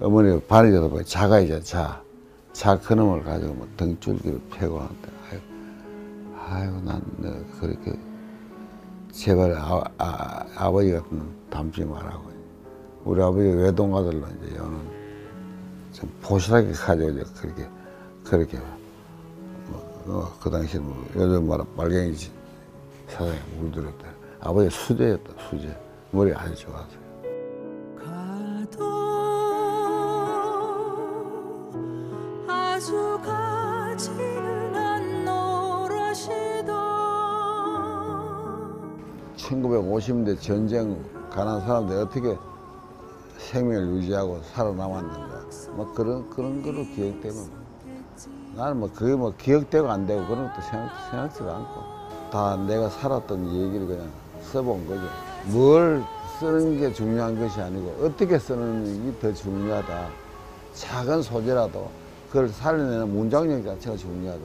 어머니가 0.00 0.40
발이 0.46 0.70
되다 0.70 0.88
보니 0.88 1.04
자가 1.04 1.40
이제 1.40 1.60
자, 1.60 2.02
자 2.52 2.78
그놈을 2.78 3.24
가지고 3.24 3.54
뭐 3.54 3.68
등줄기를 3.76 4.40
패고 4.50 4.78
하는데 4.78 5.08
아유, 5.30 5.40
아유 6.48 6.82
난 6.84 7.02
그렇게 7.60 7.98
제발 9.12 9.52
아, 9.52 9.82
아, 9.98 10.44
아버지 10.56 10.92
같은 10.92 11.22
닮지 11.50 11.84
말라고. 11.84 12.34
우리 13.04 13.22
아버지 13.22 13.46
외동아들로 13.46 14.26
이제 14.26 14.56
여는 14.56 14.78
좀 15.92 16.10
가지고 16.20 17.10
이제 17.10 17.22
그렇게 17.36 17.68
그렇게 18.24 18.58
뭐, 18.58 18.73
어, 20.06 20.30
그 20.40 20.50
당시 20.50 20.78
뭐 20.78 20.94
요즘 21.16 21.46
말하 21.48 21.64
빨갱이 21.76 22.14
지- 22.14 22.30
사상에 23.08 23.38
물들었다. 23.58 24.06
아버지 24.40 24.68
수제였다 24.70 25.32
수제. 25.48 25.76
머리 26.10 26.32
아주 26.34 26.54
좋아서 26.56 26.86
가도 27.96 28.84
아주 32.46 33.18
가지는 33.24 34.74
않노라시도 34.76 36.72
1950년대 39.36 40.40
전쟁 40.40 41.02
가난 41.30 41.60
사람들이 41.62 41.98
어떻게 41.98 42.36
생명을 43.38 43.88
유지하고 43.96 44.40
살아남았는가. 44.54 45.44
뭐 45.72 45.92
그런 45.92 46.28
그런 46.30 46.62
거로 46.62 46.84
기억되면 46.84 47.63
나는 48.56 48.78
뭐 48.78 48.90
그게 48.94 49.14
뭐 49.14 49.34
기억되고 49.36 49.90
안 49.90 50.06
되고 50.06 50.24
그런 50.26 50.48
것도 50.48 50.62
생각, 50.62 50.90
생각지도 51.10 51.50
않고 51.50 51.82
다 52.30 52.56
내가 52.56 52.88
살았던 52.88 53.46
얘기를 53.54 53.86
그냥 53.86 54.08
써본 54.42 54.86
거죠. 54.86 55.02
뭘 55.46 56.02
쓰는 56.38 56.78
게 56.78 56.92
중요한 56.92 57.38
것이 57.38 57.60
아니고 57.60 58.06
어떻게 58.06 58.38
쓰는 58.38 59.12
게 59.12 59.20
더 59.20 59.34
중요하다. 59.34 60.08
작은 60.74 61.22
소재라도 61.22 61.88
그걸 62.28 62.48
살려내는 62.48 63.08
문장력 63.14 63.64
자체가 63.64 63.96
중요하다 63.96 64.42